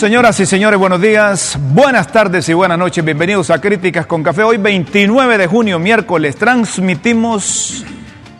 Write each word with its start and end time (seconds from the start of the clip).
Señoras 0.00 0.40
y 0.40 0.46
señores, 0.46 0.80
buenos 0.80 0.98
días, 0.98 1.58
buenas 1.60 2.10
tardes 2.10 2.48
y 2.48 2.54
buenas 2.54 2.78
noches. 2.78 3.04
Bienvenidos 3.04 3.50
a 3.50 3.60
Críticas 3.60 4.06
con 4.06 4.22
Café. 4.22 4.42
Hoy 4.42 4.56
29 4.56 5.36
de 5.36 5.46
junio, 5.46 5.78
miércoles, 5.78 6.36
transmitimos 6.36 7.84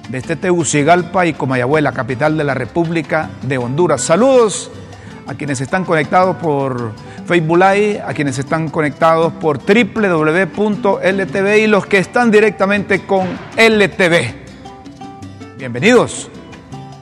desde 0.09 0.37
Tegucigalpa 0.37 1.27
y 1.27 1.35
Comayagüe, 1.35 1.83
la 1.83 1.93
capital 1.93 2.39
de 2.39 2.45
la 2.45 2.55
República 2.55 3.29
de 3.43 3.59
Honduras. 3.59 4.01
Saludos 4.01 4.71
a 5.27 5.35
quienes 5.35 5.61
están 5.61 5.85
conectados 5.85 6.37
por 6.37 6.93
Facebook 7.27 7.59
Live, 7.59 8.01
a 8.07 8.15
quienes 8.15 8.39
están 8.39 8.71
conectados 8.71 9.35
por 9.35 9.59
www.ltv 9.59 10.39
y 11.59 11.67
los 11.67 11.85
que 11.85 11.99
están 11.99 12.31
directamente 12.31 13.01
con 13.01 13.27
LTV. 13.59 14.35
Bienvenidos. 15.59 16.31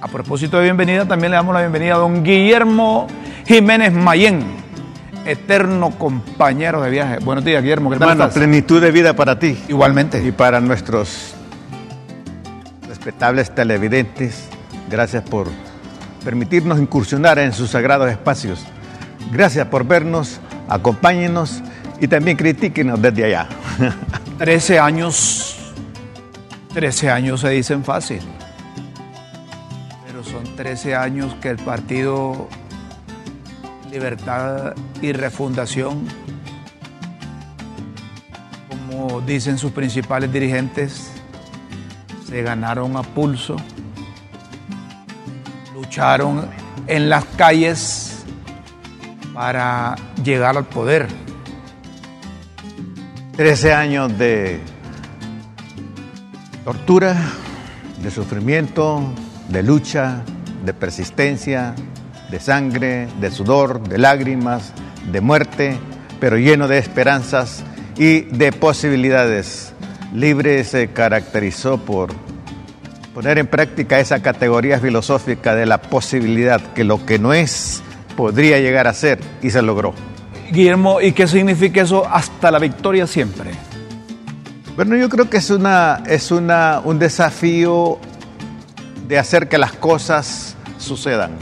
A 0.09 0.11
propósito 0.11 0.57
de 0.59 0.65
bienvenida, 0.65 1.05
también 1.07 1.31
le 1.31 1.37
damos 1.37 1.55
la 1.55 1.61
bienvenida 1.61 1.95
a 1.95 1.99
don 1.99 2.23
Guillermo 2.25 3.07
Jiménez 3.47 3.93
Mayén, 3.93 4.43
eterno 5.27 5.91
compañero 5.91 6.81
de 6.83 6.91
viaje. 6.91 7.19
Buenos 7.23 7.45
días, 7.45 7.63
Guillermo. 7.63 7.91
¿Qué 7.91 7.97
tal 7.99 8.11
Hermano, 8.11 8.29
estás? 8.29 8.39
plenitud 8.39 8.81
de 8.81 8.91
vida 8.91 9.15
para 9.15 9.39
ti 9.39 9.59
Igualmente. 9.69 10.23
y 10.27 10.33
para 10.33 10.61
nuestros 10.61 11.35
respetables 12.89 13.55
televidentes. 13.55 14.49
Gracias 14.91 15.23
por 15.25 15.47
permitirnos 16.25 16.79
incursionar 16.79 17.39
en 17.39 17.53
sus 17.53 17.71
sagrados 17.71 18.11
espacios. 18.11 18.65
Gracias 19.31 19.67
por 19.67 19.87
vernos, 19.87 20.41
acompáñenos 20.69 21.63
y 22.01 22.09
también 22.09 22.37
critíquenos 22.39 23.01
desde 23.01 23.25
allá. 23.27 23.47
13 24.39 24.79
años, 24.79 25.73
13 26.73 27.11
años 27.11 27.41
se 27.43 27.51
dicen 27.51 27.85
fácil, 27.85 28.21
son 30.27 30.57
13 30.57 30.97
años 30.97 31.35
que 31.41 31.51
el 31.51 31.57
partido 31.57 32.49
Libertad 33.91 34.75
y 35.01 35.13
Refundación, 35.13 36.07
como 38.69 39.21
dicen 39.21 39.59
sus 39.59 39.73
principales 39.73 40.33
dirigentes, 40.33 41.11
se 42.29 42.43
ganaron 42.43 42.97
a 42.97 43.03
pulso, 43.03 43.57
lucharon 45.75 46.49
en 46.87 47.09
las 47.09 47.25
calles 47.25 48.25
para 49.33 49.95
llegar 50.23 50.57
al 50.57 50.67
poder. 50.67 51.07
13 53.37 53.73
años 53.73 54.19
de 54.19 54.61
tortura, 56.65 57.17
de 58.03 58.11
sufrimiento, 58.11 59.15
de 59.49 59.63
lucha, 59.63 60.23
de 60.65 60.75
persistencia, 60.75 61.75
de 62.31 62.41
sangre, 62.41 63.09
de 63.21 63.31
sudor, 63.31 63.89
de 63.89 63.99
lágrimas, 63.99 64.73
de 65.11 65.21
muerte, 65.21 65.79
pero 66.21 66.37
lleno 66.37 66.69
de 66.69 66.79
esperanzas 66.79 67.65
y 67.97 68.21
de 68.21 68.53
posibilidades. 68.53 69.73
Libre 70.15 70.65
se 70.65 70.89
caracterizó 70.89 71.79
por 71.79 72.11
poner 73.15 73.39
en 73.39 73.47
práctica 73.47 73.99
esa 73.99 74.23
categoría 74.23 74.79
filosófica 74.79 75.55
de 75.55 75.67
la 75.67 75.81
posibilidad, 75.83 76.61
que 76.75 76.85
lo 76.85 77.05
que 77.05 77.19
no 77.19 77.33
es 77.33 77.83
podría 78.17 78.59
llegar 78.59 78.87
a 78.87 78.95
ser, 78.95 79.21
y 79.43 79.51
se 79.51 79.63
logró. 79.63 79.95
Guillermo, 80.51 81.01
¿y 81.01 81.13
qué 81.13 81.27
significa 81.27 81.83
eso 81.83 82.07
hasta 82.07 82.51
la 82.51 82.59
victoria 82.59 83.07
siempre? 83.07 83.51
Bueno, 84.77 84.97
yo 84.97 85.09
creo 85.09 85.29
que 85.29 85.39
es, 85.39 85.51
una, 85.51 86.03
es 86.07 86.31
una, 86.31 86.81
un 86.85 86.99
desafío 86.99 87.99
de 89.09 89.19
hacer 89.19 89.49
que 89.49 89.59
las 89.59 89.73
cosas 89.73 90.55
sucedan. 90.77 91.33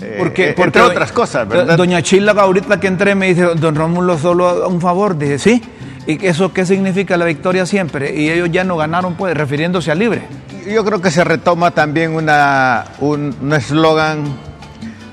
Eh, 0.00 0.16
Porque, 0.18 0.52
porque 0.54 0.80
entre 0.80 0.82
otras 0.82 1.12
cosas, 1.12 1.48
¿verdad? 1.48 1.76
Doña 1.76 2.02
Chila, 2.02 2.32
ahorita 2.32 2.78
que 2.78 2.88
entré, 2.88 3.14
me 3.14 3.28
dice, 3.28 3.42
don 3.56 3.74
Rómulo, 3.74 4.18
solo 4.18 4.68
un 4.68 4.80
favor. 4.80 5.16
Dije, 5.16 5.38
sí. 5.38 5.62
¿Y 6.06 6.24
eso 6.26 6.52
qué 6.52 6.66
significa 6.66 7.16
la 7.16 7.24
victoria 7.24 7.64
siempre? 7.64 8.14
Y 8.14 8.28
ellos 8.28 8.50
ya 8.50 8.64
no 8.64 8.76
ganaron, 8.76 9.14
pues, 9.14 9.36
refiriéndose 9.36 9.90
a 9.90 9.94
libre. 9.94 10.22
Yo 10.68 10.84
creo 10.84 11.00
que 11.00 11.10
se 11.10 11.24
retoma 11.24 11.70
también 11.70 12.14
una, 12.14 12.84
un 13.00 13.34
un 13.40 13.52
eslogan, 13.52 14.24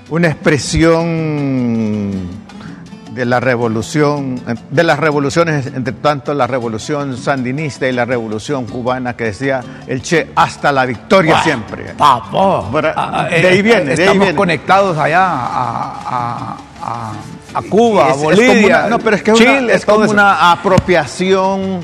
una 0.10 0.28
expresión 0.28 2.28
de 3.20 3.26
la 3.26 3.42
revolución, 3.42 4.40
de 4.72 4.84
las 4.84 4.98
revoluciones, 4.98 5.66
entre 5.68 5.92
tanto 5.92 6.34
la 6.34 6.48
revolución 6.48 7.18
sandinista 7.18 7.86
y 7.86 7.92
la 7.92 8.06
revolución 8.06 8.66
cubana 8.66 9.18
que 9.18 9.26
decía 9.26 9.62
el 9.88 10.02
Che, 10.02 10.30
hasta 10.38 10.72
la 10.72 10.86
victoria 10.86 11.42
siempre. 11.44 11.84
Papo. 11.98 12.62
Bueno, 12.72 12.88
Ah, 12.96 13.28
de 13.30 13.46
ahí 13.46 13.60
eh, 13.60 13.62
viene, 13.62 13.84
de 13.84 13.92
ahí 13.92 14.00
Estamos 14.00 14.20
viene. 14.20 14.36
conectados 14.36 14.98
allá 14.98 15.22
a, 15.22 16.00
a- 16.08 16.58
a- 16.82 17.12
a 17.56 17.62
Cuba, 17.70 18.08
a 18.08 18.12
Es- 18.12 18.22
Bolivia, 18.24 18.78
una- 18.80 18.88
no, 18.88 19.00
pero 19.00 19.18
es 19.18 19.24
que 19.24 19.32
es 19.32 19.38
Chile, 19.38 19.60
una, 19.64 19.74
es 19.74 19.86
como 19.86 20.04
eso. 20.06 20.14
una 20.14 20.52
apropiación 20.54 21.82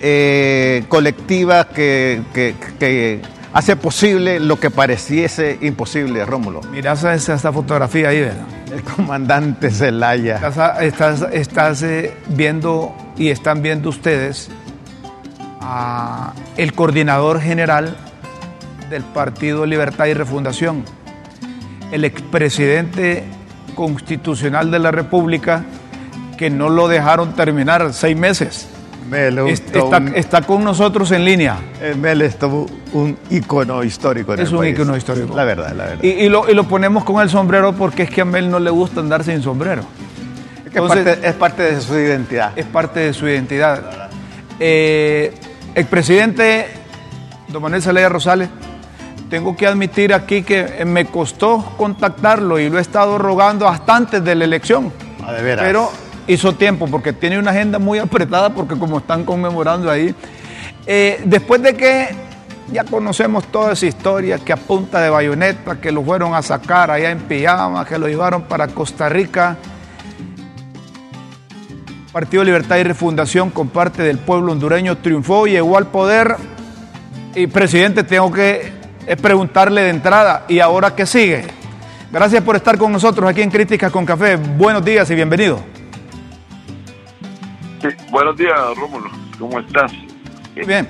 eh, 0.00 0.84
colectiva 0.88 1.68
que, 1.68 2.20
que- 2.34 2.54
que 2.78 3.22
hace 3.54 3.74
posible 3.76 4.38
lo 4.38 4.60
que 4.60 4.70
pareciese 4.70 5.56
imposible, 5.62 6.26
Rómulo. 6.26 6.60
Mirá 6.70 6.92
esa, 6.92 7.14
esa- 7.14 7.34
esa 7.36 7.52
fotografía 7.54 8.10
ahí, 8.10 8.20
¿verdad? 8.20 8.44
El 8.72 8.82
comandante 8.82 9.70
Zelaya. 9.70 10.40
Estás, 10.80 11.82
eh, 11.82 12.14
viendo 12.28 12.94
y 13.16 13.30
están 13.30 13.62
viendo 13.62 13.88
ustedes 13.88 14.50
a 15.60 16.32
el 16.56 16.72
coordinador 16.72 17.40
general 17.40 17.96
del 18.90 19.02
Partido 19.02 19.66
Libertad 19.66 20.06
y 20.06 20.14
Refundación, 20.14 20.84
el 21.92 22.04
expresidente 22.04 23.24
constitucional 23.74 24.70
de 24.70 24.78
la 24.78 24.90
República, 24.90 25.64
que 26.36 26.50
no 26.50 26.68
lo 26.68 26.88
dejaron 26.88 27.34
terminar 27.34 27.92
seis 27.92 28.16
meses. 28.16 28.68
Mel 29.08 29.38
es 29.38 29.60
Está, 29.60 29.84
un- 29.98 30.14
está 30.14 30.42
con 30.42 30.62
nosotros 30.64 31.10
en 31.12 31.24
línea. 31.24 31.56
eh, 31.80 31.94
Mel 31.98 32.22
es 32.22 32.36
un 32.92 33.16
ícono 33.30 33.82
histórico 33.84 34.34
en 34.34 34.40
Es 34.40 34.48
el 34.48 34.54
un 34.54 34.60
país. 34.60 34.74
ícono 34.74 34.96
histórico. 34.96 35.34
La 35.34 35.44
verdad, 35.44 35.72
la 35.74 35.84
verdad. 35.84 36.02
Y, 36.02 36.08
y 36.08 36.28
lo, 36.28 36.48
y 36.48 36.54
lo 36.54 36.64
ponemos 36.64 37.04
con 37.04 37.20
el 37.22 37.30
sombrero 37.30 37.72
porque 37.74 38.04
es 38.04 38.10
que 38.10 38.20
a 38.20 38.24
Mel 38.24 38.50
no 38.50 38.58
le 38.58 38.70
gusta 38.70 39.00
andar 39.00 39.24
sin 39.24 39.42
sombrero. 39.42 39.82
Es 40.64 40.70
que 40.72 40.78
entonces- 40.78 41.04
parte- 41.04 41.28
es 41.28 41.34
parte 41.34 41.62
de 41.62 41.80
su 41.80 41.94
identidad. 41.98 42.52
es 42.56 42.66
parte 42.66 43.00
de 43.00 43.12
su 43.14 43.26
identidad. 43.28 44.08
Eh, 44.60 45.34
el 45.74 45.84
presidente 45.86 46.66
don 47.48 47.62
Manuel 47.62 47.82
Zelaya 47.82 48.08
Rosales, 48.08 48.48
tengo 49.30 49.56
que 49.56 49.66
admitir 49.66 50.12
aquí 50.14 50.42
que 50.42 50.84
me 50.86 51.06
costó 51.06 51.74
contactarlo 51.76 52.58
y 52.58 52.68
lo 52.68 52.78
he 52.78 52.80
estado 52.82 53.18
rogando 53.18 53.68
hasta 53.68 53.96
antes 53.96 54.24
de 54.24 54.34
la 54.34 54.44
elección. 54.44 54.92
Ah, 55.24 55.32
de 55.32 55.42
veras. 55.42 55.64
Pero 55.66 55.90
hizo 56.28 56.54
tiempo 56.54 56.86
porque 56.86 57.12
tiene 57.12 57.38
una 57.38 57.50
agenda 57.50 57.78
muy 57.78 57.98
apretada 57.98 58.50
porque 58.50 58.78
como 58.78 58.98
están 58.98 59.24
conmemorando 59.24 59.90
ahí. 59.90 60.14
Eh, 60.86 61.20
después 61.24 61.60
de 61.62 61.74
que 61.74 62.08
ya 62.70 62.84
conocemos 62.84 63.44
toda 63.46 63.72
esa 63.72 63.86
historia, 63.86 64.38
que 64.38 64.52
a 64.52 64.56
punta 64.56 65.00
de 65.00 65.10
bayoneta, 65.10 65.80
que 65.80 65.90
lo 65.90 66.02
fueron 66.02 66.34
a 66.34 66.42
sacar 66.42 66.90
allá 66.90 67.10
en 67.10 67.20
pijama, 67.20 67.84
que 67.84 67.98
lo 67.98 68.08
llevaron 68.08 68.42
para 68.42 68.68
Costa 68.68 69.08
Rica. 69.08 69.56
Partido 72.12 72.44
Libertad 72.44 72.76
y 72.76 72.82
Refundación 72.82 73.50
con 73.50 73.68
parte 73.68 74.02
del 74.02 74.18
pueblo 74.18 74.52
hondureño 74.52 74.98
triunfó, 74.98 75.46
llegó 75.46 75.76
al 75.76 75.86
poder 75.88 76.36
y 77.34 77.46
presidente, 77.46 78.02
tengo 78.02 78.32
que 78.32 78.72
preguntarle 79.20 79.82
de 79.82 79.90
entrada, 79.90 80.44
¿y 80.48 80.60
ahora 80.60 80.94
qué 80.94 81.06
sigue? 81.06 81.44
Gracias 82.10 82.42
por 82.42 82.56
estar 82.56 82.78
con 82.78 82.90
nosotros 82.90 83.28
aquí 83.28 83.42
en 83.42 83.50
Críticas 83.50 83.92
con 83.92 84.06
Café. 84.06 84.36
Buenos 84.36 84.84
días 84.84 85.10
y 85.10 85.14
bienvenido. 85.14 85.77
Sí, 87.80 87.88
buenos 88.10 88.36
días, 88.36 88.58
Rómulo. 88.76 89.10
¿Cómo 89.38 89.60
estás? 89.60 89.92
Bien. 90.54 90.88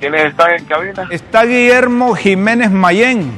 ¿Quiénes 0.00 0.26
están 0.26 0.50
en 0.52 0.64
cabina? 0.64 1.08
Está 1.10 1.44
Guillermo 1.44 2.14
Jiménez 2.14 2.70
Mayén, 2.70 3.32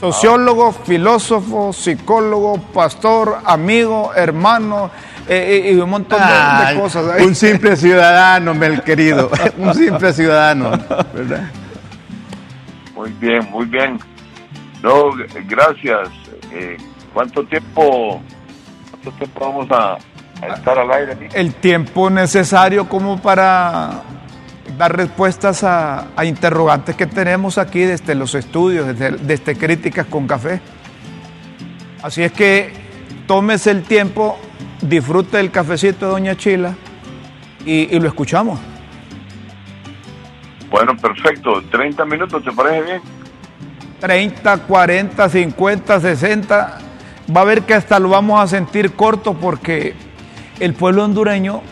sociólogo, 0.00 0.72
filósofo, 0.72 1.72
psicólogo, 1.72 2.58
pastor, 2.72 3.38
amigo, 3.44 4.12
hermano 4.14 4.90
eh, 5.28 5.62
eh, 5.64 5.72
y 5.72 5.76
un 5.76 5.90
montón 5.90 6.18
de, 6.20 6.26
de 6.26 6.32
Ay, 6.32 6.76
cosas. 6.76 7.20
Un 7.20 7.34
simple 7.34 7.76
ciudadano, 7.76 8.52
el 8.52 8.82
querido. 8.82 9.30
Un 9.58 9.74
simple 9.74 10.12
ciudadano, 10.12 10.70
¿verdad? 11.14 11.50
Muy 12.96 13.10
bien, 13.20 13.48
muy 13.50 13.66
bien. 13.66 13.98
No, 14.82 15.10
gracias. 15.48 16.08
Eh, 16.52 16.76
¿Cuánto 17.14 17.44
tiempo, 17.44 18.20
cuánto 18.90 19.10
tiempo 19.12 19.40
vamos 19.40 19.68
a, 19.70 19.98
a 20.42 20.54
estar 20.54 20.78
al 20.78 20.90
aire? 20.90 21.12
aquí? 21.12 21.26
el 21.34 21.54
tiempo 21.54 22.10
necesario 22.10 22.88
como 22.88 23.20
para 23.20 24.02
dar 24.76 24.96
respuestas 24.96 25.64
a, 25.64 26.08
a 26.16 26.24
interrogantes 26.24 26.96
que 26.96 27.06
tenemos 27.06 27.58
aquí 27.58 27.80
desde 27.80 28.14
los 28.14 28.34
estudios, 28.34 28.86
desde, 28.86 29.16
desde 29.18 29.56
Críticas 29.56 30.06
con 30.06 30.26
Café. 30.26 30.60
Así 32.02 32.22
es 32.22 32.32
que 32.32 32.72
tómese 33.26 33.70
el 33.70 33.82
tiempo, 33.82 34.38
disfrute 34.80 35.36
del 35.36 35.50
cafecito 35.50 36.06
de 36.06 36.12
Doña 36.12 36.36
Chila 36.36 36.74
y, 37.64 37.94
y 37.94 38.00
lo 38.00 38.08
escuchamos. 38.08 38.58
Bueno, 40.70 40.96
perfecto. 40.96 41.62
30 41.70 42.04
minutos, 42.06 42.42
¿te 42.42 42.50
parece 42.50 42.82
bien? 42.82 43.02
30, 44.00 44.56
40, 44.56 45.28
50, 45.28 46.00
60. 46.00 46.78
Va 47.34 47.40
a 47.40 47.44
ver 47.44 47.62
que 47.62 47.74
hasta 47.74 48.00
lo 48.00 48.08
vamos 48.08 48.40
a 48.40 48.48
sentir 48.48 48.94
corto 48.94 49.34
porque 49.34 49.94
el 50.60 50.74
pueblo 50.74 51.04
hondureño, 51.04 51.62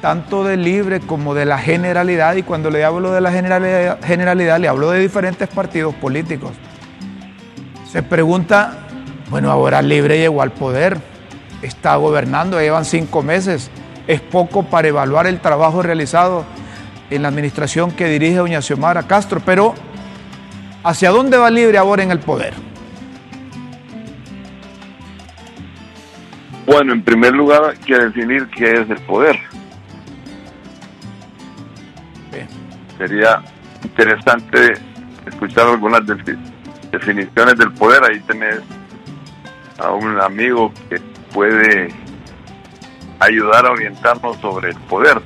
tanto 0.00 0.44
de 0.44 0.56
libre 0.56 1.00
como 1.00 1.34
de 1.34 1.44
la 1.44 1.58
generalidad, 1.58 2.36
y 2.36 2.42
cuando 2.42 2.70
le 2.70 2.84
hablo 2.84 3.12
de 3.12 3.20
la 3.20 3.32
generalidad, 3.32 4.00
generalidad 4.02 4.58
le 4.60 4.68
hablo 4.68 4.90
de 4.90 5.00
diferentes 5.00 5.48
partidos 5.48 5.94
políticos, 5.94 6.52
se 7.90 8.02
pregunta, 8.02 8.86
bueno, 9.30 9.50
ahora 9.50 9.82
libre 9.82 10.18
llegó 10.18 10.42
al 10.42 10.52
poder, 10.52 10.98
está 11.62 11.96
gobernando, 11.96 12.60
llevan 12.60 12.84
cinco 12.84 13.22
meses, 13.22 13.70
es 14.06 14.20
poco 14.20 14.64
para 14.64 14.88
evaluar 14.88 15.26
el 15.26 15.40
trabajo 15.40 15.82
realizado 15.82 16.44
en 17.10 17.22
la 17.22 17.28
administración 17.28 17.90
que 17.90 18.08
dirige 18.08 18.36
doña 18.36 18.60
Xiomara 18.60 19.04
Castro, 19.04 19.40
pero 19.44 19.74
¿Hacia 20.84 21.10
dónde 21.10 21.36
va 21.36 21.50
Libre 21.50 21.76
ahora 21.76 22.02
en 22.02 22.12
el 22.12 22.20
poder? 22.20 22.54
Bueno, 26.68 26.92
en 26.92 27.02
primer 27.02 27.32
lugar 27.34 27.62
hay 27.70 27.78
que 27.78 27.96
definir 27.98 28.46
qué 28.50 28.70
es 28.82 28.90
el 28.90 28.98
poder. 29.06 29.38
Bien. 32.30 32.46
Sería 32.98 33.42
interesante 33.82 34.74
escuchar 35.26 35.66
algunas 35.68 36.02
defi- 36.02 36.38
definiciones 36.92 37.56
del 37.56 37.72
poder. 37.72 38.04
Ahí 38.04 38.20
tenés 38.20 38.58
a 39.78 39.92
un 39.92 40.20
amigo 40.20 40.70
que 40.90 41.00
puede 41.32 41.88
ayudar 43.20 43.64
a 43.64 43.70
orientarnos 43.70 44.36
sobre 44.36 44.68
el 44.70 44.76
poder. 44.80 45.22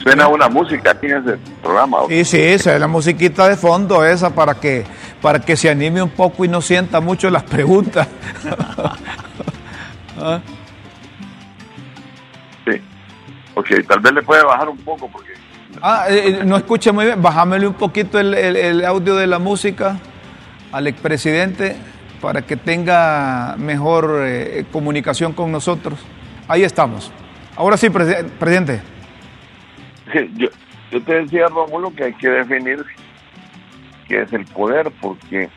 Suena 0.00 0.28
una 0.28 0.48
música 0.48 0.92
aquí 0.92 1.06
en 1.06 1.16
ese 1.26 1.38
programa. 1.60 1.98
Sí, 2.08 2.24
sí, 2.24 2.40
esa 2.40 2.72
es 2.74 2.80
la 2.80 2.86
musiquita 2.86 3.48
de 3.48 3.56
fondo 3.56 4.04
esa 4.04 4.32
para 4.32 4.54
que, 4.54 4.84
para 5.22 5.40
que 5.40 5.56
se 5.56 5.68
anime 5.70 6.02
un 6.02 6.10
poco 6.10 6.44
y 6.44 6.48
no 6.48 6.60
sienta 6.60 7.00
mucho 7.00 7.28
las 7.30 7.42
preguntas. 7.44 8.06
¿Ah? 10.20 10.40
Sí. 12.66 12.80
Ok, 13.54 13.66
tal 13.88 14.00
vez 14.00 14.12
le 14.12 14.22
puede 14.22 14.44
bajar 14.44 14.68
un 14.68 14.78
poco 14.78 15.08
porque 15.08 15.28
Ah, 15.80 16.06
eh, 16.08 16.42
no 16.44 16.56
escucha 16.56 16.92
muy 16.92 17.04
bien. 17.06 17.22
Bájamele 17.22 17.66
un 17.66 17.74
poquito 17.74 18.18
el, 18.18 18.34
el- 18.34 18.56
el 18.56 18.84
audio 18.84 19.14
de 19.14 19.26
la 19.26 19.38
música 19.38 19.96
al 20.72 20.86
expresidente 20.88 21.76
para 22.20 22.42
que 22.42 22.56
tenga 22.56 23.54
mejor 23.58 24.22
eh, 24.24 24.64
comunicación 24.72 25.32
con 25.32 25.52
nosotros. 25.52 26.00
Ahí 26.48 26.64
estamos. 26.64 27.12
Ahora 27.56 27.76
sí, 27.76 27.88
presi- 27.90 28.28
presidente. 28.28 28.80
Sí, 30.12 30.30
yo, 30.36 30.48
yo 30.90 31.02
te 31.02 31.14
decía, 31.22 31.46
Rómulo, 31.46 31.92
que 31.94 32.04
hay 32.04 32.14
que 32.14 32.28
definir 32.28 32.84
qué 34.08 34.22
es 34.22 34.32
el 34.32 34.44
poder, 34.46 34.90
porque 35.00 35.48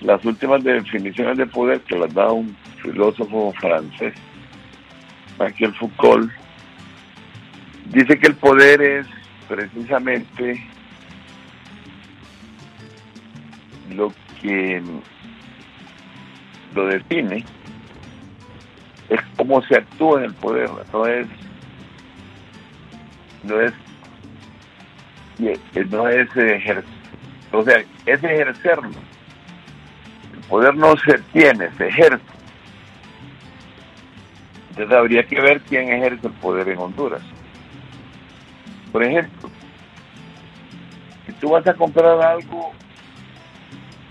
las 0.00 0.24
últimas 0.24 0.64
definiciones 0.64 1.38
de 1.38 1.46
poder 1.46 1.80
que 1.82 1.98
las 1.98 2.12
da 2.12 2.32
un 2.32 2.56
filósofo 2.82 3.52
francés, 3.60 4.14
Michel 5.38 5.74
Foucault, 5.74 6.30
dice 7.86 8.18
que 8.18 8.26
el 8.28 8.34
poder 8.36 8.82
es 8.82 9.06
precisamente 9.48 10.62
lo 13.94 14.12
que 14.40 14.82
lo 16.74 16.86
define, 16.86 17.44
es 19.08 19.20
cómo 19.36 19.62
se 19.62 19.76
actúa 19.76 20.18
en 20.18 20.24
el 20.26 20.34
poder, 20.34 20.70
no 20.92 21.06
es 21.06 21.26
no 23.44 23.60
es 23.60 23.72
no 25.38 26.08
es 26.08 26.28
ejercer, 26.36 26.84
o 27.52 27.62
sea, 27.62 27.78
es 28.06 28.22
ejercerlo. 28.22 28.90
El 30.32 30.40
poder 30.48 30.74
no 30.76 30.96
se 30.96 31.18
tiene, 31.32 31.70
se 31.76 31.88
ejerce. 31.88 32.24
Entonces 34.70 34.96
habría 34.96 35.22
que 35.24 35.40
ver 35.40 35.60
quién 35.62 35.88
ejerce 35.88 36.26
el 36.26 36.32
poder 36.34 36.68
en 36.68 36.78
Honduras. 36.78 37.22
Por 38.90 39.02
ejemplo, 39.02 39.50
si 41.26 41.32
tú 41.34 41.50
vas 41.50 41.66
a 41.66 41.74
comprar 41.74 42.20
algo, 42.20 42.72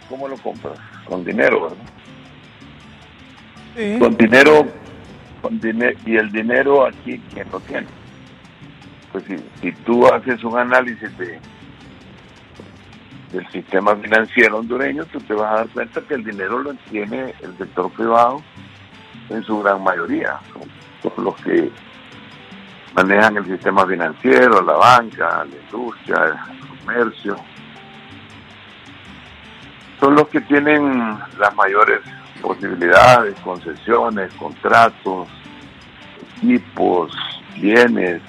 ¿cómo 0.09 0.27
lo 0.27 0.37
compras? 0.37 0.79
Con 1.05 1.23
dinero, 1.23 1.63
¿verdad? 1.63 1.77
Sí. 3.75 3.99
Con 3.99 4.15
dinero, 4.17 4.67
con 5.41 5.59
dinero, 5.59 5.99
y 6.05 6.15
el 6.15 6.31
dinero 6.31 6.85
aquí, 6.85 7.21
¿quién 7.33 7.47
lo 7.51 7.59
tiene? 7.61 7.87
Pues 9.13 9.23
si, 9.61 9.71
tú 9.85 10.05
haces 10.07 10.43
un 10.43 10.57
análisis 10.57 11.17
de 11.17 11.39
del 13.31 13.47
sistema 13.49 13.95
financiero 13.95 14.59
hondureño, 14.59 15.05
tú 15.05 15.19
te 15.21 15.33
vas 15.33 15.51
a 15.51 15.55
dar 15.55 15.69
cuenta 15.69 16.01
que 16.01 16.13
el 16.13 16.23
dinero 16.23 16.59
lo 16.59 16.73
tiene 16.91 17.33
el 17.41 17.57
sector 17.57 17.89
privado 17.91 18.43
en 19.29 19.43
su 19.43 19.59
gran 19.59 19.83
mayoría. 19.83 20.39
Son 21.01 21.23
los 21.23 21.35
que 21.37 21.71
manejan 22.93 23.37
el 23.37 23.45
sistema 23.45 23.87
financiero, 23.87 24.61
la 24.61 24.73
banca, 24.73 25.45
la 25.45 25.55
industria, 25.63 26.39
el 26.51 26.77
comercio. 26.77 27.35
Son 29.99 30.13
los 30.13 30.27
que 30.27 30.41
tienen 30.41 31.17
las 31.39 31.55
mayores 31.55 32.01
posibilidades, 32.39 33.33
concesiones, 33.39 34.31
contratos, 34.35 35.27
equipos, 36.37 37.17
bienes, 37.55 38.21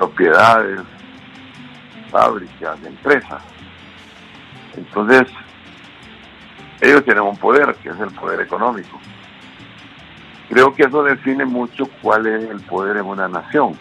propiedades, 0.00 0.80
fábricas, 2.10 2.82
empresas. 2.84 3.42
Entonces, 4.74 5.26
ellos 6.80 7.04
tienen 7.04 7.22
un 7.24 7.36
poder, 7.36 7.74
que 7.82 7.90
es 7.90 8.00
el 8.00 8.10
poder 8.14 8.40
económico. 8.40 8.98
Creo 10.48 10.74
que 10.74 10.84
eso 10.84 11.02
define 11.02 11.44
mucho 11.44 11.84
cuál 12.00 12.26
es 12.26 12.48
el 12.48 12.60
poder 12.62 12.96
en 12.96 13.04
una 13.06 13.28
nación. 13.28 13.78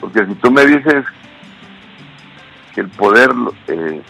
Porque 0.00 0.26
si 0.26 0.34
tú 0.34 0.50
me 0.50 0.66
dices 0.66 1.04
que 2.74 2.80
el 2.80 2.88
poder 2.88 3.30
eh, 3.68 4.02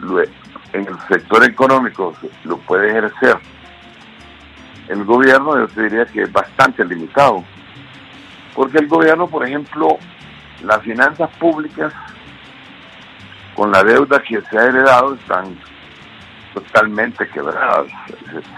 lo- 0.00 0.22
en 0.22 0.86
el 0.88 0.98
sector 1.08 1.44
económico 1.44 2.14
lo 2.44 2.56
puede 2.58 2.88
ejercer 2.88 3.36
el 4.88 5.04
gobierno, 5.04 5.58
yo 5.58 5.68
te 5.68 5.82
diría 5.82 6.06
que 6.06 6.22
es 6.22 6.32
bastante 6.32 6.84
limitado. 6.86 7.44
Porque 8.56 8.78
el 8.78 8.88
gobierno, 8.88 9.28
por 9.28 9.46
ejemplo, 9.46 9.98
las 10.64 10.82
finanzas 10.82 11.30
públicas, 11.36 11.92
con 13.54 13.70
la 13.70 13.84
deuda 13.84 14.20
que 14.22 14.40
se 14.40 14.58
ha 14.58 14.64
heredado, 14.64 15.14
están 15.14 15.56
totalmente 16.54 17.28
quebradas. 17.28 17.86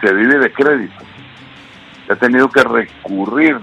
Se, 0.01 0.15
vive 0.15 0.39
de 0.39 0.53
crédito. 0.53 1.05
Se 2.07 2.13
ha 2.13 2.17
tenido 2.17 2.49
que 2.49 2.63
recurrir 2.63 3.59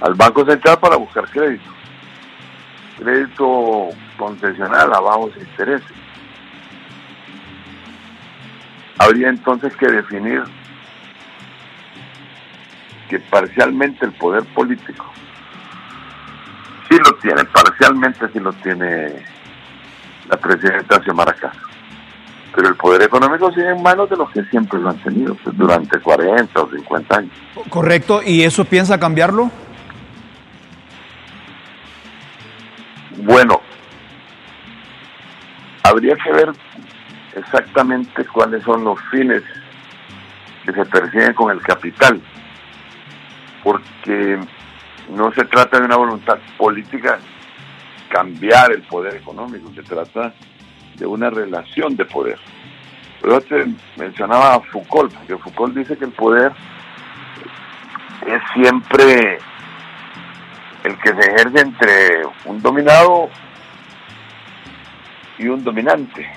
al 0.00 0.14
Banco 0.14 0.44
Central 0.44 0.78
para 0.80 0.96
buscar 0.96 1.24
crédito. 1.30 1.70
Crédito 2.98 3.88
concesional 4.18 4.92
a 4.92 5.00
bajos 5.00 5.36
intereses. 5.36 5.96
habría 8.98 9.28
entonces 9.28 9.74
que 9.76 9.86
definir 9.86 10.42
que 13.08 13.20
parcialmente 13.20 14.04
el 14.04 14.12
poder 14.12 14.44
político 14.54 15.04
sí 16.88 16.96
lo 16.98 17.16
tiene, 17.18 17.44
parcialmente 17.44 18.26
sí 18.32 18.40
lo 18.40 18.52
tiene 18.54 19.24
la 20.28 20.36
presidenta 20.36 21.02
Xiomara 21.02 21.32
Castro. 21.32 21.66
Pero 22.54 22.68
el 22.68 22.76
poder 22.76 23.02
económico 23.02 23.52
sigue 23.52 23.70
en 23.70 23.82
manos 23.82 24.08
de 24.08 24.16
los 24.16 24.30
que 24.30 24.42
siempre 24.44 24.78
lo 24.80 24.90
han 24.90 24.98
tenido, 24.98 25.34
pues, 25.34 25.56
durante 25.56 26.00
40 26.00 26.60
o 26.60 26.70
50 26.70 27.16
años. 27.16 27.32
Correcto, 27.68 28.22
¿y 28.24 28.42
eso 28.42 28.64
piensa 28.64 28.98
cambiarlo? 28.98 29.50
Bueno, 33.18 33.60
habría 35.82 36.16
que 36.16 36.32
ver 36.32 36.52
exactamente 37.34 38.24
cuáles 38.26 38.62
son 38.62 38.84
los 38.84 38.98
fines 39.10 39.42
que 40.64 40.72
se 40.72 40.84
persiguen 40.86 41.34
con 41.34 41.50
el 41.50 41.60
capital, 41.60 42.20
porque 43.62 44.38
no 45.10 45.32
se 45.32 45.44
trata 45.44 45.78
de 45.78 45.86
una 45.86 45.96
voluntad 45.96 46.38
política 46.56 47.18
cambiar 48.08 48.72
el 48.72 48.82
poder 48.82 49.16
económico, 49.16 49.70
se 49.74 49.82
trata 49.82 50.32
de 50.94 51.06
una 51.06 51.30
relación 51.30 51.96
de 51.96 52.04
poder. 52.04 52.38
Pero 53.20 53.40
te 53.40 53.66
mencionaba 53.96 54.54
a 54.54 54.60
Foucault, 54.60 55.12
porque 55.12 55.36
Foucault 55.36 55.74
dice 55.74 55.96
que 55.96 56.04
el 56.04 56.12
poder 56.12 56.52
es 58.26 58.42
siempre 58.54 59.38
el 60.84 60.98
que 60.98 61.08
se 61.08 61.30
ejerce 61.30 61.60
entre 61.60 62.22
un 62.44 62.62
dominado 62.62 63.28
y 65.38 65.48
un 65.48 65.62
dominante. 65.64 66.30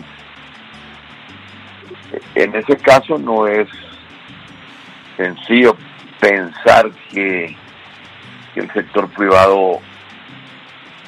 En 2.35 2.55
ese 2.55 2.75
caso 2.77 3.17
no 3.17 3.47
es 3.47 3.67
sencillo 5.15 5.75
pensar 6.19 6.91
que, 7.11 7.55
el 8.55 8.69
sector 8.73 9.07
privado 9.11 9.79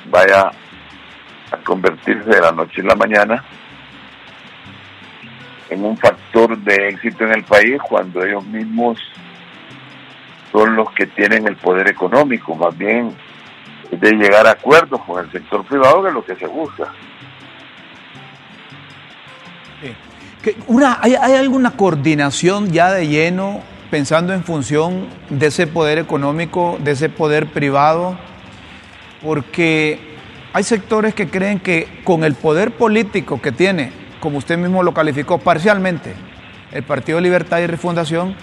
vaya 0.09 0.51
a 1.51 1.57
convertirse 1.65 2.29
de 2.29 2.39
la 2.39 2.53
noche 2.53 2.79
en 2.79 2.87
la 2.87 2.95
mañana 2.95 3.43
en 5.69 5.83
un 5.83 5.97
factor 5.97 6.57
de 6.57 6.89
éxito 6.89 7.25
en 7.25 7.33
el 7.33 7.43
país 7.43 7.77
cuando 7.89 8.23
ellos 8.23 8.45
mismos 8.45 8.99
son 10.49 10.77
los 10.77 10.91
que 10.91 11.07
tienen 11.07 11.45
el 11.45 11.57
poder 11.57 11.89
económico, 11.89 12.55
más 12.55 12.77
bien 12.77 13.13
de 13.89 14.11
llegar 14.13 14.47
a 14.47 14.51
acuerdos 14.51 15.01
con 15.01 15.25
el 15.25 15.29
sector 15.31 15.65
privado 15.65 16.03
que 16.03 16.07
es 16.07 16.13
lo 16.13 16.25
que 16.25 16.35
se 16.35 16.47
busca. 16.47 16.93
Una, 20.67 20.99
¿hay, 21.01 21.15
¿Hay 21.15 21.33
alguna 21.33 21.71
coordinación 21.71 22.71
ya 22.71 22.91
de 22.91 23.07
lleno 23.07 23.61
pensando 23.91 24.33
en 24.33 24.43
función 24.43 25.07
de 25.29 25.47
ese 25.47 25.67
poder 25.67 25.99
económico, 25.99 26.79
de 26.81 26.91
ese 26.91 27.09
poder 27.09 27.47
privado? 27.47 28.17
Porque 29.21 30.15
hay 30.53 30.63
sectores 30.63 31.13
que 31.13 31.29
creen 31.29 31.59
que 31.59 32.01
con 32.05 32.23
el 32.23 32.33
poder 32.33 32.71
político 32.71 33.41
que 33.41 33.51
tiene, 33.51 33.91
como 34.21 34.37
usted 34.37 34.57
mismo 34.57 34.81
lo 34.81 34.93
calificó 34.93 35.37
parcialmente, 35.37 36.15
el 36.71 36.83
Partido 36.83 37.19
Libertad 37.19 37.59
y 37.59 37.67
Refundación, 37.67 38.35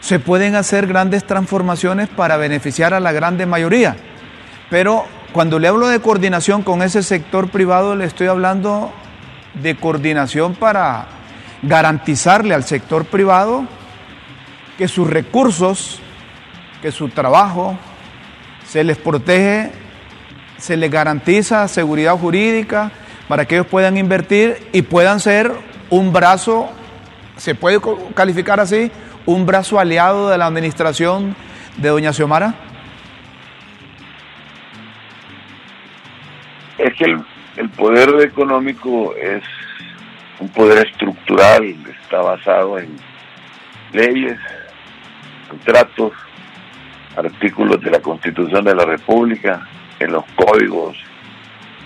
se 0.00 0.18
pueden 0.18 0.56
hacer 0.56 0.86
grandes 0.88 1.24
transformaciones 1.24 2.08
para 2.08 2.36
beneficiar 2.36 2.92
a 2.92 3.00
la 3.00 3.12
grande 3.12 3.46
mayoría. 3.46 3.96
Pero 4.68 5.06
cuando 5.32 5.60
le 5.60 5.68
hablo 5.68 5.86
de 5.86 6.00
coordinación 6.00 6.62
con 6.62 6.82
ese 6.82 7.04
sector 7.04 7.50
privado, 7.50 7.94
le 7.94 8.04
estoy 8.04 8.26
hablando 8.26 8.92
de 9.54 9.76
coordinación 9.76 10.54
para 10.54 11.06
garantizarle 11.62 12.54
al 12.54 12.64
sector 12.64 13.04
privado 13.04 13.66
que 14.78 14.86
sus 14.86 15.10
recursos, 15.10 16.00
que 16.80 16.92
su 16.92 17.08
trabajo 17.08 17.76
se 18.64 18.84
les 18.84 18.96
protege, 18.96 19.72
se 20.56 20.76
les 20.76 20.88
garantiza 20.90 21.66
seguridad 21.66 22.16
jurídica 22.16 22.92
para 23.26 23.44
que 23.44 23.56
ellos 23.56 23.66
puedan 23.66 23.98
invertir 23.98 24.68
y 24.72 24.82
puedan 24.82 25.18
ser 25.18 25.52
un 25.90 26.12
brazo, 26.12 26.70
se 27.36 27.56
puede 27.56 27.80
calificar 28.14 28.60
así, 28.60 28.90
un 29.26 29.46
brazo 29.46 29.80
aliado 29.80 30.30
de 30.30 30.38
la 30.38 30.46
administración 30.46 31.34
de 31.76 31.88
doña 31.88 32.12
Xiomara? 32.12 32.54
Es 36.78 36.94
que 36.94 37.04
el, 37.04 37.20
el 37.56 37.68
poder 37.70 38.20
económico 38.22 39.12
es 39.16 39.42
un 40.38 40.48
poder 40.50 40.86
estructural, 40.86 41.64
está 42.04 42.18
basado 42.20 42.78
en 42.78 42.96
leyes, 43.92 44.38
contratos, 45.48 46.12
artículos 47.16 47.80
de 47.80 47.90
la 47.90 48.00
Constitución 48.00 48.64
de 48.64 48.74
la 48.74 48.84
República, 48.84 49.66
en 49.98 50.12
los 50.12 50.24
códigos 50.36 50.96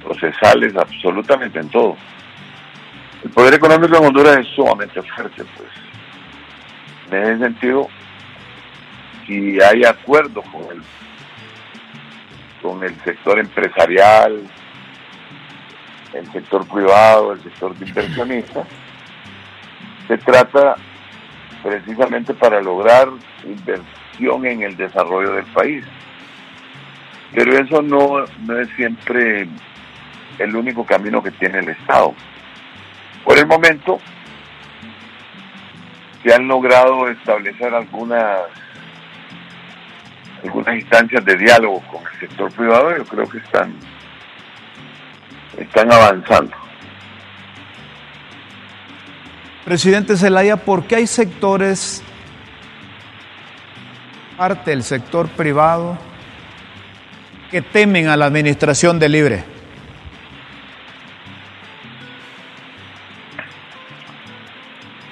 procesales, 0.05 0.77
absolutamente 0.77 1.59
en 1.59 1.69
todo. 1.71 1.97
El 3.25 3.31
poder 3.31 3.55
económico 3.55 3.97
en 3.97 4.05
Honduras 4.05 4.39
es 4.39 4.49
sumamente 4.49 5.01
fuerte, 5.03 5.45
pues. 5.57 5.69
En 7.11 7.23
ese 7.23 7.39
sentido, 7.45 7.89
si 9.27 9.61
hay 9.61 9.85
acuerdos 9.85 10.45
con 10.51 10.63
el, 10.77 10.83
con 12.61 12.83
el 12.83 12.95
sector 13.05 13.39
empresarial, 13.39 14.43
el 16.15 16.33
sector 16.33 16.67
privado, 16.67 17.33
el 17.33 17.43
sector 17.43 17.75
de 17.77 17.87
inversionistas, 17.87 18.67
se 20.09 20.19
trata 20.19 20.77
precisamente 21.63 22.35
para 22.35 22.61
lograr 22.61 23.09
inversión 23.45 24.47
en 24.47 24.63
el 24.63 24.77
desarrollo 24.77 25.35
del 25.35 25.47
país. 25.47 25.85
Pero 27.33 27.57
eso 27.59 27.81
no, 27.81 28.25
no 28.41 28.59
es 28.59 28.69
siempre 28.77 29.49
el 30.39 30.57
único 30.57 30.85
camino 30.85 31.23
que 31.23 31.31
tiene 31.31 31.61
el 31.61 31.69
Estado. 31.71 32.15
Por 33.25 33.39
el 33.39 33.47
momento, 33.47 33.99
se 36.23 36.35
han 36.35 36.47
logrado 36.47 37.09
establecer 37.09 37.75
algunas 37.75 38.41
algunas 40.43 40.75
instancias 40.75 41.25
de 41.25 41.37
diálogo 41.37 41.81
con 41.83 42.03
el 42.05 42.19
sector 42.19 42.53
privado, 42.53 42.97
yo 42.97 43.05
creo 43.05 43.29
que 43.29 43.39
están 43.39 43.73
están 45.57 45.93
avanzando. 45.93 46.62
Presidente 49.65 50.17
Zelaya, 50.17 50.57
¿por 50.57 50.85
qué 50.85 50.97
hay 50.97 51.07
sectores, 51.07 52.03
parte 54.37 54.73
del 54.73 54.83
sector 54.83 55.29
privado, 55.29 55.97
que 57.51 57.63
temen 57.63 58.09
a 58.09 58.17
la 58.17 58.25
administración 58.27 58.99
de 58.99 59.09
Libre? 59.09 59.45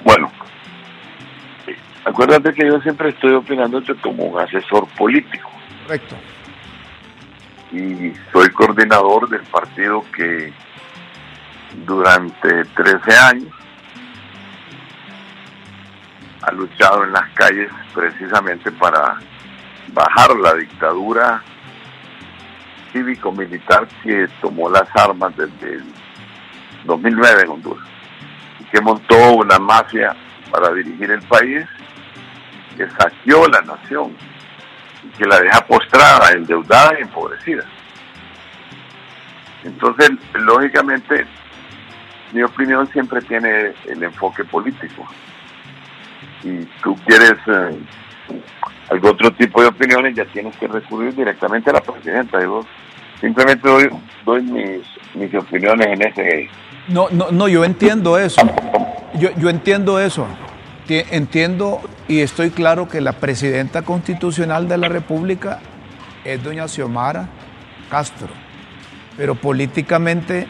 Bueno, 0.03 0.29
acuérdate 2.03 2.53
que 2.53 2.67
yo 2.67 2.81
siempre 2.81 3.09
estoy 3.09 3.33
opinándote 3.33 3.95
como 3.95 4.25
un 4.25 4.39
asesor 4.39 4.85
político. 4.97 5.49
Correcto. 5.83 6.15
Y 7.71 8.11
soy 8.33 8.49
coordinador 8.49 9.29
del 9.29 9.43
partido 9.43 10.03
que 10.13 10.51
durante 11.85 12.65
13 12.65 13.17
años 13.17 13.60
ha 16.41 16.51
luchado 16.51 17.03
en 17.03 17.13
las 17.13 17.29
calles 17.33 17.69
precisamente 17.93 18.71
para 18.71 19.17
bajar 19.93 20.35
la 20.37 20.53
dictadura 20.55 21.43
cívico-militar 22.91 23.87
que 24.03 24.27
tomó 24.41 24.69
las 24.69 24.87
armas 24.95 25.35
desde 25.35 25.75
el 25.75 25.83
2009 26.85 27.41
en 27.43 27.49
Honduras 27.49 27.87
y 28.59 28.63
que 28.65 28.81
montó 28.81 29.33
una 29.33 29.59
mafia 29.59 30.15
para 30.49 30.73
dirigir 30.73 31.11
el 31.11 31.21
país 31.23 31.65
que 32.75 32.89
saqueó 32.89 33.47
la 33.47 33.61
nación 33.61 34.15
y 35.03 35.07
que 35.17 35.25
la 35.25 35.39
deja 35.39 35.61
postrada, 35.65 36.31
endeudada 36.31 36.97
y 36.99 37.03
empobrecida. 37.03 37.63
Entonces, 39.63 40.11
lógicamente, 40.33 41.25
mi 42.33 42.43
opinión 42.43 42.87
siempre 42.91 43.21
tiene 43.21 43.73
el 43.85 44.03
enfoque 44.03 44.43
político. 44.43 45.07
Si 46.41 46.67
tú 46.83 46.95
quieres 47.05 47.33
eh, 47.47 47.77
algún 48.89 49.09
otro 49.11 49.31
tipo 49.33 49.61
de 49.61 49.67
opiniones, 49.67 50.15
ya 50.15 50.25
tienes 50.25 50.55
que 50.57 50.67
recurrir 50.67 51.15
directamente 51.15 51.69
a 51.69 51.73
la 51.73 51.81
presidenta. 51.81 52.41
Yo 52.41 52.65
simplemente 53.19 53.67
doy, 54.25 54.41
mis, 54.41 54.81
mis 55.13 55.33
opiniones 55.35 55.87
en 55.87 56.01
ese... 56.07 56.49
No, 56.87 57.07
no, 57.11 57.31
no, 57.31 57.47
yo 57.47 57.63
entiendo 57.63 58.17
eso. 58.17 58.41
Yo, 59.15 59.29
yo 59.37 59.49
entiendo 59.49 59.99
eso. 59.99 60.25
Ti- 60.87 61.03
Entiendo 61.11 61.79
y 62.07 62.21
estoy 62.21 62.49
claro 62.49 62.89
que 62.89 63.01
la 63.01 63.13
presidenta 63.13 63.83
constitucional 63.83 64.67
de 64.67 64.77
la 64.77 64.89
República 64.89 65.59
es 66.25 66.43
doña 66.43 66.67
Xiomara 66.67 67.27
Castro. 67.89 68.29
Pero 69.15 69.35
políticamente, 69.35 70.47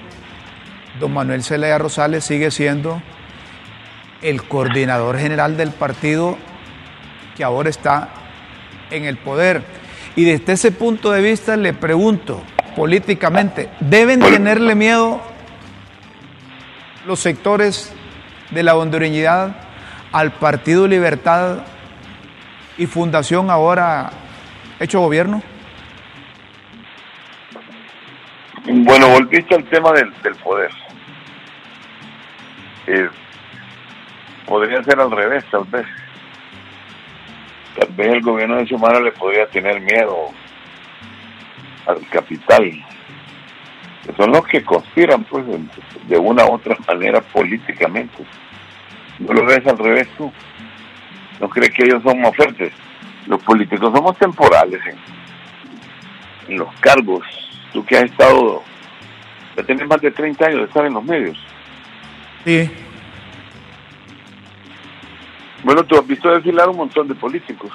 don 1.00 1.14
Manuel 1.14 1.44
Zelaya 1.44 1.78
Rosales 1.78 2.24
sigue 2.24 2.50
siendo 2.50 3.02
el 4.22 4.44
coordinador 4.44 5.18
general 5.18 5.58
del 5.58 5.72
partido 5.72 6.38
que 7.36 7.44
ahora 7.44 7.70
está 7.70 8.10
en 8.90 9.06
el 9.06 9.18
poder. 9.18 9.63
Y 10.16 10.25
desde 10.25 10.54
ese 10.54 10.72
punto 10.72 11.12
de 11.12 11.22
vista 11.22 11.56
le 11.56 11.74
pregunto, 11.74 12.44
políticamente, 12.75 13.70
¿deben 13.80 14.20
tenerle 14.20 14.75
miedo 14.75 15.22
los 17.06 17.20
sectores 17.20 17.94
de 18.51 18.63
la 18.63 18.75
hondureñidad 18.75 19.56
al 20.12 20.32
Partido 20.34 20.88
Libertad 20.88 21.60
y 22.78 22.86
Fundación 22.86 23.50
ahora 23.50 24.12
hecho 24.80 25.00
gobierno? 25.00 25.42
Bueno, 28.66 29.10
volviste 29.10 29.56
al 29.56 29.63
tema 29.66 29.92
del, 29.94 30.13
del 30.22 30.36
poder. 30.36 30.72
Eh, 32.88 33.10
podría 34.46 34.84
ser 34.84 35.00
al 35.00 35.12
revés, 35.12 35.44
tal 35.52 35.64
vez. 35.66 35.86
Tal 37.78 37.90
vez 37.94 38.08
el 38.14 38.22
gobierno 38.22 38.58
de 38.58 38.66
Xiomara 38.66 39.00
le 39.00 39.12
podría 39.12 39.48
tener 39.48 39.80
miedo 39.80 40.30
al 41.88 42.06
capital, 42.10 42.84
son 44.18 44.32
los 44.32 44.46
que 44.48 44.64
conspiran, 44.64 45.24
pues, 45.26 45.46
de, 46.08 46.18
una 46.18 46.46
u 46.46 46.54
otra 46.56 46.76
manera 46.88 47.22
políticamente. 47.22 48.24
¿No 49.20 49.34
lo 49.34 49.46
ves 49.46 49.66
al 49.68 49.78
revés 49.78 50.08
tú? 50.18 50.32
¿No 51.40 51.50
crees 51.50 51.72
que 51.72 51.84
ellos 51.84 52.02
son 52.04 52.20
más 52.22 52.36
fuertes? 52.36 52.74
Los 53.28 53.42
políticos 53.44 53.92
somos 53.94 54.18
temporales 54.18 54.82
en 56.48 56.58
los 56.58 56.74
cargos. 56.80 57.24
Tú 57.72 57.86
que 57.86 57.98
has 57.98 58.04
estado, 58.04 58.64
ya 59.56 59.64
tienes 59.64 59.88
más 59.88 60.02
de 60.02 60.12
30 60.12 60.46
años 60.46 60.60
de 60.60 60.66
estar 60.66 60.86
en 60.86 60.94
los 60.94 61.04
medios. 61.04 61.38
Sí. 62.44 62.70
Bueno, 65.63 65.84
tú 65.84 65.96
has 65.96 66.08
visto 66.08 66.30
desfilar 66.30 66.70
un 66.70 66.77
montón 66.77 67.08
de 67.08 67.15
políticos, 67.15 67.72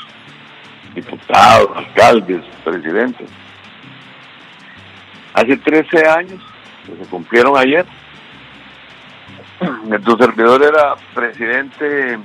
diputados, 0.95 1.71
alcaldes, 1.77 2.43
presidentes. 2.65 3.29
Hace 5.35 5.57
13 5.57 6.09
años, 6.09 6.43
que 6.85 6.97
se 6.97 7.11
cumplieron 7.11 7.57
ayer, 7.57 7.87
tu 10.05 10.17
servidor 10.17 10.63
era 10.63 10.97
presidente 11.15 12.19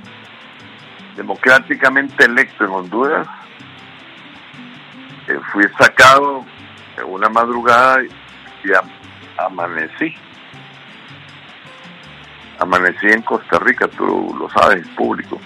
democráticamente 1.16 2.24
electo 2.24 2.64
en 2.64 2.70
Honduras. 2.70 3.28
Eh, 5.28 5.38
fui 5.52 5.64
sacado 5.78 6.44
en 6.96 7.04
una 7.04 7.28
madrugada 7.28 8.02
y 8.02 8.70
amanecí. 9.38 10.14
Amanecí 12.62 13.08
en 13.08 13.22
Costa 13.22 13.58
Rica, 13.58 13.88
tú 13.88 14.36
lo 14.38 14.48
sabes, 14.50 14.86
público. 14.90 15.40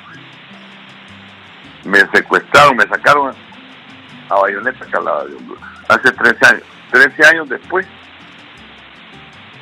Me 1.85 2.01
secuestraron, 2.13 2.77
me 2.77 2.87
sacaron 2.87 3.35
a 4.29 4.35
Bayoneta, 4.35 4.85
Calada 4.87 5.25
de 5.25 5.35
Honduras. 5.37 5.65
Hace 5.89 6.13
13 6.13 6.47
años. 6.47 6.63
13 6.91 7.27
años 7.27 7.49
después, 7.49 7.87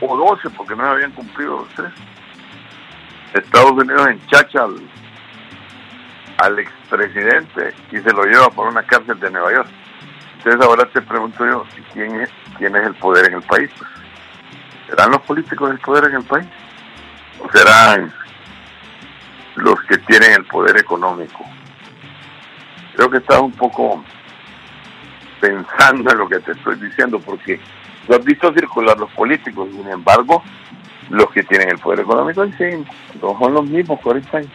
o 0.01 0.17
12, 0.17 0.51
porque 0.51 0.75
no 0.75 0.85
habían 0.85 1.13
cumplido 1.13 1.59
los 1.59 1.69
tres. 1.71 1.93
Estados 3.35 3.73
Unidos 3.73 4.09
enchacha 4.09 4.65
al, 4.65 4.77
al 6.39 6.59
expresidente 6.59 7.75
y 7.91 7.99
se 7.99 8.13
lo 8.13 8.25
lleva 8.25 8.49
por 8.51 8.69
una 8.69 8.83
cárcel 8.83 9.19
de 9.21 9.31
Nueva 9.31 9.53
York. 9.53 9.69
Entonces 10.39 10.61
ahora 10.61 10.85
te 10.91 11.01
pregunto 11.03 11.47
yo, 11.47 11.65
¿y 11.79 11.83
¿quién 11.93 12.21
es, 12.21 12.31
quién 12.59 12.75
es 12.77 12.87
el 12.87 12.95
poder 12.97 13.27
en 13.27 13.35
el 13.35 13.43
país? 13.43 13.71
¿Serán 14.89 15.13
los 15.13 15.23
políticos 15.23 15.71
el 15.71 15.79
poder 15.79 16.05
en 16.11 16.17
el 16.17 16.25
país? 16.25 16.47
¿O 17.45 17.53
serán 17.53 18.13
los 19.57 19.81
que 19.83 19.99
tienen 19.99 20.33
el 20.33 20.45
poder 20.45 20.79
económico? 20.79 21.45
Creo 22.95 23.11
que 23.11 23.19
estás 23.19 23.41
un 23.41 23.53
poco 23.53 24.03
pensando 25.41 26.11
en 26.11 26.19
lo 26.19 26.29
que 26.29 26.41
te 26.41 26.53
estoy 26.53 26.77
diciendo, 26.77 27.19
porque 27.21 27.61
lo 28.09 28.17
has 28.17 28.25
visto 28.25 28.53
circular 28.55 28.99
los 28.99 29.11
políticos, 29.11 29.69
sin 29.73 29.87
embargo, 29.89 30.43
los 31.11 31.31
que 31.31 31.43
tienen 31.43 31.69
el 31.71 31.79
poder 31.79 32.01
económico 32.01 32.45
sí, 32.57 32.85
no 33.21 33.39
son 33.39 33.55
los 33.55 33.67
mismos 33.67 34.01
40 34.01 34.39
años. 34.39 34.51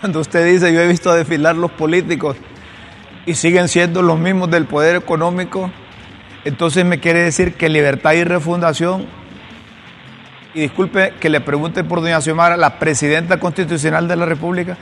Cuando 0.00 0.20
usted 0.20 0.44
dice 0.44 0.72
yo 0.72 0.80
he 0.80 0.88
visto 0.88 1.12
desfilar 1.12 1.54
los 1.54 1.70
políticos 1.70 2.36
y 3.26 3.34
siguen 3.34 3.68
siendo 3.68 4.02
los 4.02 4.18
mismos 4.18 4.50
del 4.50 4.66
poder 4.66 4.96
económico, 4.96 5.70
entonces 6.44 6.84
me 6.84 6.98
quiere 6.98 7.20
decir 7.20 7.54
que 7.54 7.68
Libertad 7.68 8.14
y 8.14 8.24
Refundación, 8.24 9.06
y 10.54 10.60
disculpe 10.60 11.14
que 11.18 11.30
le 11.30 11.40
pregunte 11.40 11.82
por 11.84 12.00
doña 12.00 12.20
Xiomara, 12.20 12.56
la 12.56 12.78
presidenta 12.78 13.38
constitucional 13.40 14.06
de 14.08 14.16
la 14.16 14.26
República, 14.26 14.76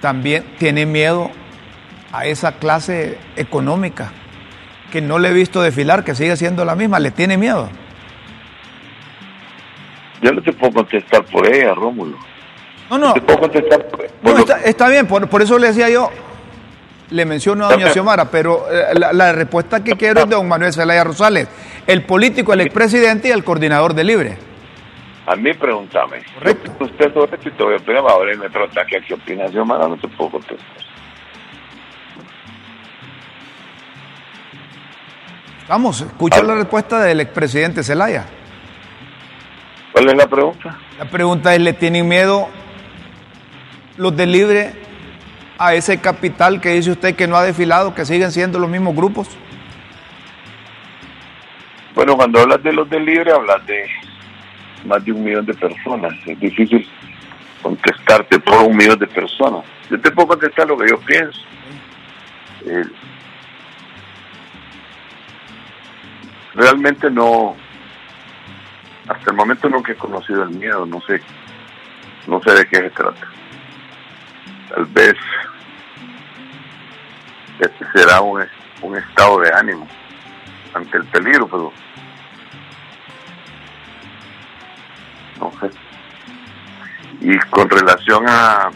también 0.00 0.44
tiene 0.58 0.86
miedo 0.86 1.30
a 2.12 2.26
esa 2.26 2.52
clase 2.52 3.18
económica 3.36 4.12
que 4.92 5.00
no 5.00 5.18
le 5.18 5.30
he 5.30 5.32
visto 5.32 5.62
desfilar, 5.62 6.04
que 6.04 6.14
sigue 6.14 6.36
siendo 6.36 6.64
la 6.64 6.76
misma, 6.76 7.00
le 7.00 7.10
tiene 7.10 7.36
miedo. 7.36 7.68
Yo 10.22 10.32
no 10.32 10.42
te 10.42 10.52
puedo 10.52 10.72
contestar 10.72 11.24
por 11.24 11.46
ella, 11.52 11.74
Rómulo. 11.74 12.16
No, 12.90 12.98
no, 12.98 13.12
Te 13.14 13.20
puedo 13.22 13.40
contestar 13.40 13.88
por, 13.88 14.06
por 14.06 14.48
No, 14.48 14.56
está 14.64 14.88
bien, 14.88 15.06
por, 15.06 15.28
por 15.28 15.42
eso 15.42 15.58
le 15.58 15.68
decía 15.68 15.88
yo, 15.88 16.10
le 17.10 17.24
menciono 17.24 17.66
a 17.66 17.72
doña 17.72 17.90
Xiomara, 17.90 18.30
pero 18.30 18.66
eh, 18.70 18.94
la, 18.98 19.12
la 19.12 19.32
respuesta 19.32 19.82
que 19.82 19.92
quiero 19.92 20.20
es 20.20 20.28
de 20.28 20.36
don 20.36 20.46
Manuel 20.46 20.72
Zelaya 20.72 21.02
Rosales, 21.02 21.48
el 21.86 22.04
político, 22.04 22.52
el 22.52 22.60
expresidente 22.60 23.28
y 23.28 23.30
el 23.32 23.42
coordinador 23.42 23.94
de 23.94 24.04
Libre. 24.04 24.53
A 25.26 25.36
mí 25.36 25.52
pregúntame. 25.54 26.22
Correcto. 26.34 26.72
Yo 26.78 26.86
usted 26.86 27.14
sobre 27.14 27.36
esto 27.36 27.48
y 27.48 27.52
te 27.52 27.62
voy 27.62 27.74
a 27.74 27.76
opinar, 27.76 28.04
ahora 28.06 28.32
él 28.32 28.38
me 28.38 28.50
pregunta 28.50 28.84
¿qué 28.84 29.00
qué 29.00 29.14
opina 29.14 29.48
Xiomara? 29.48 29.88
No 29.88 29.96
te 29.96 30.08
puedo 30.08 30.32
contestar. 30.32 30.84
Vamos, 35.66 36.02
escucha 36.02 36.42
la 36.42 36.56
respuesta 36.56 37.02
del 37.02 37.20
expresidente 37.20 37.82
Zelaya. 37.82 38.26
¿Cuál 39.92 40.08
es 40.08 40.14
la 40.14 40.26
pregunta? 40.26 40.78
La 40.98 41.06
pregunta 41.06 41.54
es, 41.54 41.60
¿le 41.60 41.72
tienen 41.72 42.06
miedo 42.06 42.48
los 43.96 44.14
de 44.14 44.26
Libre 44.26 44.72
a 45.56 45.74
ese 45.74 46.00
capital 46.00 46.60
que 46.60 46.70
dice 46.70 46.90
usted 46.90 47.16
que 47.16 47.26
no 47.26 47.36
ha 47.36 47.44
desfilado, 47.44 47.94
que 47.94 48.04
siguen 48.04 48.30
siendo 48.30 48.58
los 48.58 48.68
mismos 48.68 48.94
grupos? 48.94 49.28
Bueno, 51.94 52.16
cuando 52.16 52.40
hablas 52.40 52.62
de 52.62 52.72
los 52.72 52.90
del 52.90 53.04
libre, 53.06 53.32
hablas 53.32 53.64
de 53.66 53.88
más 54.84 55.04
de 55.04 55.12
un 55.12 55.24
millón 55.24 55.46
de 55.46 55.54
personas. 55.54 56.12
Es 56.26 56.38
difícil 56.38 56.88
contestarte 57.62 58.38
por 58.40 58.62
un 58.62 58.76
millón 58.76 58.98
de 58.98 59.06
personas. 59.06 59.64
Yo 59.90 60.00
te 60.00 60.10
puedo 60.10 60.28
contestar 60.28 60.68
lo 60.68 60.76
que 60.76 60.88
yo 60.88 60.98
pienso. 61.00 61.40
Eh, 62.66 62.84
realmente 66.54 67.10
no, 67.10 67.56
hasta 69.08 69.30
el 69.30 69.36
momento 69.36 69.68
nunca 69.68 69.92
he 69.92 69.96
conocido 69.96 70.44
el 70.44 70.50
miedo, 70.50 70.86
no 70.86 71.00
sé, 71.02 71.20
no 72.26 72.40
sé 72.42 72.52
de 72.52 72.66
qué 72.66 72.76
se 72.76 72.90
trata. 72.90 73.26
Tal 74.70 74.86
vez 74.86 75.14
este 77.58 77.86
será 77.94 78.20
un, 78.20 78.42
un 78.82 78.96
estado 78.96 79.40
de 79.40 79.52
ánimo 79.52 79.86
ante 80.72 80.96
el 80.96 81.04
peligro, 81.04 81.46
pero 81.46 81.72
Y 87.20 87.38
con 87.50 87.68
relación 87.70 88.24
a 88.28 88.70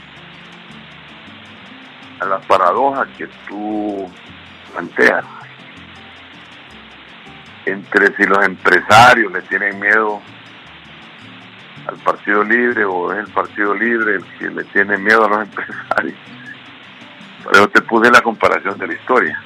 a 2.20 2.26
la 2.26 2.38
paradoja 2.40 3.06
que 3.16 3.28
tú 3.48 4.10
planteas 4.72 5.24
entre 7.66 8.16
si 8.16 8.24
los 8.24 8.44
empresarios 8.44 9.32
le 9.32 9.42
tienen 9.42 9.78
miedo 9.78 10.20
al 11.86 11.96
Partido 11.96 12.42
Libre 12.42 12.84
o 12.84 13.12
es 13.12 13.18
el 13.18 13.32
Partido 13.32 13.74
Libre 13.74 14.16
el 14.16 14.24
que 14.38 14.48
le 14.48 14.64
tiene 14.64 14.96
miedo 14.96 15.26
a 15.26 15.28
los 15.28 15.38
empresarios. 15.42 16.18
Por 17.44 17.68
te 17.68 17.82
puse 17.82 18.10
la 18.10 18.20
comparación 18.20 18.78
de 18.78 18.86
la 18.86 18.94
historia. 18.94 19.42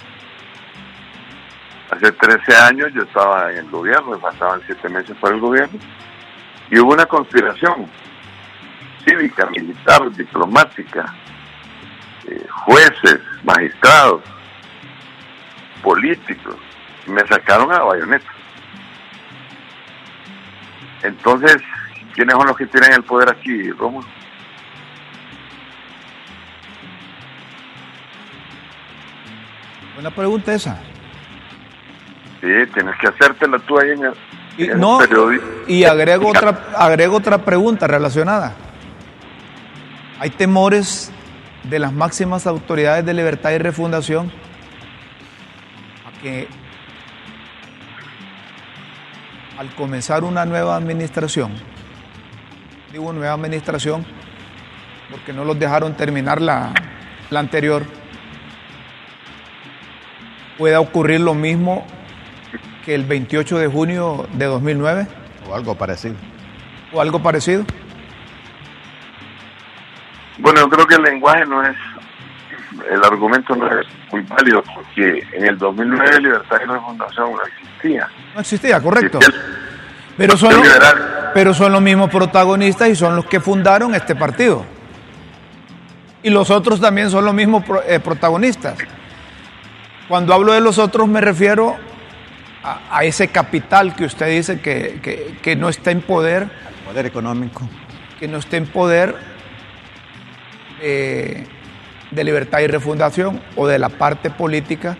Hace 1.90 2.10
13 2.10 2.56
años 2.56 2.88
yo 2.94 3.02
estaba 3.02 3.52
en 3.52 3.58
el 3.58 3.70
gobierno, 3.70 4.12
me 4.12 4.18
faltaban 4.18 4.62
7 4.64 4.88
meses 4.88 5.16
para 5.20 5.34
el 5.34 5.40
gobierno, 5.40 5.78
y 6.72 6.78
hubo 6.78 6.94
una 6.94 7.04
conspiración 7.04 7.86
cívica, 9.04 9.44
militar, 9.50 10.10
diplomática, 10.12 11.14
eh, 12.26 12.46
jueces, 12.64 13.20
magistrados, 13.44 14.22
políticos, 15.82 16.56
y 17.06 17.10
me 17.10 17.20
sacaron 17.26 17.70
a 17.70 17.80
bayoneta. 17.80 18.32
Entonces, 21.02 21.58
¿quiénes 22.14 22.34
son 22.36 22.46
los 22.46 22.56
que 22.56 22.66
tienen 22.66 22.94
el 22.94 23.04
poder 23.04 23.28
aquí, 23.28 23.70
Rómulo? 23.72 24.08
Buena 29.92 30.10
pregunta 30.10 30.54
esa. 30.54 30.80
Sí, 32.40 32.48
tienes 32.72 32.96
que 32.98 33.08
hacértela 33.08 33.58
tú 33.58 33.78
ahí 33.78 33.90
en 33.90 34.06
el, 34.06 34.14
Y, 34.58 34.66
no, 34.66 34.98
y 35.66 35.84
agrego 35.84 36.28
otra, 36.28 36.68
agrego 36.76 37.16
otra 37.16 37.38
pregunta 37.38 37.86
relacionada. 37.86 38.54
Hay 40.18 40.30
temores 40.30 41.10
de 41.64 41.78
las 41.78 41.92
máximas 41.92 42.46
autoridades 42.46 43.04
de 43.04 43.14
libertad 43.14 43.52
y 43.52 43.58
refundación 43.58 44.30
a 46.06 46.20
que 46.20 46.48
al 49.58 49.74
comenzar 49.74 50.24
una 50.24 50.44
nueva 50.44 50.76
administración, 50.76 51.52
digo 52.92 53.12
nueva 53.12 53.32
administración 53.32 54.04
porque 55.10 55.32
no 55.32 55.44
los 55.44 55.58
dejaron 55.58 55.94
terminar 55.94 56.40
la, 56.40 56.72
la 57.30 57.40
anterior, 57.40 57.84
pueda 60.58 60.80
ocurrir 60.80 61.20
lo 61.20 61.34
mismo 61.34 61.86
que 62.84 62.94
el 62.94 63.04
28 63.04 63.58
de 63.58 63.66
junio 63.68 64.26
de 64.32 64.46
2009 64.46 65.06
O 65.48 65.54
algo 65.54 65.74
parecido. 65.76 66.14
o 66.92 67.00
algo 67.00 67.22
parecido. 67.22 67.64
Bueno, 70.38 70.60
yo 70.60 70.68
creo 70.68 70.86
que 70.86 70.94
el 70.96 71.02
lenguaje 71.02 71.44
no 71.46 71.62
es, 71.62 71.76
el 72.90 73.04
argumento 73.04 73.54
no 73.54 73.66
es 73.78 73.86
muy 74.10 74.22
válido 74.22 74.62
porque 74.74 75.22
en 75.32 75.46
el 75.46 75.58
2009 75.58 76.20
Libertad 76.20 76.56
y 76.64 76.68
Refundación 76.70 77.32
no 77.32 77.38
existía. 77.42 78.08
No 78.34 78.40
existía, 78.40 78.80
correcto. 78.80 79.18
Existía 79.18 79.42
Pero 80.16 80.36
son, 80.36 80.54
los, 80.56 80.66
pero 81.34 81.54
son 81.54 81.72
los 81.72 81.82
mismos 81.82 82.10
protagonistas 82.10 82.88
y 82.88 82.96
son 82.96 83.14
los 83.16 83.26
que 83.26 83.40
fundaron 83.40 83.94
este 83.94 84.16
partido. 84.16 84.64
Y 86.22 86.30
los 86.30 86.50
otros 86.50 86.80
también 86.80 87.10
son 87.10 87.24
los 87.24 87.34
mismos 87.34 87.64
pro- 87.64 87.82
eh, 87.86 88.00
protagonistas. 88.00 88.76
Cuando 90.08 90.34
hablo 90.34 90.52
de 90.52 90.60
los 90.60 90.78
otros 90.78 91.08
me 91.08 91.20
refiero 91.20 91.76
a, 92.62 92.98
a 92.98 93.04
ese 93.04 93.28
capital 93.28 93.94
que 93.96 94.04
usted 94.04 94.28
dice 94.28 94.60
que, 94.60 95.00
que- 95.02 95.38
que 95.42 95.56
no 95.56 95.68
está 95.68 95.90
en 95.90 96.00
poder, 96.02 96.48
Poder 96.86 97.06
económico. 97.06 97.68
que 98.18 98.28
no 98.28 98.38
está 98.38 98.56
en 98.56 98.66
poder 98.66 99.16
eh, 100.80 101.46
de 102.10 102.24
libertad 102.24 102.60
y 102.60 102.66
refundación 102.66 103.40
o 103.56 103.66
de 103.66 103.78
la 103.78 103.88
parte 103.88 104.30
política 104.30 104.96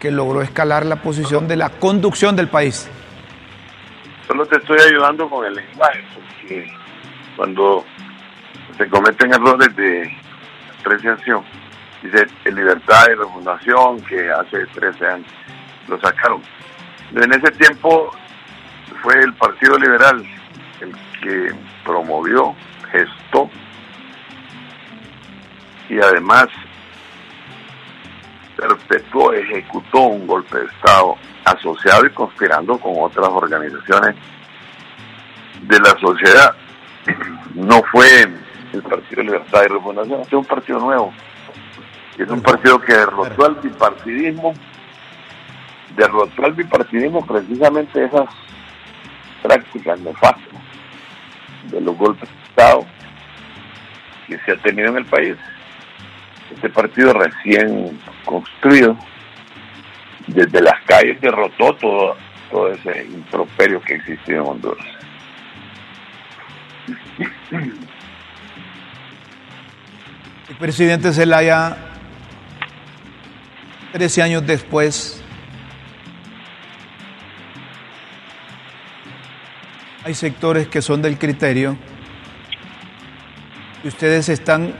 que 0.00 0.10
logró 0.10 0.42
escalar 0.42 0.84
la 0.86 0.96
posición 0.96 1.48
de 1.48 1.56
la 1.56 1.70
conducción 1.70 2.36
del 2.36 2.48
país. 2.48 2.88
Solo 4.26 4.44
te 4.46 4.56
estoy 4.56 4.78
ayudando 4.80 5.28
con 5.30 5.46
el 5.46 5.54
lenguaje, 5.54 6.04
porque 6.14 6.70
cuando 7.36 7.84
se 8.76 8.86
cometen 8.88 9.32
errores 9.32 9.74
de 9.76 10.12
apreciación, 10.80 11.42
dice 12.02 12.26
Libertad 12.44 13.06
y 13.10 13.14
Refundación, 13.14 14.00
que 14.02 14.30
hace 14.30 14.66
13 14.74 15.06
años 15.06 15.26
lo 15.88 15.98
sacaron. 16.00 16.42
En 17.14 17.32
ese 17.32 17.50
tiempo 17.52 18.10
fue 19.02 19.14
el 19.20 19.32
Partido 19.34 19.78
Liberal 19.78 20.24
el 20.80 20.92
que 21.22 21.54
promovió, 21.84 22.54
gestó 22.90 23.48
y 25.88 25.98
además 26.00 26.48
perpetuó, 28.56 29.32
ejecutó 29.32 30.00
un 30.00 30.26
golpe 30.26 30.58
de 30.58 30.64
Estado 30.66 31.16
asociado 31.44 32.06
y 32.06 32.10
conspirando 32.10 32.78
con 32.78 32.94
otras 32.98 33.28
organizaciones 33.28 34.16
de 35.62 35.78
la 35.78 35.96
sociedad. 36.00 36.54
No 37.54 37.82
fue 37.90 38.06
el 38.74 38.82
Partido 38.82 39.22
Libertad 39.22 39.62
y 39.64 39.68
Refundación, 39.68 40.20
es 40.20 40.32
un 40.34 40.44
partido 40.44 40.78
nuevo. 40.78 41.14
Es 42.18 42.28
un 42.28 42.42
partido 42.42 42.78
que 42.78 42.92
derrotó 42.92 43.46
al 43.46 43.54
bipartidismo, 43.54 44.52
derrotó 45.96 46.44
al 46.44 46.52
bipartidismo 46.52 47.24
precisamente 47.24 48.04
esas 48.04 48.28
prácticas 49.42 49.98
nefastas 50.00 50.60
de 51.70 51.80
los 51.80 51.96
golpes 51.96 52.28
de 52.28 52.42
Estado 52.44 52.86
que 54.26 54.38
se 54.38 54.52
ha 54.52 54.56
tenido 54.56 54.88
en 54.90 54.98
el 54.98 55.04
país. 55.06 55.36
Este 56.54 56.68
partido 56.70 57.12
recién 57.12 57.98
construido 58.24 58.96
desde 60.26 60.60
las 60.60 60.80
calles 60.84 61.20
derrotó 61.20 61.74
todo, 61.74 62.16
todo 62.50 62.70
ese 62.72 63.04
improperio 63.04 63.80
que 63.82 63.94
existía 63.94 64.36
en 64.36 64.42
Honduras. 64.42 64.86
El 70.48 70.56
presidente 70.58 71.12
Zelaya, 71.12 71.76
13 73.92 74.22
años 74.22 74.46
después, 74.46 75.22
hay 80.06 80.14
sectores 80.14 80.68
que 80.68 80.80
son 80.82 81.02
del 81.02 81.18
criterio 81.18 81.76
y 83.82 83.88
ustedes 83.88 84.28
están 84.28 84.72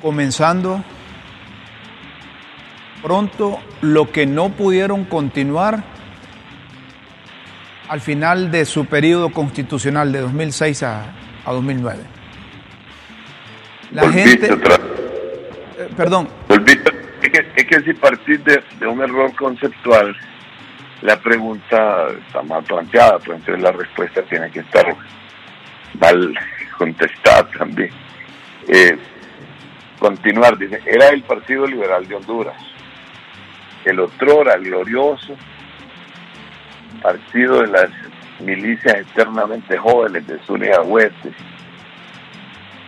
comenzando 0.00 0.82
pronto 3.00 3.60
lo 3.80 4.10
que 4.10 4.26
no 4.26 4.48
pudieron 4.48 5.04
continuar 5.04 5.84
al 7.88 8.00
final 8.00 8.50
de 8.50 8.64
su 8.64 8.86
periodo 8.86 9.30
constitucional 9.30 10.10
de 10.10 10.18
2006 10.22 10.82
a, 10.82 11.04
a 11.44 11.52
2009. 11.52 12.00
La 13.92 14.02
Volviste 14.02 14.48
gente, 14.48 14.64
eh, 15.78 15.88
perdón, 15.96 16.28
volviste- 16.48 16.92
es, 17.22 17.30
que, 17.30 17.52
es 17.54 17.66
que 17.68 17.80
si 17.82 17.94
partir 17.94 18.42
de, 18.42 18.64
de 18.80 18.86
un 18.88 19.00
error 19.00 19.32
conceptual, 19.36 20.16
la 21.02 21.16
pregunta 21.20 22.08
está 22.26 22.42
mal 22.42 22.62
planteada, 22.62 23.18
pues 23.18 23.38
entonces 23.38 23.62
la 23.62 23.72
respuesta 23.72 24.22
tiene 24.22 24.50
que 24.50 24.60
estar 24.60 24.96
mal 25.98 26.34
contestada 26.78 27.48
también. 27.58 27.90
Eh, 28.68 28.96
continuar, 29.98 30.56
dice, 30.56 30.80
era 30.86 31.08
el 31.08 31.22
Partido 31.22 31.66
Liberal 31.66 32.06
de 32.06 32.14
Honduras, 32.14 32.56
el 33.84 33.98
otrora 34.00 34.56
glorioso 34.56 35.36
partido 37.02 37.62
de 37.62 37.66
las 37.66 37.90
milicias 38.38 38.94
eternamente 38.94 39.76
jóvenes 39.76 40.24
de 40.26 40.38
Zulia 40.40 40.80
Huete. 40.82 41.32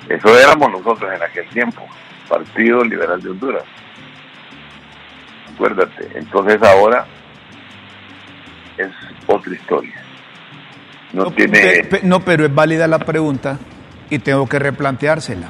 Eso 0.09 0.39
éramos 0.39 0.71
nosotros 0.71 1.13
en 1.13 1.23
aquel 1.23 1.49
tiempo, 1.49 1.85
Partido 2.29 2.85
Liberal 2.85 3.21
de 3.21 3.31
Honduras. 3.31 3.65
Acuérdate, 5.53 6.09
entonces 6.15 6.63
ahora 6.63 7.07
es 8.79 8.91
otra 9.27 9.55
historia. 9.55 9.93
No, 11.13 11.25
no, 11.25 11.31
tiene... 11.33 11.85
pe- 11.85 12.01
no, 12.03 12.21
pero 12.21 12.45
es 12.45 12.55
válida 12.55 12.87
la 12.89 12.99
pregunta 12.99 13.59
y 14.11 14.19
tengo 14.19 14.49
que 14.49 14.59
replanteársela. 14.59 15.49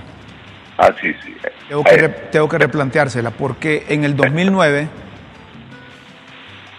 Ah, 0.76 0.90
sí, 1.00 1.12
sí. 1.24 1.34
Tengo 1.68 1.84
que, 1.84 1.94
Eh, 1.94 1.98
re- 1.98 2.08
tengo 2.30 2.48
que 2.48 2.58
replanteársela 2.58 3.30
porque 3.30 3.87
en 3.88 4.04
el 4.04 4.16
2009, 4.16 4.88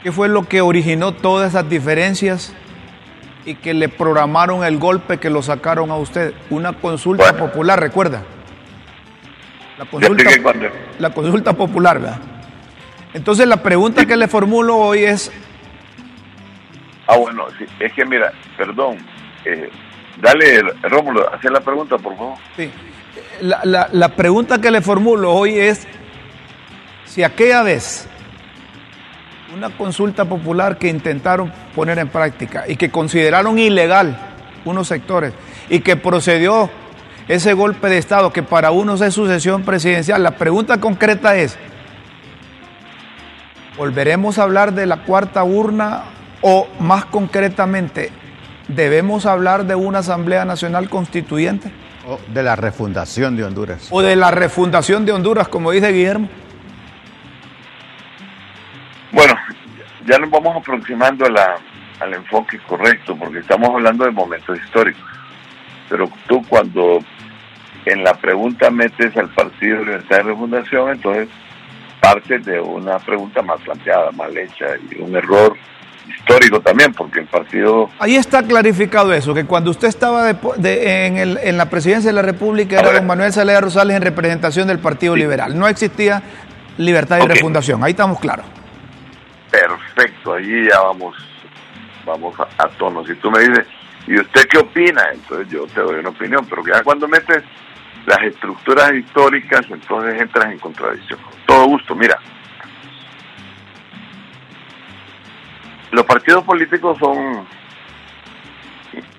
¿qué 0.03 0.11
fue 0.11 0.27
lo 0.27 0.43
que 0.43 0.61
originó 0.61 1.13
todas 1.13 1.49
esas 1.49 1.67
diferencias 1.69 2.53
y 3.45 3.55
que 3.55 3.73
le 3.73 3.89
programaron 3.89 4.63
el 4.63 4.77
golpe 4.77 5.17
que 5.17 5.29
lo 5.29 5.41
sacaron 5.41 5.89
a 5.91 5.95
usted? 5.95 6.33
Una 6.49 6.73
consulta 6.73 7.31
Bueno. 7.31 7.47
popular, 7.47 7.79
recuerda. 7.79 8.21
La 9.77 9.85
consulta, 9.85 10.23
la 10.99 11.09
consulta 11.09 11.53
popular, 11.53 11.99
¿verdad? 11.99 12.19
Entonces 13.13 13.45
la 13.47 13.57
pregunta 13.57 14.05
que 14.05 14.15
le 14.15 14.27
formulo 14.27 14.77
hoy 14.77 15.03
es, 15.03 15.31
Ah, 17.07 17.17
bueno, 17.17 17.45
es 17.79 17.93
que 17.93 18.05
mira, 18.05 18.31
perdón. 18.57 18.97
eh, 19.45 19.69
dale, 20.21 20.61
Rómulo, 20.83 21.31
hacer 21.33 21.51
la 21.51 21.59
pregunta, 21.61 21.97
por 21.97 22.15
favor. 22.17 22.35
sí, 22.55 22.71
la, 23.41 23.59
la- 23.63 23.89
la 23.91 24.09
pregunta 24.09 24.59
que 24.59 24.71
le 24.71 24.81
formulo 24.81 25.33
hoy 25.33 25.59
es 25.59 25.87
si 27.05 27.21
aquella 27.23 27.61
vez 27.63 28.07
una 29.55 29.69
consulta 29.69 30.25
popular 30.25 30.77
que 30.77 30.87
intentaron 30.87 31.51
poner 31.75 31.99
en 31.99 32.07
práctica 32.09 32.63
y 32.67 32.75
que 32.75 32.89
consideraron 32.91 33.59
ilegal 33.59 34.17
unos 34.65 34.87
sectores 34.87 35.33
y 35.69 35.79
que 35.81 35.95
procedió 35.95 36.69
ese 37.27 37.53
golpe 37.53 37.87
de 37.87 37.97
Estado 37.99 38.33
que 38.33 38.41
para 38.43 38.71
unos 38.71 39.01
es 39.01 39.13
sucesión 39.13 39.63
presidencial, 39.63 40.23
la 40.23 40.31
pregunta 40.31 40.79
concreta 40.79 41.35
es, 41.37 41.57
¿volveremos 43.77 44.39
a 44.39 44.43
hablar 44.43 44.73
de 44.73 44.85
la 44.85 44.97
cuarta 45.03 45.43
urna 45.43 46.03
o 46.41 46.67
más 46.79 47.05
concretamente, 47.05 48.11
debemos 48.67 49.25
hablar 49.25 49.65
de 49.65 49.75
una 49.75 49.99
Asamblea 49.99 50.45
Nacional 50.45 50.89
Constituyente? 50.89 51.71
O 52.07 52.19
de 52.33 52.43
la 52.43 52.55
refundación 52.55 53.35
de 53.35 53.43
Honduras. 53.43 53.87
o 53.91 54.01
de 54.01 54.15
la 54.15 54.31
refundación 54.31 55.05
de 55.05 55.11
Honduras, 55.11 55.47
como 55.47 55.71
dice 55.71 55.91
Guillermo. 55.91 56.29
Bueno, 59.11 59.33
ya 60.05 60.19
nos 60.19 60.29
vamos 60.29 60.55
aproximando 60.57 61.25
a 61.25 61.29
la, 61.29 61.55
al 61.99 62.13
enfoque 62.13 62.59
correcto, 62.59 63.15
porque 63.15 63.39
estamos 63.39 63.69
hablando 63.69 64.05
de 64.05 64.11
momentos 64.11 64.57
históricos. 64.59 65.03
Pero 65.89 66.09
tú 66.27 66.43
cuando 66.47 66.99
en 67.85 68.03
la 68.03 68.13
pregunta 68.15 68.69
metes 68.69 69.15
al 69.17 69.29
Partido 69.29 69.79
de 69.79 69.85
Libertad 69.85 70.19
y 70.19 70.23
Refundación, 70.23 70.89
entonces 70.89 71.29
partes 72.01 72.45
de 72.45 72.59
una 72.59 72.99
pregunta 72.99 73.41
mal 73.41 73.59
planteada, 73.59 74.11
mal 74.11 74.35
hecha 74.37 74.65
y 74.91 75.01
un 75.01 75.15
error 75.15 75.55
histórico 76.07 76.61
también, 76.61 76.93
porque 76.93 77.19
el 77.19 77.27
partido... 77.27 77.89
Ahí 77.99 78.15
está 78.15 78.43
clarificado 78.43 79.13
eso, 79.13 79.33
que 79.33 79.45
cuando 79.45 79.71
usted 79.71 79.87
estaba 79.87 80.29
en, 80.29 81.17
el, 81.17 81.37
en, 81.41 81.57
la 81.57 81.69
presidencia 81.69 82.09
de 82.09 82.15
la 82.15 82.21
República 82.21 82.79
era 82.79 82.91
don 82.91 83.05
Manuel 83.05 83.31
Saleda 83.33 83.61
Rosales 83.61 83.95
en 83.95 84.01
representación 84.01 84.67
del 84.67 84.79
Partido 84.79 85.15
Liberal. 85.15 85.57
No 85.57 85.67
existía 85.67 86.21
libertad 86.77 87.19
y 87.23 87.27
refundación, 87.27 87.83
ahí 87.83 87.91
estamos 87.91 88.19
claros. 88.19 88.45
Perfecto, 89.51 90.33
allí 90.33 90.67
ya 90.69 90.81
vamos, 90.81 91.15
vamos 92.05 92.35
a, 92.39 92.63
a 92.63 92.69
tono. 92.69 93.05
Si 93.05 93.15
tú 93.15 93.31
me 93.31 93.39
dices, 93.39 93.65
¿y 94.07 94.19
usted 94.19 94.47
qué 94.49 94.57
opina? 94.57 95.03
Entonces 95.13 95.47
yo 95.49 95.65
te 95.67 95.81
doy 95.81 95.99
una 95.99 96.09
opinión, 96.09 96.45
pero 96.49 96.63
ya 96.65 96.83
cuando 96.83 97.07
metes 97.07 97.43
las 98.05 98.21
estructuras 98.21 98.93
históricas, 98.93 99.65
entonces 99.69 100.21
entras 100.21 100.51
en 100.51 100.59
contradicción. 100.59 101.19
todo 101.45 101.65
gusto, 101.65 101.95
mira. 101.95 102.19
Los 105.95 106.05
partidos 106.05 106.43
políticos 106.43 106.97
son 106.99 107.47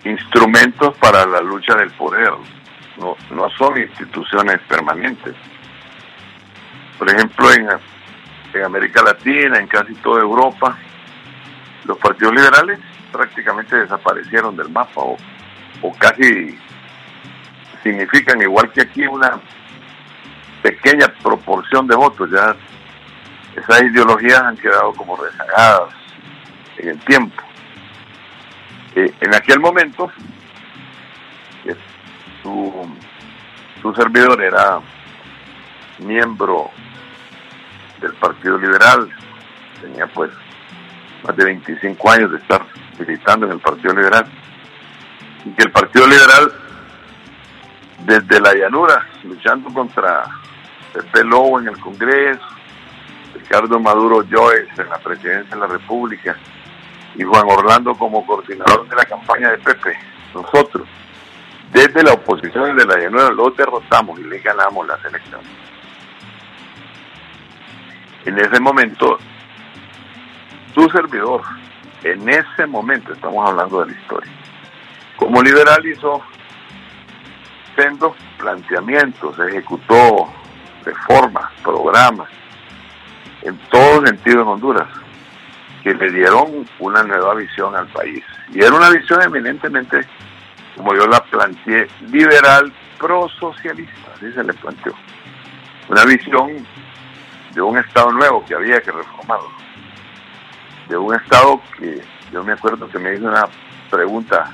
instrumentos 0.04 0.94
para 0.98 1.24
la 1.24 1.40
lucha 1.40 1.74
del 1.74 1.90
poder, 1.92 2.30
no, 2.98 3.16
no 3.30 3.48
son 3.56 3.78
instituciones 3.78 4.60
permanentes. 4.68 5.34
Por 6.98 7.08
ejemplo, 7.08 7.50
en, 7.50 8.62
América 8.62 9.02
Latina, 9.02 9.58
en 9.58 9.66
casi 9.68 9.94
toda 9.94 10.20
Europa, 10.20 10.76
los 11.86 11.96
partidos 11.96 12.34
liberales 12.34 12.78
prácticamente 13.10 13.74
desaparecieron 13.76 14.54
del 14.54 14.68
mapa 14.68 15.00
o, 15.00 15.16
o 15.80 15.92
casi 15.94 16.58
significan, 17.82 18.42
igual 18.42 18.70
que 18.72 18.82
aquí, 18.82 19.06
una 19.06 19.40
pequeña 20.60 21.06
proporción 21.22 21.86
de 21.86 21.96
votos. 21.96 22.30
Ya 22.30 22.54
esas 23.56 23.80
ideologías 23.80 24.42
han 24.42 24.58
quedado 24.58 24.92
como 24.92 25.16
rezagadas 25.16 26.05
en 26.78 26.88
el 26.88 26.98
tiempo. 27.00 27.42
Eh, 28.94 29.12
en 29.20 29.34
aquel 29.34 29.60
momento, 29.60 30.10
eh, 31.64 31.76
su, 32.42 32.96
su 33.82 33.94
servidor 33.94 34.42
era 34.42 34.80
miembro 35.98 36.70
del 38.00 38.12
Partido 38.14 38.58
Liberal, 38.58 39.10
tenía 39.80 40.06
pues 40.06 40.30
más 41.26 41.36
de 41.36 41.44
25 41.44 42.10
años 42.10 42.30
de 42.32 42.38
estar 42.38 42.64
militando 42.98 43.46
en 43.46 43.52
el 43.52 43.60
Partido 43.60 43.94
Liberal, 43.94 44.26
y 45.44 45.50
que 45.50 45.62
el 45.64 45.72
Partido 45.72 46.06
Liberal 46.06 46.52
desde 48.04 48.40
la 48.40 48.54
llanura, 48.54 49.06
luchando 49.24 49.72
contra 49.72 50.24
Pepe 50.92 51.24
Lobo 51.24 51.60
en 51.60 51.68
el 51.68 51.78
Congreso, 51.78 52.40
Ricardo 53.34 53.78
Maduro 53.78 54.24
Joyce 54.30 54.80
en 54.80 54.88
la 54.88 54.98
presidencia 54.98 55.54
de 55.54 55.60
la 55.60 55.66
República 55.66 56.36
y 57.18 57.22
Juan 57.24 57.46
Orlando 57.48 57.94
como 57.94 58.24
coordinador 58.26 58.88
de 58.88 58.96
la 58.96 59.04
campaña 59.04 59.50
de 59.50 59.58
Pepe. 59.58 59.98
Nosotros, 60.34 60.86
desde 61.72 62.02
la 62.02 62.12
oposición 62.12 62.76
de 62.76 62.84
la 62.84 62.98
llanura, 62.98 63.30
los 63.30 63.56
derrotamos 63.56 64.18
y 64.20 64.24
le 64.24 64.38
ganamos 64.40 64.86
las 64.86 65.04
elecciones. 65.04 65.46
En 68.24 68.38
ese 68.38 68.60
momento, 68.60 69.18
su 70.74 70.88
servidor, 70.90 71.42
en 72.02 72.28
ese 72.28 72.66
momento, 72.66 73.12
estamos 73.12 73.48
hablando 73.48 73.80
de 73.80 73.92
la 73.92 73.98
historia, 74.00 74.32
como 75.16 75.42
liberal 75.42 75.86
hizo 75.86 76.22
planteamientos, 78.38 79.38
ejecutó 79.38 80.28
reformas, 80.84 81.52
programas, 81.62 82.28
en 83.42 83.56
todo 83.70 84.06
sentido 84.06 84.42
en 84.42 84.48
Honduras, 84.48 84.88
que 85.86 85.94
le 85.94 86.10
dieron 86.10 86.66
una 86.80 87.04
nueva 87.04 87.36
visión 87.36 87.76
al 87.76 87.86
país. 87.86 88.20
Y 88.52 88.60
era 88.60 88.74
una 88.74 88.90
visión 88.90 89.22
eminentemente, 89.22 90.00
como 90.74 90.92
yo 90.96 91.06
la 91.06 91.22
planteé, 91.22 91.86
liberal, 92.10 92.72
pro-socialista, 92.98 94.10
así 94.16 94.32
se 94.32 94.42
le 94.42 94.52
planteó. 94.54 94.92
Una 95.88 96.04
visión 96.04 96.66
de 97.54 97.62
un 97.62 97.78
Estado 97.78 98.10
nuevo 98.10 98.44
que 98.44 98.56
había 98.56 98.80
que 98.80 98.90
reformarlo. 98.90 99.48
De 100.88 100.96
un 100.96 101.14
Estado 101.14 101.62
que, 101.78 102.02
yo 102.32 102.42
me 102.42 102.54
acuerdo 102.54 102.88
que 102.88 102.98
me 102.98 103.14
hizo 103.14 103.28
una 103.28 103.46
pregunta 103.88 104.52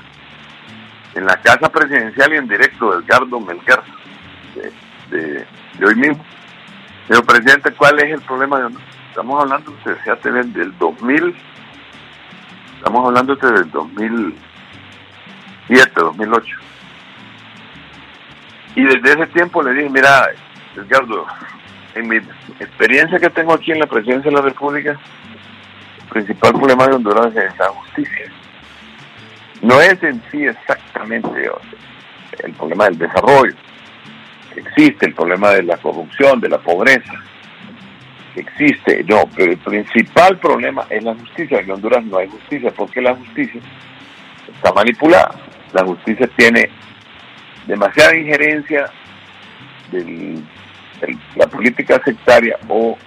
en 1.15 1.25
la 1.25 1.41
casa 1.41 1.67
presidencial 1.67 2.31
y 2.31 2.37
en 2.37 2.47
directo 2.47 2.91
del 2.91 3.05
Edgardo 3.05 3.39
Melgar, 3.39 3.83
de, 5.09 5.47
hoy 5.83 5.95
mismo. 5.95 6.23
Señor 7.07 7.25
presidente, 7.25 7.71
¿cuál 7.71 7.97
es 8.01 8.13
el 8.13 8.21
problema 8.21 8.59
de 8.59 8.77
Estamos 9.13 9.43
hablando, 9.43 9.71
usted 9.71 9.95
fíjate, 9.97 10.31
del 10.31 10.75
2000, 10.79 11.35
estamos 12.77 13.05
hablando 13.05 13.35
desde 13.35 13.61
el 13.61 13.69
2007, 13.69 15.91
2008. 15.95 16.55
Y 18.75 18.83
desde 18.83 19.13
ese 19.13 19.27
tiempo 19.27 19.61
le 19.61 19.73
dije, 19.73 19.89
mira, 19.89 20.29
Edgardo, 20.75 21.27
en 21.93 22.07
mi 22.07 22.17
experiencia 22.59 23.19
que 23.19 23.29
tengo 23.29 23.53
aquí 23.53 23.71
en 23.71 23.81
la 23.81 23.85
presidencia 23.85 24.31
de 24.31 24.37
la 24.37 24.41
República, 24.41 24.99
el 26.01 26.07
principal 26.09 26.53
problema 26.53 26.87
de 26.87 26.95
Honduras 26.95 27.35
es 27.35 27.55
la 27.59 27.67
justicia 27.67 28.31
no 29.63 29.79
es 29.79 30.01
en 30.03 30.21
sí 30.29 30.43
exactamente 30.43 31.29
el 32.43 32.53
problema 32.53 32.85
del 32.85 32.97
desarrollo. 32.97 33.55
Existe 34.55 35.05
el 35.05 35.13
problema 35.13 35.51
de 35.51 35.63
la 35.63 35.77
corrupción, 35.77 36.41
de 36.41 36.49
la 36.49 36.57
pobreza. 36.57 37.13
Existe, 38.35 39.03
no, 39.03 39.29
pero 39.35 39.51
el 39.51 39.57
principal 39.57 40.39
problema 40.39 40.85
es 40.89 41.03
la 41.03 41.13
justicia. 41.13 41.59
En 41.59 41.71
Honduras 41.71 42.03
no 42.05 42.17
hay 42.17 42.27
justicia 42.27 42.71
porque 42.71 43.01
la 43.01 43.15
justicia 43.15 43.61
está 44.55 44.73
manipulada. 44.73 45.35
La 45.73 45.85
justicia 45.85 46.27
tiene 46.35 46.69
demasiada 47.67 48.15
injerencia 48.15 48.89
de 49.91 50.41
la 51.35 51.47
política 51.47 52.01
sectaria 52.03 52.57
o 52.67 52.97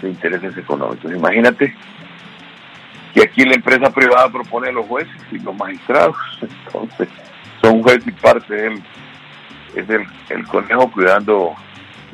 de 0.00 0.08
intereses 0.08 0.56
económicos. 0.56 1.12
Imagínate 1.12 1.74
y 3.14 3.20
aquí 3.20 3.44
la 3.44 3.54
empresa 3.54 3.90
privada 3.90 4.30
propone 4.30 4.68
a 4.68 4.72
los 4.72 4.86
jueces 4.86 5.14
y 5.30 5.38
los 5.38 5.54
magistrados. 5.54 6.16
Entonces, 6.40 7.08
son 7.60 7.82
juez 7.82 8.06
y 8.06 8.12
parte. 8.12 8.66
Él 8.66 8.82
es 9.76 9.88
el, 9.88 10.06
el 10.30 10.46
conejo 10.46 10.90
cuidando 10.90 11.54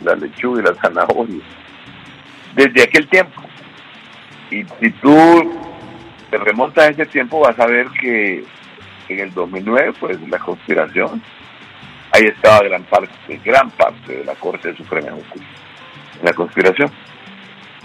la 0.02 0.14
lechuga 0.16 0.60
y 0.60 0.64
la 0.64 0.74
zanahoria. 0.74 1.42
Desde 2.58 2.82
aquel 2.82 3.06
tiempo. 3.06 3.40
Y 4.50 4.64
si 4.80 4.90
tú 5.00 5.60
te 6.28 6.38
remontas 6.38 6.86
a 6.86 6.90
ese 6.90 7.06
tiempo, 7.06 7.38
vas 7.38 7.56
a 7.60 7.66
ver 7.66 7.86
que 8.00 8.44
en 9.08 9.20
el 9.20 9.32
2009, 9.32 9.92
pues 10.00 10.20
la 10.28 10.40
conspiración, 10.40 11.22
ahí 12.10 12.24
estaba 12.24 12.64
gran 12.64 12.82
parte, 12.82 13.12
gran 13.44 13.70
parte 13.70 14.12
de 14.12 14.24
la 14.24 14.34
Corte 14.34 14.74
Suprema 14.74 15.06
de 15.06 15.12
Justicia, 15.12 15.48
la 16.24 16.32
conspiración. 16.32 16.90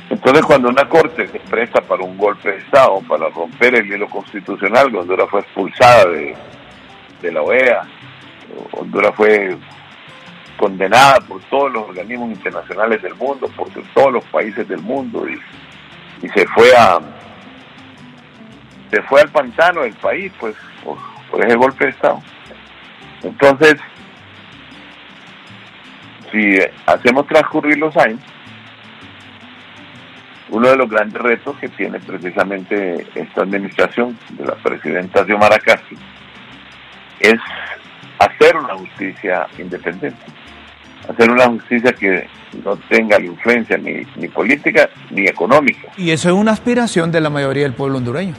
Entonces, 0.09 0.43
cuando 0.43 0.69
una 0.69 0.89
corte 0.89 1.27
se 1.27 1.39
presta 1.39 1.79
para 1.81 2.01
un 2.01 2.17
golpe 2.17 2.53
de 2.53 2.57
Estado, 2.57 2.99
para 3.07 3.29
romper 3.29 3.75
el 3.75 3.87
hielo 3.87 4.09
constitucional, 4.09 4.95
Honduras 4.95 5.29
fue 5.29 5.41
expulsada 5.41 6.05
de, 6.07 7.31
la 7.31 7.43
OEA, 7.43 7.83
Honduras 8.71 9.13
fue 9.15 9.55
condenada 10.57 11.19
por 11.21 11.41
todos 11.43 11.71
los 11.71 11.89
organismos 11.89 12.29
internacionales 12.29 13.01
del 13.01 13.15
mundo, 13.15 13.47
por 13.55 13.69
todos 13.93 14.13
los 14.13 14.23
países 14.25 14.67
del 14.67 14.81
mundo, 14.81 15.27
y, 15.29 15.39
se 16.29 16.47
fue 16.47 16.73
a 16.77 16.99
se 18.89 19.01
fue 19.03 19.21
al 19.21 19.29
pantano 19.29 19.81
del 19.81 19.93
país, 19.95 20.31
pues, 20.39 20.55
por, 20.83 20.97
por 21.29 21.43
ese 21.43 21.55
golpe 21.55 21.85
de 21.85 21.89
Estado. 21.89 22.21
Entonces, 23.23 23.75
si 26.31 26.57
hacemos 26.85 27.27
transcurrir 27.27 27.77
los 27.77 27.95
años, 27.97 28.19
uno 30.49 30.69
de 30.69 30.75
los 30.77 30.89
grandes 30.89 31.21
retos 31.21 31.57
que 31.57 31.67
tiene 31.69 31.99
precisamente 31.99 33.07
esta 33.15 33.41
administración 33.41 34.17
de 34.29 34.45
la 34.45 34.55
presidenta 34.55 35.25
Xiomara 35.25 35.57
Castro 35.57 35.97
es 37.19 37.39
hacer 38.19 38.55
una 38.57 38.75
justicia 38.75 39.47
independiente, 39.57 40.19
hacer 41.09 41.29
una 41.29 41.45
justicia 41.47 41.93
que 41.93 42.27
no 42.63 42.77
tenga 42.89 43.19
la 43.19 43.25
influencia 43.25 43.77
ni, 43.77 44.05
ni 44.15 44.27
política 44.27 44.89
ni 45.09 45.25
económica. 45.27 45.89
Y 45.97 46.11
eso 46.11 46.29
es 46.29 46.35
una 46.35 46.51
aspiración 46.51 47.11
de 47.11 47.21
la 47.21 47.29
mayoría 47.29 47.63
del 47.63 47.73
pueblo 47.73 47.97
hondureño. 47.97 48.33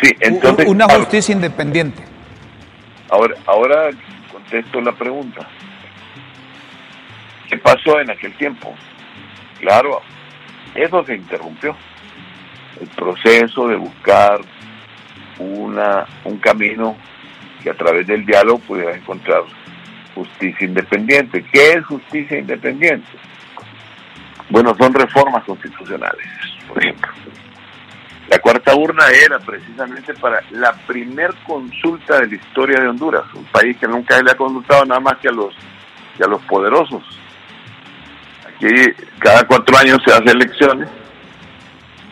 Sí, 0.00 0.14
entonces... 0.20 0.66
Una 0.68 0.86
justicia 0.88 1.32
independiente. 1.32 2.02
Ahora, 3.08 3.34
ahora 3.46 3.90
contesto 4.30 4.80
la 4.80 4.92
pregunta. 4.92 5.48
¿Qué 7.48 7.56
pasó 7.58 8.00
en 8.00 8.10
aquel 8.10 8.36
tiempo? 8.36 8.74
Claro, 9.60 10.02
eso 10.74 11.04
se 11.04 11.14
interrumpió. 11.14 11.76
El 12.80 12.88
proceso 12.88 13.68
de 13.68 13.76
buscar 13.76 14.40
una, 15.38 16.06
un 16.24 16.38
camino 16.38 16.96
que 17.62 17.70
a 17.70 17.74
través 17.74 18.06
del 18.06 18.26
diálogo 18.26 18.58
pudiera 18.58 18.94
encontrar 18.94 19.42
justicia 20.16 20.66
independiente. 20.66 21.44
¿Qué 21.52 21.72
es 21.74 21.84
justicia 21.84 22.38
independiente? 22.38 23.06
Bueno, 24.48 24.74
son 24.78 24.92
reformas 24.94 25.44
constitucionales, 25.44 26.26
por 26.66 26.82
ejemplo. 26.82 27.12
La 28.28 28.38
cuarta 28.40 28.74
urna 28.74 29.04
era 29.08 29.38
precisamente 29.38 30.14
para 30.14 30.42
la 30.50 30.72
primer 30.86 31.32
consulta 31.46 32.20
de 32.20 32.28
la 32.28 32.34
historia 32.34 32.80
de 32.80 32.88
Honduras, 32.88 33.22
un 33.34 33.44
país 33.44 33.76
que 33.76 33.86
nunca 33.86 34.20
le 34.20 34.32
ha 34.32 34.36
consultado 34.36 34.84
nada 34.84 35.00
más 35.00 35.18
que 35.18 35.28
a 35.28 35.32
los, 35.32 35.54
que 36.16 36.24
a 36.24 36.26
los 36.26 36.42
poderosos. 36.42 37.04
Aquí 38.48 38.68
cada 39.18 39.46
cuatro 39.46 39.76
años 39.78 39.98
se 40.04 40.12
hacen 40.12 40.28
elecciones, 40.28 40.88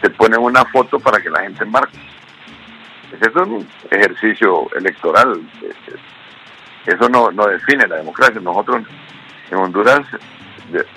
se 0.01 0.11
ponen 0.11 0.41
una 0.41 0.65
foto 0.67 1.01
para 1.01 1.21
que 1.21 1.31
la 1.31 1.43
gente 1.43 1.65
marque. 1.65 1.99
Ese 3.11 3.31
es 3.31 3.37
un 3.37 3.67
ejercicio 3.91 4.69
electoral. 4.77 5.41
Eso 6.87 7.09
no, 7.09 7.31
no 7.31 7.47
define 7.47 7.87
la 7.87 7.97
democracia. 7.97 8.41
Nosotros 8.41 8.83
en 9.51 9.59
Honduras 9.59 10.03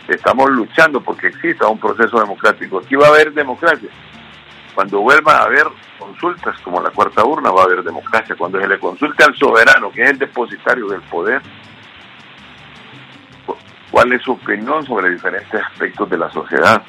estamos 0.07 0.49
luchando 0.49 1.01
porque 1.01 1.27
exista 1.27 1.67
un 1.67 1.79
proceso 1.79 2.19
democrático. 2.19 2.79
Aquí 2.79 2.95
va 2.95 3.07
a 3.07 3.09
haber 3.09 3.33
democracia. 3.33 3.89
Cuando 4.75 5.01
vuelva 5.01 5.37
a 5.37 5.43
haber 5.43 5.65
consultas 5.97 6.55
como 6.59 6.81
la 6.81 6.91
cuarta 6.91 7.23
urna, 7.23 7.51
va 7.51 7.61
a 7.61 7.65
haber 7.65 7.83
democracia. 7.83 8.35
Cuando 8.35 8.59
se 8.59 8.67
le 8.67 8.79
consulte 8.79 9.23
al 9.23 9.35
soberano, 9.35 9.91
que 9.91 10.03
es 10.03 10.11
el 10.11 10.19
depositario 10.19 10.87
del 10.87 11.01
poder, 11.01 11.41
cuál 13.91 14.13
es 14.13 14.21
su 14.21 14.33
opinión 14.33 14.85
sobre 14.85 15.09
diferentes 15.09 15.61
aspectos 15.61 16.09
de 16.09 16.17
la 16.17 16.29
sociedad. 16.31 16.83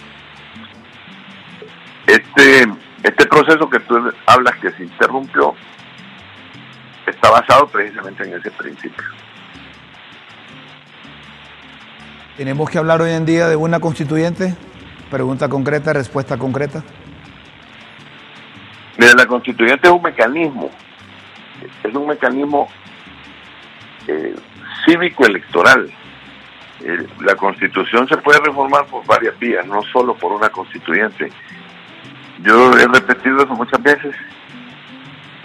Este, 2.06 2.66
este 3.02 3.26
proceso 3.26 3.68
que 3.68 3.80
tú 3.80 4.12
hablas 4.26 4.56
que 4.56 4.70
se 4.72 4.84
interrumpió 4.84 5.54
está 7.18 7.30
basado 7.30 7.66
precisamente 7.66 8.22
en 8.22 8.34
ese 8.34 8.50
principio. 8.52 9.04
¿Tenemos 12.36 12.70
que 12.70 12.78
hablar 12.78 13.02
hoy 13.02 13.10
en 13.10 13.26
día 13.26 13.48
de 13.48 13.56
una 13.56 13.80
constituyente? 13.80 14.54
Pregunta 15.10 15.48
concreta, 15.48 15.92
respuesta 15.92 16.38
concreta. 16.38 16.84
Mira, 18.96 19.14
la 19.16 19.26
constituyente 19.26 19.88
es 19.88 19.92
un 19.92 20.02
mecanismo, 20.02 20.70
es 21.82 21.94
un 21.94 22.06
mecanismo 22.06 22.68
eh, 24.06 24.36
cívico-electoral. 24.86 25.90
Eh, 26.84 27.06
la 27.20 27.34
constitución 27.34 28.06
se 28.06 28.16
puede 28.18 28.38
reformar 28.38 28.86
por 28.86 29.04
varias 29.04 29.36
vías, 29.40 29.66
no 29.66 29.82
solo 29.92 30.14
por 30.14 30.30
una 30.30 30.50
constituyente. 30.50 31.32
Yo 32.44 32.72
he 32.78 32.86
repetido 32.86 33.38
eso 33.38 33.54
muchas 33.54 33.82
veces, 33.82 34.14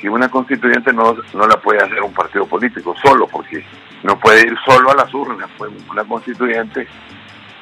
que 0.03 0.09
una 0.09 0.27
constituyente 0.27 0.91
no, 0.91 1.15
no 1.33 1.47
la 1.47 1.55
puede 1.61 1.81
hacer 1.81 2.01
un 2.01 2.11
partido 2.11 2.45
político 2.45 2.93
solo, 3.01 3.25
porque 3.25 3.65
no 4.03 4.19
puede 4.19 4.41
ir 4.41 4.53
solo 4.65 4.91
a 4.91 4.95
las 4.95 5.13
urnas. 5.13 5.49
Pues 5.57 5.71
una 5.89 6.03
constituyente 6.03 6.85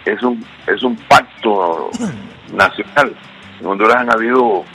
es 0.06 0.24
un, 0.24 0.44
es 0.66 0.82
un 0.82 0.96
pacto 1.08 1.92
nacional. 2.52 3.16
En 3.60 3.68
Honduras 3.68 3.98
han 3.98 4.12
habido 4.12 4.66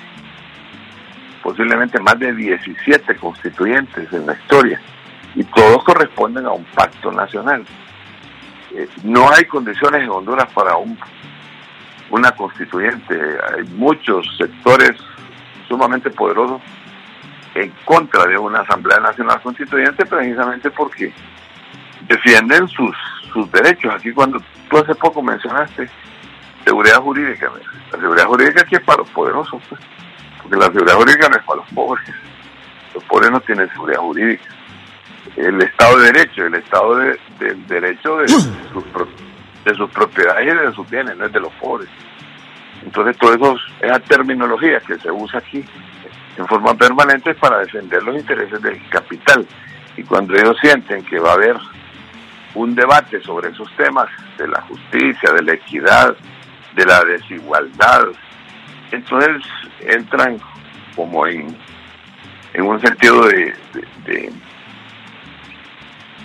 posiblemente 1.42 1.98
más 1.98 2.16
de 2.20 2.32
17 2.36 3.16
constituyentes 3.16 4.12
en 4.12 4.26
la 4.26 4.34
historia 4.34 4.80
y 5.34 5.42
todos 5.42 5.82
corresponden 5.82 6.46
a 6.46 6.52
un 6.52 6.64
pacto 6.66 7.10
nacional. 7.10 7.64
Eh, 8.76 8.88
no 9.02 9.28
hay 9.32 9.44
condiciones 9.46 10.04
en 10.04 10.10
Honduras 10.10 10.46
para 10.54 10.76
un, 10.76 10.96
una 12.10 12.30
constituyente. 12.30 13.20
Hay 13.56 13.64
muchos 13.74 14.24
sectores 14.38 14.92
sumamente 15.66 16.10
poderosos 16.10 16.62
en 17.56 17.72
contra 17.84 18.26
de 18.26 18.36
una 18.36 18.60
Asamblea 18.60 19.00
Nacional 19.00 19.40
Constituyente 19.40 20.04
precisamente 20.04 20.70
porque 20.70 21.12
defienden 22.06 22.68
sus, 22.68 22.94
sus 23.32 23.50
derechos. 23.50 23.94
Aquí 23.94 24.12
cuando 24.12 24.40
tú 24.68 24.78
hace 24.78 24.94
poco 24.94 25.22
mencionaste 25.22 25.88
seguridad 26.64 27.00
jurídica, 27.00 27.50
la 27.92 27.98
seguridad 27.98 28.26
jurídica 28.26 28.62
aquí 28.62 28.74
es 28.74 28.82
para 28.82 28.98
los 28.98 29.10
poderosos, 29.10 29.62
pues, 29.68 29.80
porque 30.42 30.56
la 30.56 30.66
seguridad 30.66 30.96
jurídica 30.96 31.28
no 31.28 31.36
es 31.36 31.44
para 31.44 31.60
los 31.60 31.70
pobres. 31.70 32.04
Los 32.94 33.04
pobres 33.04 33.30
no 33.30 33.40
tienen 33.40 33.70
seguridad 33.70 34.00
jurídica. 34.00 34.44
El 35.36 35.60
Estado 35.62 35.98
de 35.98 36.12
Derecho, 36.12 36.46
el 36.46 36.54
Estado 36.54 36.96
de, 36.96 37.20
del 37.38 37.66
Derecho 37.66 38.18
de 38.18 38.28
sus, 38.28 38.50
de 39.64 39.74
sus 39.74 39.90
propiedades 39.90 40.46
y 40.46 40.56
de 40.56 40.72
sus 40.72 40.88
bienes, 40.88 41.16
no 41.16 41.26
es 41.26 41.32
de 41.32 41.40
los 41.40 41.52
pobres. 41.54 41.88
Entonces, 42.84 43.16
eso, 43.16 43.56
esa 43.80 43.98
terminología 44.00 44.78
que 44.80 44.96
se 44.98 45.10
usa 45.10 45.40
aquí 45.40 45.64
en 46.36 46.46
forma 46.46 46.74
permanente 46.74 47.34
para 47.34 47.58
defender 47.58 48.02
los 48.02 48.16
intereses 48.16 48.60
del 48.60 48.80
capital. 48.88 49.46
Y 49.96 50.02
cuando 50.02 50.34
ellos 50.34 50.56
sienten 50.60 51.04
que 51.04 51.18
va 51.18 51.30
a 51.30 51.34
haber 51.34 51.56
un 52.54 52.74
debate 52.74 53.20
sobre 53.22 53.50
esos 53.50 53.70
temas 53.76 54.08
de 54.38 54.48
la 54.48 54.60
justicia, 54.62 55.32
de 55.32 55.42
la 55.42 55.52
equidad, 55.54 56.16
de 56.74 56.84
la 56.84 57.04
desigualdad. 57.04 58.06
Entonces 58.90 59.42
entran 59.80 60.38
como 60.94 61.26
en, 61.26 61.56
un 62.58 62.80
sentido 62.80 63.26
de, 63.26 63.54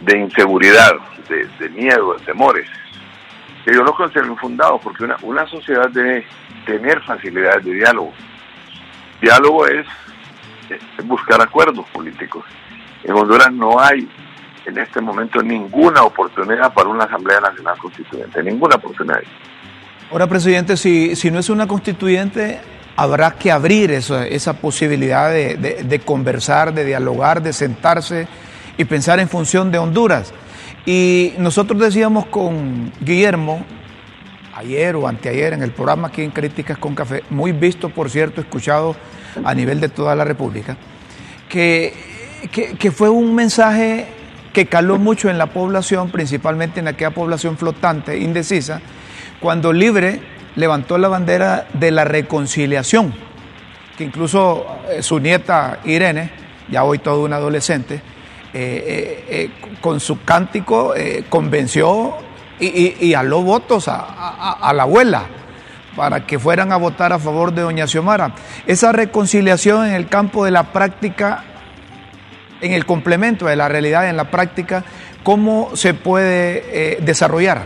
de, 0.02 0.17
inseguridad, 0.17 0.93
de, 1.28 1.69
miedo, 1.69 2.13
de 2.13 2.26
temores, 2.26 2.67
que 3.65 3.74
yo 3.74 3.84
los 3.84 3.95
considero 3.95 4.28
infundados 4.28 4.82
porque 4.82 5.04
una, 5.04 5.17
una 5.24 5.45
sociedad 5.47 5.89
debe 5.89 6.26
tener 6.65 7.02
facilidades 7.02 7.65
de 7.65 7.74
diálogo. 7.74 8.13
Diálogo 9.21 9.67
es 9.67 9.86
buscar 11.03 11.41
acuerdos 11.41 11.86
políticos. 11.89 12.43
En 13.03 13.13
Honduras 13.13 13.51
no 13.51 13.79
hay 13.79 14.07
en 14.65 14.77
este 14.77 15.01
momento 15.01 15.41
ninguna 15.41 16.03
oportunidad 16.03 16.73
para 16.73 16.89
una 16.89 17.05
Asamblea 17.05 17.39
Nacional 17.39 17.77
Constituyente, 17.77 18.43
ninguna 18.43 18.75
oportunidad. 18.75 19.21
Ahora, 20.12 20.27
presidente, 20.27 20.77
si, 20.77 21.15
si 21.15 21.31
no 21.31 21.39
es 21.39 21.49
una 21.49 21.67
constituyente, 21.67 22.60
habrá 22.95 23.31
que 23.31 23.51
abrir 23.51 23.91
esa, 23.91 24.27
esa 24.27 24.53
posibilidad 24.53 25.31
de, 25.31 26.01
conversar, 26.05 26.73
de 26.73 26.86
dialogar, 26.86 27.41
de 27.41 27.53
sentarse 27.53 28.27
y 28.77 28.86
pensar 28.86 29.19
en 29.19 29.29
función 29.29 29.71
de 29.71 29.77
Honduras. 29.77 30.34
Y 30.86 31.34
nosotros 31.38 31.79
decíamos 31.79 32.25
con 32.25 32.91
Guillermo, 32.99 33.65
ayer 34.62 34.95
o 34.95 35.08
anteayer 35.08 35.54
en 35.54 35.63
el 35.63 35.71
programa 35.71 36.10
aquí 36.10 36.21
en 36.21 36.32
Críticas 36.32 36.78
con 36.78 36.93
Café, 36.95 37.24
muy 37.30 37.52
visto, 37.52 37.89
por 37.89 38.10
cierto, 38.10 38.41
escuchado 38.41 38.95
a 39.43 39.54
nivel 39.56 39.82
de 39.82 39.89
toda 39.89 40.15
la 40.15 40.24
República, 40.24 40.78
que, 41.50 41.93
que, 42.80 42.91
fue 42.91 43.10
un 43.10 43.34
mensaje 43.34 44.06
que 44.54 44.67
caló 44.67 44.97
mucho 44.97 45.30
en 45.30 45.38
la 45.38 45.47
población, 45.47 46.12
principalmente 46.12 46.80
en 46.80 46.88
aquella 46.88 47.12
población 47.12 47.58
flotante, 47.58 48.19
indecisa, 48.19 48.82
cuando 49.39 49.74
Libre 49.74 50.21
levantó 50.56 50.97
la 50.97 51.08
bandera 51.08 51.67
de 51.74 51.91
la 51.91 52.04
reconciliación, 52.06 53.13
que 53.97 54.04
incluso 54.04 54.67
eh, 54.89 55.02
su 55.02 55.19
nieta 55.19 55.80
Irene, 55.86 56.30
ya 56.69 56.84
hoy 56.84 57.00
todo 57.00 57.24
un 57.24 57.34
adolescente, 57.34 58.02
eh, 58.54 59.26
eh, 59.30 59.50
con 59.80 60.00
su 60.00 60.24
cántico 60.24 60.93
convenció 61.30 62.17
y, 62.62 62.95
y, 63.00 63.13
aló 63.13 63.41
votos 63.41 63.88
a, 63.88 64.71
la 64.74 64.84
abuela 64.84 65.24
para 65.95 66.26
que 66.26 66.39
fueran 66.39 66.71
a 66.71 66.78
votar 66.78 67.12
a 67.12 67.19
favor 67.19 67.52
de 67.54 67.63
doña 67.63 67.88
Xiomara. 67.88 68.34
Esa 68.67 68.91
reconciliación 68.91 69.88
en 69.88 69.93
el 69.93 70.08
campo 70.08 70.45
de 70.45 70.52
la 70.52 70.71
práctica 70.71 71.43
en 72.62 72.74
el 72.74 72.86
complemento 72.86 73.47
de 73.47 73.56
la 73.56 73.67
realidad 73.67 74.08
en 74.08 74.15
la 74.15 74.30
práctica, 74.30 74.84
¿cómo 75.24 75.76
se 75.76 75.93
puede 75.93 76.63
eh, 76.67 76.97
desarrollar? 77.02 77.65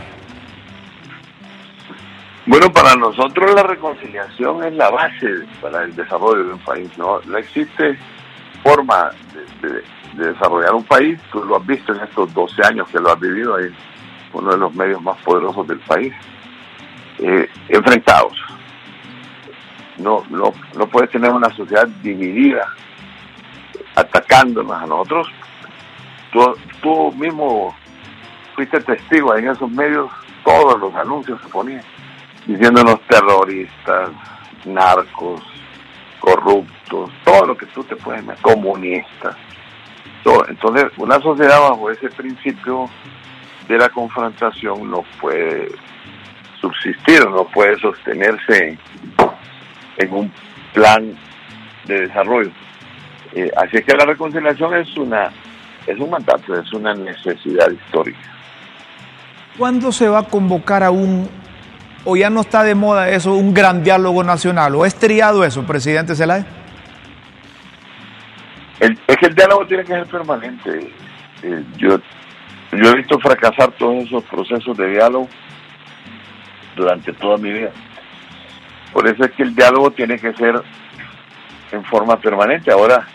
Bueno, 2.46 2.72
para 2.72 2.94
nosotros 2.94 3.54
la 3.54 3.62
reconciliación 3.64 4.64
es 4.64 4.72
la 4.74 4.90
base 4.90 5.28
para 5.60 5.82
el 5.82 5.94
desarrollo 5.94 6.44
de 6.44 6.52
un 6.54 6.60
país. 6.60 6.88
No, 6.96 7.20
no 7.26 7.38
existe 7.38 7.98
forma 8.62 9.10
de, 9.60 9.82
desarrollar 10.30 10.74
un 10.74 10.84
país, 10.84 11.20
tú 11.30 11.44
lo 11.44 11.56
has 11.56 11.66
visto 11.66 11.92
en 11.92 12.00
estos 12.00 12.32
12 12.32 12.62
años 12.64 12.88
que 12.88 12.98
lo 12.98 13.12
has 13.12 13.20
vivido 13.20 13.56
ahí, 13.56 13.66
uno 14.36 14.50
de 14.50 14.58
los 14.58 14.74
medios 14.74 15.00
más 15.02 15.16
poderosos 15.22 15.66
del 15.66 15.78
país, 15.80 16.12
eh, 17.18 17.48
enfrentados. 17.68 18.36
No, 19.98 20.22
no, 20.28 20.52
no 20.76 20.86
puedes 20.88 21.10
tener 21.10 21.30
una 21.30 21.48
sociedad 21.56 21.86
dividida 22.02 22.66
atacándonos 23.94 24.82
a 24.82 24.86
nosotros. 24.86 25.28
Tú, 26.82 27.12
mismo 27.12 27.74
fuiste 28.54 28.78
testigo 28.80 29.34
en 29.34 29.48
esos 29.48 29.70
medios, 29.70 30.10
todos 30.44 30.78
los 30.78 30.94
anuncios 30.94 31.40
se 31.40 31.48
ponían, 31.48 31.82
diciéndonos 32.46 33.00
terroristas, 33.08 34.10
narcos, 34.66 35.42
corruptos, 36.20 37.10
todo 37.24 37.46
lo 37.46 37.56
que 37.56 37.66
tú 37.66 37.82
te 37.84 37.96
puedes 37.96 38.22
comunistas. 38.40 39.36
Entonces, 40.48 40.86
una 40.98 41.20
sociedad 41.20 41.60
bajo 41.60 41.90
ese 41.90 42.08
principio 42.10 42.90
de 43.68 43.78
la 43.78 43.88
confrontación 43.88 44.90
no 44.90 45.04
puede 45.20 45.68
subsistir, 46.60 47.24
no 47.28 47.44
puede 47.44 47.78
sostenerse 47.78 48.78
en 49.98 50.12
un 50.12 50.32
plan 50.72 51.12
de 51.86 52.02
desarrollo. 52.02 52.50
Eh, 53.34 53.50
así 53.56 53.76
es 53.76 53.84
que 53.84 53.96
la 53.96 54.04
reconciliación 54.04 54.74
es 54.74 54.96
una 54.96 55.30
es 55.86 55.98
un 56.00 56.10
mandato, 56.10 56.58
es 56.58 56.72
una 56.72 56.94
necesidad 56.94 57.70
histórica. 57.70 58.18
¿Cuándo 59.56 59.92
se 59.92 60.08
va 60.08 60.20
a 60.20 60.22
convocar 60.24 60.82
a 60.82 60.90
un 60.90 61.28
o 62.04 62.16
ya 62.16 62.30
no 62.30 62.40
está 62.40 62.62
de 62.62 62.74
moda 62.74 63.10
eso, 63.10 63.34
un 63.34 63.52
gran 63.52 63.82
diálogo 63.82 64.22
nacional, 64.22 64.74
o 64.76 64.86
es 64.86 64.94
triado 64.94 65.44
eso, 65.44 65.64
presidente 65.64 66.14
Zelay? 66.14 66.44
es 68.78 69.16
que 69.16 69.26
el 69.26 69.34
diálogo 69.34 69.66
tiene 69.66 69.84
que 69.84 69.92
ser 69.94 70.06
permanente. 70.06 70.92
Eh, 71.42 71.64
yo, 71.76 71.98
yo 72.72 72.90
he 72.90 72.96
visto 72.96 73.18
fracasar 73.18 73.72
todos 73.72 74.04
esos 74.04 74.24
procesos 74.24 74.76
de 74.76 74.90
diálogo 74.90 75.28
durante 76.74 77.12
toda 77.12 77.38
mi 77.38 77.52
vida. 77.52 77.70
Por 78.92 79.06
eso 79.06 79.24
es 79.24 79.30
que 79.32 79.42
el 79.42 79.54
diálogo 79.54 79.90
tiene 79.90 80.18
que 80.18 80.32
ser 80.34 80.62
en 81.72 81.84
forma 81.84 82.18
permanente. 82.18 82.72
Ahora, 82.72 83.06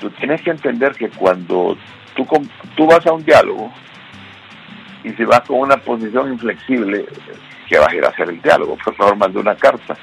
tú 0.00 0.10
tienes 0.10 0.42
que 0.42 0.50
entender 0.50 0.92
que 0.92 1.08
cuando 1.10 1.76
tú, 2.14 2.26
tú 2.76 2.86
vas 2.86 3.06
a 3.06 3.12
un 3.12 3.24
diálogo 3.24 3.72
y 5.04 5.10
si 5.10 5.24
vas 5.24 5.42
con 5.42 5.60
una 5.60 5.76
posición 5.76 6.32
inflexible, 6.32 7.06
que 7.68 7.78
vas 7.78 7.88
a 7.88 7.96
ir 7.96 8.04
a 8.04 8.08
hacer 8.08 8.28
el 8.28 8.40
diálogo? 8.42 8.76
Por 8.84 8.94
favor, 8.94 9.16
mande 9.16 9.38
una 9.38 9.54
carta. 9.54 9.96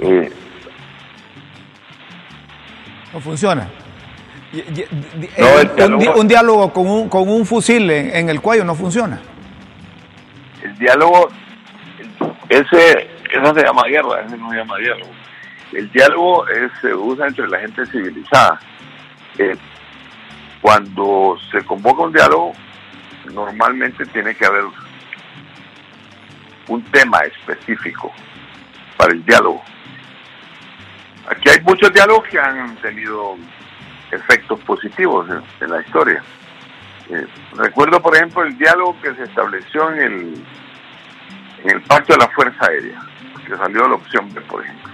Eh, 0.00 0.30
no 3.12 3.20
funciona. 3.20 3.68
Un, 6.16 6.28
diálogo 6.28 6.72
con 6.72 6.86
un, 6.86 7.08
con 7.08 7.28
un 7.28 7.44
fusil 7.44 7.90
en, 7.90 8.28
el 8.28 8.40
cuello 8.40 8.64
no 8.64 8.74
funciona. 8.74 9.20
El 10.62 10.76
diálogo, 10.78 11.28
ese, 12.48 13.10
eso 13.30 13.54
se 13.54 13.62
llama 13.62 13.82
guerra, 13.88 14.22
ese 14.26 14.36
no 14.38 14.50
se 14.50 14.56
llama 14.56 14.76
diálogo. 14.78 15.10
El 15.72 15.90
diálogo 15.92 16.46
se 16.80 16.94
usa 16.94 17.26
entre 17.26 17.46
la 17.48 17.58
gente 17.60 17.84
civilizada. 17.86 18.58
Eh, 19.36 19.56
cuando 20.62 21.36
se 21.52 21.62
convoca 21.64 22.02
un 22.02 22.12
diálogo, 22.12 22.52
normalmente 23.32 24.04
tiene 24.06 24.34
que 24.34 24.46
haber 24.46 24.64
un 26.68 26.82
tema 26.84 27.20
específico 27.20 28.12
para 28.96 29.12
el 29.12 29.24
diálogo. 29.24 29.62
Aquí 31.30 31.50
hay 31.50 31.60
muchos 31.60 31.92
diálogos 31.92 32.26
que 32.28 32.38
han 32.38 32.74
tenido 32.76 33.36
efectos 34.10 34.60
positivos 34.60 35.28
en, 35.60 35.70
la 35.70 35.80
historia. 35.80 36.22
Eh, 37.10 37.26
recuerdo, 37.56 38.00
por 38.00 38.14
ejemplo, 38.16 38.42
el 38.42 38.56
diálogo 38.56 38.96
que 39.00 39.14
se 39.14 39.24
estableció 39.24 39.90
en 39.92 39.98
el, 40.00 40.44
en 41.64 41.70
el 41.70 41.82
Pacto 41.82 42.14
de 42.14 42.18
la 42.18 42.28
Fuerza 42.28 42.66
Aérea, 42.66 43.00
que 43.46 43.56
salió 43.56 43.82
de 43.82 43.88
la 43.88 43.94
opción 43.94 44.32
B, 44.32 44.40
por 44.42 44.62
ejemplo. 44.62 44.92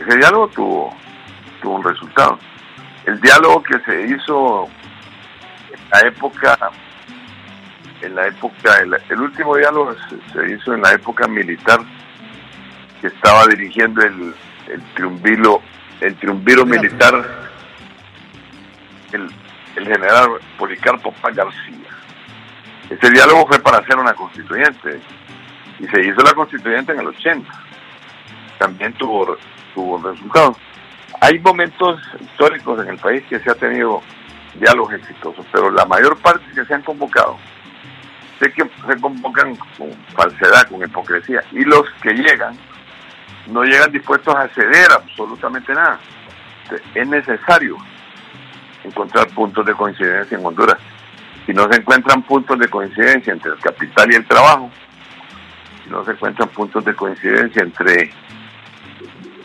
Ese 0.00 0.18
diálogo 0.18 0.48
tuvo, 0.48 0.96
tuvo 1.62 1.76
un 1.76 1.84
resultado. 1.84 2.38
El 3.06 3.20
diálogo 3.20 3.62
que 3.62 3.78
se 3.80 4.06
hizo 4.08 4.68
en 5.72 5.90
la 5.90 6.00
época 6.08 6.58
en 8.02 8.14
la 8.14 8.26
época, 8.26 8.76
el, 8.78 9.20
último 9.20 9.56
diálogo 9.56 9.94
se, 10.32 10.52
hizo 10.52 10.74
en 10.74 10.82
la 10.82 10.92
época 10.92 11.26
militar 11.26 11.80
que 13.00 13.06
estaba 13.06 13.46
dirigiendo 13.46 14.02
el, 14.02 14.34
el 14.68 14.82
triunvilo, 14.94 15.62
el 16.00 16.14
triunviro 16.16 16.66
militar, 16.66 17.45
el, 19.12 19.30
general 19.74 20.30
Policarpo 20.58 21.12
Paz 21.12 21.34
García. 21.34 21.88
Ese 22.88 23.10
diálogo 23.10 23.46
fue 23.46 23.58
para 23.58 23.78
hacer 23.78 23.96
una 23.96 24.14
constituyente 24.14 25.00
y 25.78 25.86
se 25.86 26.00
hizo 26.00 26.22
la 26.22 26.32
constituyente 26.32 26.92
en 26.92 27.00
el 27.00 27.08
80. 27.08 27.46
También 28.58 28.92
tuvo, 28.94 29.36
tuvo 29.74 29.98
resultados. 30.10 30.56
Hay 31.20 31.38
momentos 31.40 32.00
históricos 32.20 32.82
en 32.82 32.88
el 32.90 32.98
país 32.98 33.22
que 33.28 33.38
se 33.40 33.50
ha 33.50 33.54
tenido 33.54 34.02
diálogos 34.54 34.94
exitosos, 34.94 35.44
pero 35.52 35.70
la 35.70 35.84
mayor 35.84 36.16
parte 36.18 36.44
que 36.54 36.64
se 36.64 36.74
han 36.74 36.82
convocado 36.82 37.36
sé 38.38 38.52
que 38.52 38.62
se 38.64 39.00
convocan 39.00 39.56
con 39.76 39.92
falsedad, 40.14 40.68
con 40.68 40.82
hipocresía, 40.82 41.42
y 41.52 41.64
los 41.64 41.84
que 42.02 42.12
llegan 42.12 42.56
no 43.46 43.62
llegan 43.62 43.92
dispuestos 43.92 44.34
a 44.34 44.48
ceder 44.48 44.90
absolutamente 44.92 45.72
nada. 45.72 45.98
es 46.94 47.08
necesario 47.08 47.76
encontrar 48.86 49.28
puntos 49.28 49.66
de 49.66 49.74
coincidencia 49.74 50.38
en 50.38 50.44
Honduras. 50.44 50.78
Si 51.44 51.52
no 51.52 51.70
se 51.70 51.80
encuentran 51.80 52.22
puntos 52.22 52.58
de 52.58 52.68
coincidencia 52.68 53.32
entre 53.32 53.52
el 53.52 53.58
capital 53.58 54.12
y 54.12 54.16
el 54.16 54.26
trabajo, 54.26 54.70
si 55.84 55.90
no 55.90 56.04
se 56.04 56.12
encuentran 56.12 56.48
puntos 56.48 56.84
de 56.84 56.94
coincidencia 56.94 57.62
entre 57.62 58.10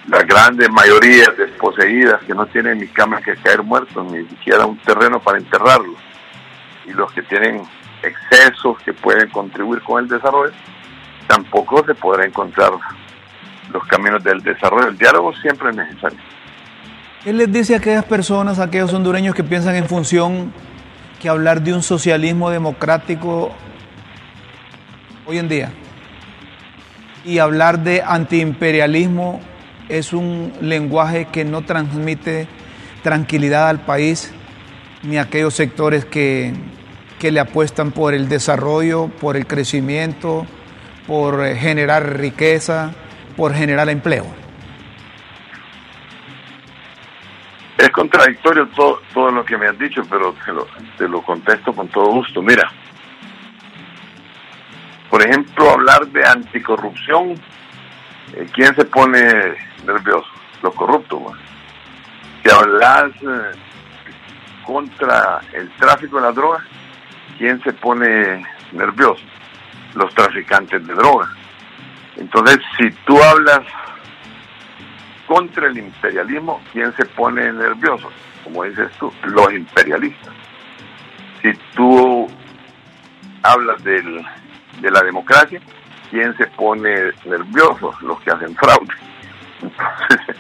las 0.08 0.26
grandes 0.26 0.70
mayorías 0.72 1.38
desposeídas 1.38 2.22
que 2.24 2.34
no 2.34 2.46
tienen 2.48 2.80
ni 2.80 2.88
cama 2.88 3.22
que 3.22 3.36
caer 3.36 3.62
muertos, 3.62 4.12
ni 4.12 4.26
siquiera 4.26 4.66
un 4.66 4.78
terreno 4.80 5.20
para 5.20 5.38
enterrarlos, 5.38 5.96
y 6.86 6.94
los 6.94 7.12
que 7.12 7.22
tienen 7.24 7.62
excesos 8.02 8.80
que 8.80 8.94
pueden 8.94 9.30
contribuir 9.30 9.82
con 9.84 10.04
el 10.04 10.10
desarrollo, 10.10 10.54
tampoco 11.28 11.86
se 11.86 11.94
podrá 11.94 12.26
encontrar 12.26 12.72
los 13.72 13.86
caminos 13.86 14.24
del 14.24 14.42
desarrollo. 14.42 14.89
El 14.89 14.98
diálogo 14.98 15.34
siempre 15.36 15.70
es 15.70 15.76
necesario. 15.76 16.20
¿Qué 17.24 17.34
les 17.34 17.52
dice 17.52 17.76
a 17.76 17.78
aquellas 17.78 18.06
personas, 18.06 18.60
a 18.60 18.64
aquellos 18.64 18.94
hondureños 18.94 19.36
que 19.36 19.44
piensan 19.44 19.76
en 19.76 19.88
función 19.88 20.52
que 21.20 21.30
hablar 21.30 21.62
de 21.62 21.74
un 21.74 21.84
socialismo 21.84 22.50
democrático 22.50 23.52
hoy 25.28 25.38
en 25.38 25.48
día 25.48 25.72
y 27.24 27.38
hablar 27.38 27.84
de 27.84 28.02
antiimperialismo 28.02 29.40
es 29.88 30.14
un 30.14 30.52
lenguaje 30.62 31.26
que 31.26 31.46
no 31.46 31.62
transmite 31.62 32.48
tranquilidad 33.04 33.70
al 33.70 33.86
país 33.86 34.34
ni 35.04 35.18
a 35.18 35.24
aquellos 35.24 35.54
sectores 35.54 36.06
que 36.06 36.54
que 37.22 37.32
le 37.32 37.40
apuestan 37.40 37.92
por 37.92 38.16
el 38.16 38.28
desarrollo, 38.28 39.10
por 39.22 39.38
el 39.38 39.46
crecimiento, 39.46 40.48
por 41.06 41.46
generar 41.54 42.18
riqueza, 42.18 42.94
por 43.38 43.54
generar 43.54 43.90
empleo. 43.90 44.41
Es 47.82 47.90
contradictorio 47.90 48.68
todo, 48.76 49.02
todo 49.12 49.32
lo 49.32 49.44
que 49.44 49.58
me 49.58 49.66
has 49.66 49.80
dicho, 49.80 50.04
pero 50.08 50.36
te 50.98 51.08
lo, 51.08 51.22
contesto 51.24 51.74
con 51.74 51.88
todo 51.88 52.12
gusto. 52.12 52.40
Mira, 52.40 52.72
por 55.10 55.24
ejemplo, 55.24 55.72
hablar 55.72 56.06
de 56.10 56.24
anticorrupción, 56.24 57.32
eh, 58.36 58.48
¿quién 58.54 58.76
se 58.76 58.86
pone 58.86 59.56
nervioso? 59.84 60.28
Los 60.62 60.76
corruptos. 60.76 61.34
Si 62.44 62.52
hablas 62.52 63.14
eh, 63.24 63.58
contra 64.64 65.42
el 65.52 65.68
tráfico 65.72 66.18
de 66.18 66.22
las 66.22 66.36
drogas, 66.36 66.62
¿quién 67.40 67.60
se 67.64 67.74
pone 67.74 68.46
nervioso? 68.74 69.24
Los 69.96 70.14
traficantes 70.14 70.86
de 70.86 70.94
drogas. 70.94 71.30
Entonces, 72.16 72.60
si 72.78 72.92
tú 73.08 73.20
hablas 73.24 73.62
contra 75.32 75.68
el 75.68 75.78
imperialismo, 75.78 76.62
¿quién 76.74 76.94
se 76.98 77.06
pone 77.06 77.54
nervioso? 77.54 78.12
Como 78.44 78.66
dices 78.66 78.92
tú, 79.00 79.14
los 79.24 79.54
imperialistas. 79.54 80.34
Si 81.42 81.54
tú 81.74 82.28
hablas 83.42 83.82
del, 83.82 84.22
de 84.82 84.92
la 84.92 85.00
democracia, 85.00 85.62
¿quién 86.10 86.36
se 86.36 86.48
pone 86.48 87.14
nervioso? 87.24 87.94
Los 88.02 88.20
que 88.20 88.32
hacen 88.32 88.54
fraude. 88.58 88.94
Entonces, 89.62 90.36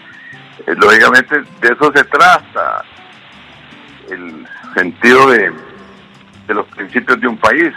lógicamente, 0.77 1.39
de 1.39 1.73
eso 1.73 1.91
se 1.95 2.03
trata 2.03 2.83
el 4.09 4.45
sentido 4.73 5.29
de 5.29 5.53
los 6.49 6.67
principios 6.67 7.21
de 7.21 7.27
un 7.29 7.37
país. 7.37 7.73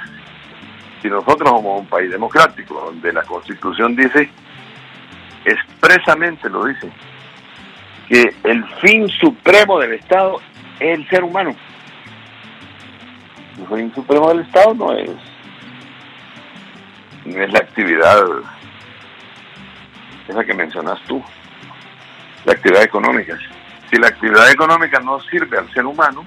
Si 1.01 1.09
nosotros 1.09 1.49
somos 1.49 1.83
un 1.83 1.87
país 1.87 2.11
democrático, 2.11 2.87
donde 2.87 3.12
la 3.12 3.23
Constitución 3.23 3.95
dice, 3.95 4.29
expresamente 5.45 6.49
lo 6.49 6.64
dice, 6.64 6.90
que 8.09 8.34
el 8.45 8.64
fin 8.80 9.09
supremo 9.09 9.78
del 9.78 9.95
Estado 9.95 10.40
es 10.80 10.99
el 10.99 11.09
ser 11.09 11.24
humano. 11.24 11.55
El 13.59 13.66
fin 13.66 13.95
supremo 13.95 14.28
del 14.28 14.40
Estado 14.40 14.74
no 14.74 14.92
es, 14.92 15.11
no 17.24 17.42
es 17.42 17.53
la 17.53 17.59
actividad 17.61 18.24
esa 20.28 20.45
que 20.45 20.55
mencionas 20.55 21.01
tú, 21.07 21.22
la 22.45 22.53
actividad 22.53 22.82
económica. 22.82 23.38
Si 23.90 23.97
la 23.97 24.09
actividad 24.09 24.51
económica 24.51 24.99
no 25.01 25.20
sirve 25.20 25.59
al 25.59 25.70
ser 25.72 25.84
humano, 25.84 26.24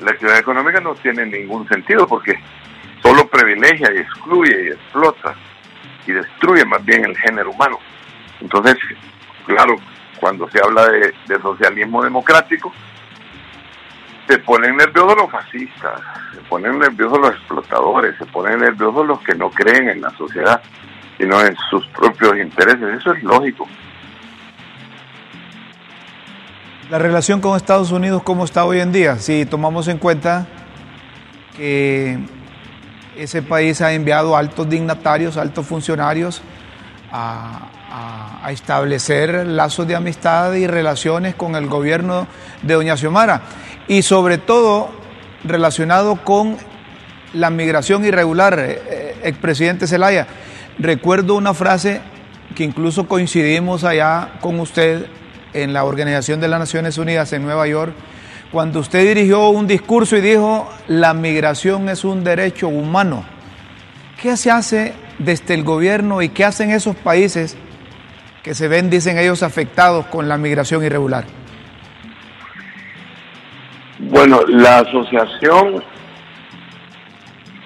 la 0.00 0.10
actividad 0.10 0.38
económica 0.38 0.80
no 0.80 0.94
tiene 0.94 1.24
ningún 1.26 1.66
sentido 1.68 2.06
porque 2.06 2.38
solo 3.02 3.26
privilegia 3.28 3.90
y 3.94 3.98
excluye 3.98 4.64
y 4.64 4.68
explota 4.68 5.34
y 6.06 6.12
destruye 6.12 6.64
más 6.64 6.84
bien 6.84 7.04
el 7.04 7.16
género 7.16 7.50
humano. 7.50 7.78
Entonces, 8.40 8.76
claro, 9.46 9.76
cuando 10.20 10.48
se 10.50 10.58
habla 10.62 10.88
de, 10.88 11.12
socialismo 11.40 12.02
democrático, 12.02 12.72
se 14.26 14.38
ponen 14.38 14.76
nerviosos 14.76 15.16
los 15.16 15.30
fascistas, 15.30 16.00
se 16.34 16.40
ponen 16.42 16.78
nerviosos 16.78 17.18
los 17.18 17.30
explotadores, 17.30 18.16
se 18.16 18.26
ponen 18.26 18.60
nerviosos 18.60 19.06
los 19.06 19.20
que 19.20 19.34
no 19.34 19.50
creen 19.50 19.90
en 19.90 20.00
la 20.00 20.10
sociedad, 20.10 20.62
sino 21.18 21.40
en 21.40 21.54
sus 21.70 21.86
propios 21.88 22.36
intereses. 22.38 22.98
Eso 22.98 23.12
es 23.12 23.22
lógico. 23.22 23.68
La 26.90 26.98
relación 26.98 27.40
con 27.40 27.56
Estados 27.56 27.92
Unidos, 27.92 28.22
¿cómo 28.22 28.44
está 28.44 28.64
hoy 28.64 28.80
en 28.80 28.92
día? 28.92 29.16
Si 29.16 29.46
tomamos 29.46 29.88
en 29.88 29.98
cuenta 29.98 30.46
que 31.56 32.18
ese 33.16 33.42
país 33.42 33.80
ha 33.80 33.92
enviado 33.92 34.36
altos 34.36 34.68
dignatarios, 34.68 35.36
altos 35.36 35.66
funcionarios 35.66 36.42
a, 37.12 37.70
establecer 38.50 39.46
lazos 39.46 39.86
de 39.86 39.94
amistad 39.94 40.52
y 40.54 40.66
relaciones 40.66 41.34
con 41.34 41.54
el 41.54 41.66
gobierno 41.66 42.26
de 42.60 42.74
Doña 42.74 42.96
Xiomara 42.96 43.40
y 43.88 44.02
sobre 44.02 44.36
todo 44.36 44.90
relacionado 45.44 46.16
con 46.16 46.58
la 47.32 47.48
migración 47.50 48.04
irregular, 48.04 48.58
eh, 48.58 48.82
eh, 48.86 49.16
expresidente 49.22 49.86
Zelaya. 49.86 50.26
Recuerdo 50.78 51.36
una 51.36 51.54
frase 51.54 52.02
que 52.54 52.64
incluso 52.64 53.06
coincidimos 53.06 53.84
allá 53.84 54.32
con 54.40 54.60
usted 54.60 55.06
en 55.54 55.72
la 55.72 55.84
Organización 55.84 56.40
de 56.40 56.48
las 56.48 56.58
Naciones 56.58 56.98
Unidas 56.98 57.32
en 57.32 57.44
Nueva 57.44 57.66
York, 57.66 57.94
cuando 58.54 58.78
usted 58.78 59.00
dirigió 59.00 59.48
un 59.48 59.66
discurso 59.66 60.16
y 60.16 60.20
dijo, 60.20 60.72
la 60.86 61.12
migración 61.12 61.88
es 61.88 62.04
un 62.04 62.22
derecho 62.22 62.68
humano. 62.68 63.24
¿Qué 64.22 64.36
se 64.36 64.52
hace 64.52 64.94
desde 65.18 65.54
el 65.54 65.64
gobierno 65.64 66.22
y 66.22 66.28
qué 66.28 66.44
hacen 66.44 66.70
esos 66.70 66.94
países 66.94 67.58
que 68.44 68.54
se 68.54 68.68
ven, 68.68 68.90
dicen 68.90 69.18
ellos, 69.18 69.42
afectados 69.42 70.06
con 70.06 70.28
la 70.28 70.38
migración 70.38 70.84
irregular? 70.84 71.24
Bueno, 73.98 74.42
la 74.46 74.78
asociación 74.78 75.82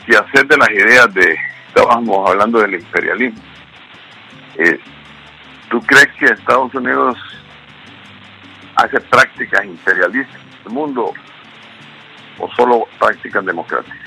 y 0.06 0.14
hacer 0.14 0.46
de 0.46 0.56
las 0.56 0.70
ideas 0.70 1.12
de, 1.12 1.36
estábamos 1.68 2.30
hablando 2.30 2.60
del 2.60 2.76
imperialismo. 2.76 3.42
Eh, 4.56 4.80
¿Tú 5.68 5.82
crees 5.82 6.08
que 6.18 6.32
Estados 6.32 6.74
Unidos 6.74 7.14
hace 8.74 8.98
prácticas 9.00 9.66
imperialistas 9.66 10.47
el 10.68 10.74
mundo 10.74 11.12
o 12.38 12.50
solo 12.52 12.86
prácticas 12.98 13.44
democráticas? 13.44 13.98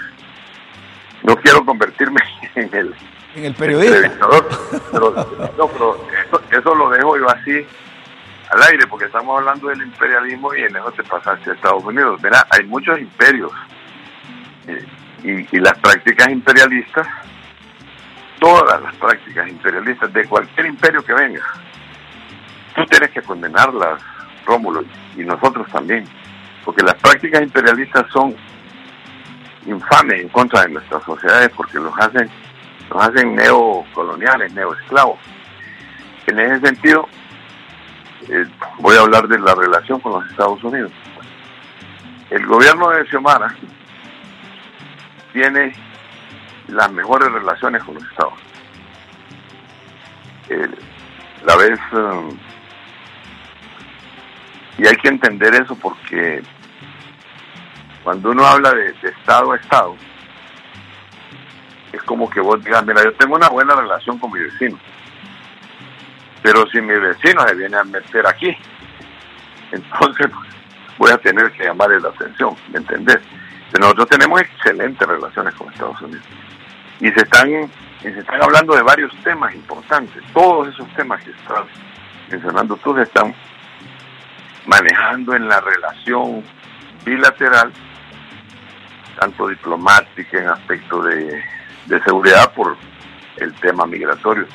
No 1.24 1.36
quiero 1.36 1.66
convertirme 1.66 2.22
en 2.56 2.70
el, 2.74 2.96
en 3.36 3.46
el 3.46 3.54
periodista. 3.54 4.28
pero, 4.92 5.12
no, 5.58 5.68
pero 5.68 6.08
eso, 6.52 6.76
lo 6.76 6.90
dejo 6.90 7.18
yo 7.18 7.30
así 7.30 7.66
al 8.50 8.64
aire, 8.64 8.86
porque 8.88 9.06
estamos 9.06 9.40
hablando 9.40 9.70
del 9.70 9.82
imperialismo 9.82 10.54
y 10.54 10.62
en 10.62 10.76
eso 10.76 10.92
te 10.92 11.04
pasaste 11.04 11.52
a 11.52 11.54
Estados 11.54 11.84
Unidos. 11.84 12.22
Verá, 12.22 12.46
hay 12.50 12.66
muchos 12.66 13.00
imperios. 13.00 13.52
Eh, 14.68 14.86
y, 15.24 15.60
las 15.60 15.78
prácticas 15.80 16.30
imperialistas, 16.30 17.08
todas 18.40 18.82
las 18.82 18.96
prácticas 18.96 19.48
imperialistas 19.48 20.12
de 20.12 20.26
cualquier 20.26 20.66
imperio 20.66 21.04
que 21.04 21.14
venga, 21.14 21.42
tú 22.76 22.86
tienes 22.86 23.12
que 23.12 23.22
condenarlas, 23.22 24.02
Rómulo, 24.46 24.84
y 25.16 25.24
nosotros 25.24 25.68
también, 25.72 26.06
porque 26.66 26.84
las 26.84 26.96
prácticas 26.96 27.42
imperialistas 27.42 28.06
son 28.12 28.36
infames 29.66 30.22
en 30.22 30.30
contra 30.30 30.64
de 30.64 30.70
nuestras 30.70 31.04
sociedades 31.04 31.50
porque 31.56 31.80
los 31.80 31.94
hacen, 31.98 32.30
los 32.90 33.04
hacen 33.04 33.36
neocoloniales, 33.36 34.54
neoesclavos. 34.54 35.20
En 36.28 36.40
ese 36.40 36.60
sentido, 36.62 37.08
eh, 38.30 38.46
voy 38.80 38.96
a 38.96 39.02
hablar 39.02 39.28
de 39.28 39.40
la 39.40 39.56
relación 39.56 40.00
con 40.00 40.14
los 40.14 40.30
Estados 40.30 40.64
Unidos. 40.64 40.92
El 42.30 42.46
gobierno 42.46 42.90
de 42.90 43.06
Xiomara 43.08 43.54
tiene 45.34 45.74
las 46.68 46.92
mejores 46.92 47.32
relaciones 47.32 47.84
con 47.84 47.96
los 47.96 48.04
estados. 48.04 48.34
la 51.46 51.56
vez, 51.56 51.80
um, 51.94 52.38
y 54.78 54.88
hay 54.88 54.96
que 54.96 55.10
entender 55.10 55.54
eso 55.56 55.76
porque 55.76 56.42
cuando 58.04 58.32
uno 58.32 58.46
habla 58.46 58.72
de, 58.74 58.96
estado 59.04 59.52
a 59.52 59.58
estado, 59.58 59.96
es 61.92 62.02
como 62.04 62.30
que 62.30 62.40
vos 62.40 62.64
digas, 62.64 62.86
mira, 62.86 63.04
yo 63.04 63.14
tengo 63.14 63.36
una 63.36 63.50
buena 63.50 63.76
relación 63.76 64.18
con 64.18 64.32
mi 64.32 64.40
vecino, 64.40 64.78
pero 66.42 66.66
si 66.68 66.82
mi 66.82 66.94
vecino 66.94 67.48
se 67.48 67.56
viene 67.56 67.78
a 67.78 67.84
meter 67.84 68.26
aquí, 68.26 68.56
entonces 69.72 70.28
voy 70.98 71.12
a 71.12 71.18
tener 71.18 71.52
que 71.52 71.66
llamarle 71.66 72.00
la 72.00 72.10
atención, 72.10 72.56
¿me 72.72 72.80
entendés? 72.80 73.20
Nosotros 73.80 74.10
tenemos 74.10 74.42
excelentes 74.42 75.08
relaciones 75.08 75.54
con 75.56 75.72
Estados 75.72 76.02
Unidos 76.02 76.26
y 77.00 77.10
se 77.10 77.22
están 77.22 77.50
se 78.02 78.10
están 78.20 78.42
hablando 78.42 78.76
de 78.76 78.82
varios 78.82 79.12
temas 79.24 79.54
importantes. 79.54 80.24
Todos 80.34 80.68
esos 80.70 80.88
temas 80.96 81.24
que 81.24 81.32
estás 81.32 81.66
mencionando 82.30 82.76
tú 82.78 82.96
se 82.96 83.04
están 83.04 83.34
manejando 84.66 85.36
en 85.36 85.48
la 85.48 85.60
relación 85.60 86.44
bilateral, 87.06 87.72
tanto 89.20 89.48
diplomática 89.48 90.40
en 90.40 90.50
aspecto 90.50 91.02
de, 91.04 91.44
de 91.86 92.04
seguridad 92.04 92.54
por 92.54 92.78
el 93.38 93.54
tema 93.56 93.86
migratorio, 93.86 94.46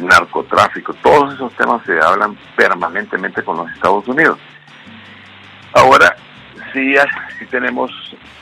narcotráfico, 0.00 0.94
todos 0.94 1.34
esos 1.34 1.52
temas 1.54 1.82
se 1.84 1.98
hablan 2.00 2.36
permanentemente 2.56 3.42
con 3.42 3.58
los 3.58 3.70
Estados 3.70 4.06
Unidos. 4.08 4.38
Ahora, 5.72 6.16
sí, 6.72 6.94
sí 7.38 7.46
tenemos 7.46 7.90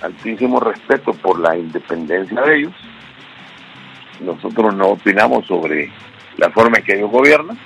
altísimo 0.02 0.60
respeto 0.60 1.12
por 1.14 1.38
la 1.38 1.56
independencia 1.56 2.40
de 2.42 2.56
ellos. 2.56 2.74
Nosotros 4.20 4.74
no 4.74 4.88
opinamos 4.88 5.46
sobre 5.46 5.90
la 6.36 6.50
forma 6.50 6.78
en 6.78 6.84
que 6.84 6.94
ellos 6.94 7.10
gobiernan 7.10 7.58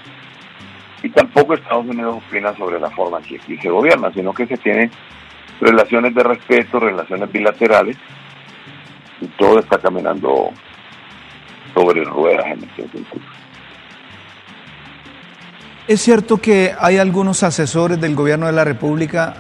y 1.02 1.08
tampoco 1.10 1.54
Estados 1.54 1.86
Unidos 1.86 2.22
opina 2.26 2.56
sobre 2.56 2.80
la 2.80 2.90
forma 2.90 3.18
en 3.18 3.24
que 3.24 3.36
aquí 3.36 3.56
se 3.58 3.70
gobierna, 3.70 4.12
sino 4.12 4.32
que 4.32 4.46
se 4.46 4.56
tienen 4.56 4.90
relaciones 5.60 6.14
de 6.14 6.22
respeto, 6.22 6.80
relaciones 6.80 7.30
bilaterales 7.30 7.96
y 9.20 9.26
todo 9.28 9.60
está 9.60 9.78
caminando 9.78 10.50
sobre 11.74 12.04
ruedas 12.04 12.46
en 12.46 12.64
este 12.64 12.82
sentido. 12.88 13.24
Es 15.86 16.02
cierto 16.02 16.36
que 16.38 16.74
hay 16.78 16.98
algunos 16.98 17.42
asesores 17.42 18.00
del 18.00 18.14
gobierno 18.14 18.46
de 18.46 18.52
la 18.52 18.64
República 18.64 19.34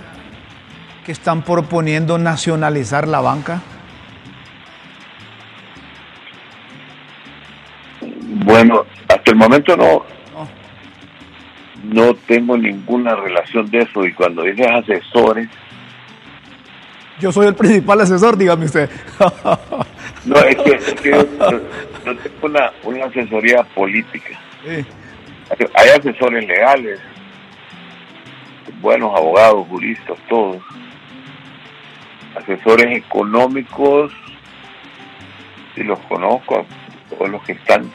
que 1.08 1.12
están 1.12 1.40
proponiendo 1.40 2.18
nacionalizar 2.18 3.08
la 3.08 3.22
banca? 3.22 3.62
Bueno, 8.44 8.84
hasta 9.08 9.30
el 9.30 9.36
momento 9.36 9.74
no, 9.74 10.04
no 11.88 12.14
tengo 12.14 12.56
ninguna 12.56 13.14
relación 13.14 13.70
de 13.70 13.78
eso 13.78 14.04
y 14.04 14.12
cuando 14.12 14.42
dices 14.42 14.66
asesores... 14.66 15.48
Yo 17.20 17.32
soy 17.32 17.48
el 17.48 17.54
principal 17.54 18.00
asesor, 18.00 18.36
dígame 18.36 18.66
usted. 18.66 18.88
no, 20.24 20.36
es 20.36 20.56
que, 20.56 21.10
yo, 21.10 21.26
tengo 21.26 22.22
una, 22.42 22.70
una 22.84 23.06
asesoría 23.06 23.64
política. 23.74 24.38
Hay 25.74 25.88
asesores 25.98 26.46
legales, 26.46 27.00
buenos 28.80 29.16
abogados, 29.16 29.66
juristas, 29.68 30.16
todos 30.28 30.62
asesores 32.38 32.98
económicos, 32.98 34.12
si 35.74 35.82
los 35.84 35.98
conozco, 36.00 36.66
todos 37.10 37.30
los 37.30 37.42
que 37.44 37.52
están, 37.52 37.90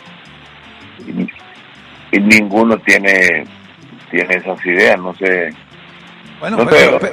y, 1.07 2.19
ninguno 2.19 2.77
tiene, 2.79 3.45
tiene 4.14 4.36
esas 4.36 4.64
ideas, 4.64 4.99
no 4.99 5.16
sé. 5.16 5.49
Bueno, 6.39 6.57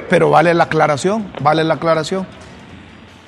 pero, 0.07 0.29
vale 0.29 0.53
la 0.53 0.65
aclaración, 0.65 1.31
vale 1.41 1.63
la 1.63 1.73
aclaración. 1.73 2.27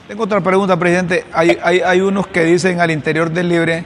Tengo 0.07 0.25
otra 0.25 0.41
pregunta, 0.41 0.77
presidente. 0.77 1.25
Hay, 1.33 1.57
hay, 1.63 1.79
hay 1.79 2.01
unos 2.01 2.27
que 2.27 2.43
dicen 2.43 2.79
al 2.79 2.91
interior 2.91 3.31
del 3.31 3.49
Libre 3.49 3.83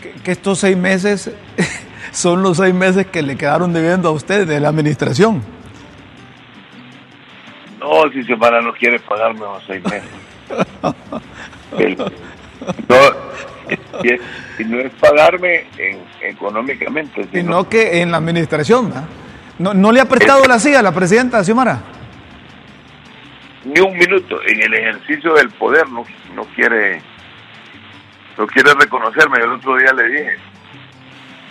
que, 0.00 0.12
que 0.22 0.32
estos 0.32 0.60
seis 0.60 0.76
meses 0.76 1.30
son 2.12 2.42
los 2.42 2.56
seis 2.56 2.72
meses 2.72 3.06
que 3.08 3.20
le 3.20 3.36
quedaron 3.36 3.74
debiendo 3.74 4.08
a 4.08 4.12
usted 4.12 4.46
de 4.46 4.58
la 4.58 4.70
administración. 4.70 5.42
No, 7.78 8.10
si 8.10 8.24
Xiomara 8.24 8.62
no 8.62 8.72
quiere 8.72 8.98
pagarme 9.00 9.40
los 9.40 9.62
seis 9.66 9.82
meses. 9.84 10.08
no, 12.88 12.96
y, 14.02 14.64
no 14.64 14.80
es 14.80 14.92
pagarme 14.94 15.66
económicamente. 16.22 17.26
Sino, 17.32 17.68
que 17.68 18.00
en 18.00 18.10
la 18.10 18.18
administración. 18.18 18.92
¿no? 19.58 19.74
¿No, 19.74 19.92
le 19.92 20.00
ha 20.00 20.06
prestado 20.06 20.44
la 20.46 20.58
silla 20.58 20.80
a 20.80 20.82
la 20.82 20.92
presidenta 20.92 21.44
Xiomara? 21.44 21.80
Ni 23.64 23.80
un 23.80 23.96
minuto. 23.96 24.40
En 24.46 24.62
el 24.62 24.74
ejercicio 24.74 25.34
del 25.34 25.50
poder 25.50 25.88
no, 25.88 26.04
no 26.34 26.44
quiere 26.54 27.00
no 28.36 28.46
quiere 28.46 28.74
reconocerme. 28.74 29.38
Yo 29.38 29.44
el 29.44 29.52
otro 29.52 29.76
día 29.76 29.92
le 29.92 30.08
dije, 30.08 30.36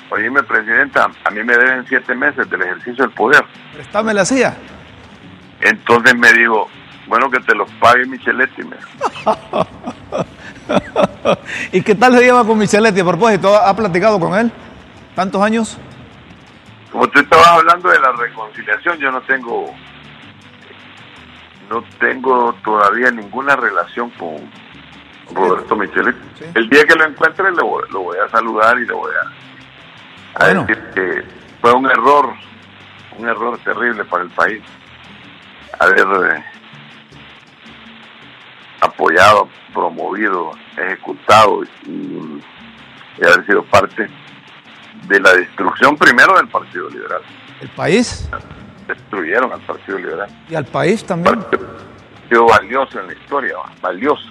oíme, 0.10 0.44
presidenta, 0.44 1.10
a 1.24 1.32
mí 1.32 1.44
me 1.44 1.56
deben 1.56 1.86
siete 1.88 2.14
meses 2.16 2.50
del 2.50 2.62
ejercicio 2.62 3.06
del 3.06 3.14
poder. 3.14 3.44
Préstame 3.74 4.14
la 4.14 4.26
silla. 4.26 4.56
Entonces 5.62 6.16
me 6.16 6.32
dijo, 6.34 6.70
bueno, 7.08 7.30
que 7.30 7.40
te 7.40 7.56
los 7.56 7.70
pague 7.74 8.06
Micheletti. 8.06 8.64
¿Y 11.72 11.82
qué 11.82 11.96
tal 11.96 12.18
se 12.18 12.24
lleva 12.24 12.46
con 12.46 12.58
Micheletti 12.58 13.00
a 13.02 13.06
propósito? 13.06 13.56
¿Ha 13.56 13.76
platicado 13.76 14.20
con 14.20 14.38
él? 14.38 14.52
¿Tantos 15.16 15.42
años? 15.42 15.78
Como 16.92 17.08
tú 17.10 17.20
estabas 17.20 17.48
hablando 17.48 17.90
de 17.90 18.00
la 18.00 18.12
reconciliación, 18.12 18.98
yo 19.00 19.12
no 19.12 19.22
tengo 19.22 19.74
no 21.70 21.84
tengo 22.00 22.54
todavía 22.64 23.10
ninguna 23.10 23.56
relación 23.56 24.10
con, 24.12 24.36
Roberto 25.34 25.76
Michele. 25.76 26.14
El 26.54 26.70
día 26.70 26.86
que 26.86 26.96
lo 26.96 27.06
encuentre 27.06 27.52
lo, 27.52 27.66
voy 27.66 28.18
a 28.18 28.30
saludar 28.30 28.78
y 28.78 28.86
le 28.86 28.94
voy 28.94 29.12
a, 30.40 30.46
decir 30.46 30.78
que 30.94 31.24
fue 31.62 31.74
un 31.74 31.86
error, 31.90 32.34
un 33.18 33.28
error 33.28 33.58
terrible 33.60 34.04
para 34.06 34.24
el 34.24 34.30
país 34.30 34.62
haber 35.80 36.36
eh, 36.36 36.44
apoyado, 38.84 39.48
promovido, 39.74 40.52
ejecutado 40.78 41.64
y, 41.86 42.42
haber 43.24 43.46
sido 43.46 43.64
parte 43.66 44.08
de 45.08 45.20
la 45.20 45.34
destrucción 45.34 45.96
primero 45.98 46.36
del 46.36 46.48
Partido 46.48 46.90
Liberal. 46.90 47.22
¿El 47.62 47.70
país? 47.70 48.30
Destruyeron 48.88 49.52
al 49.54 49.62
Partido 49.62 49.98
Liberal. 49.98 50.30
¿Y 50.50 50.56
al 50.56 50.66
país 50.66 51.06
también? 51.06 51.40
Ha 51.40 52.30
sido 52.30 52.46
valioso 52.46 53.00
en 53.00 53.08
la 53.08 53.14
historia, 53.14 53.56
valioso. 53.82 54.30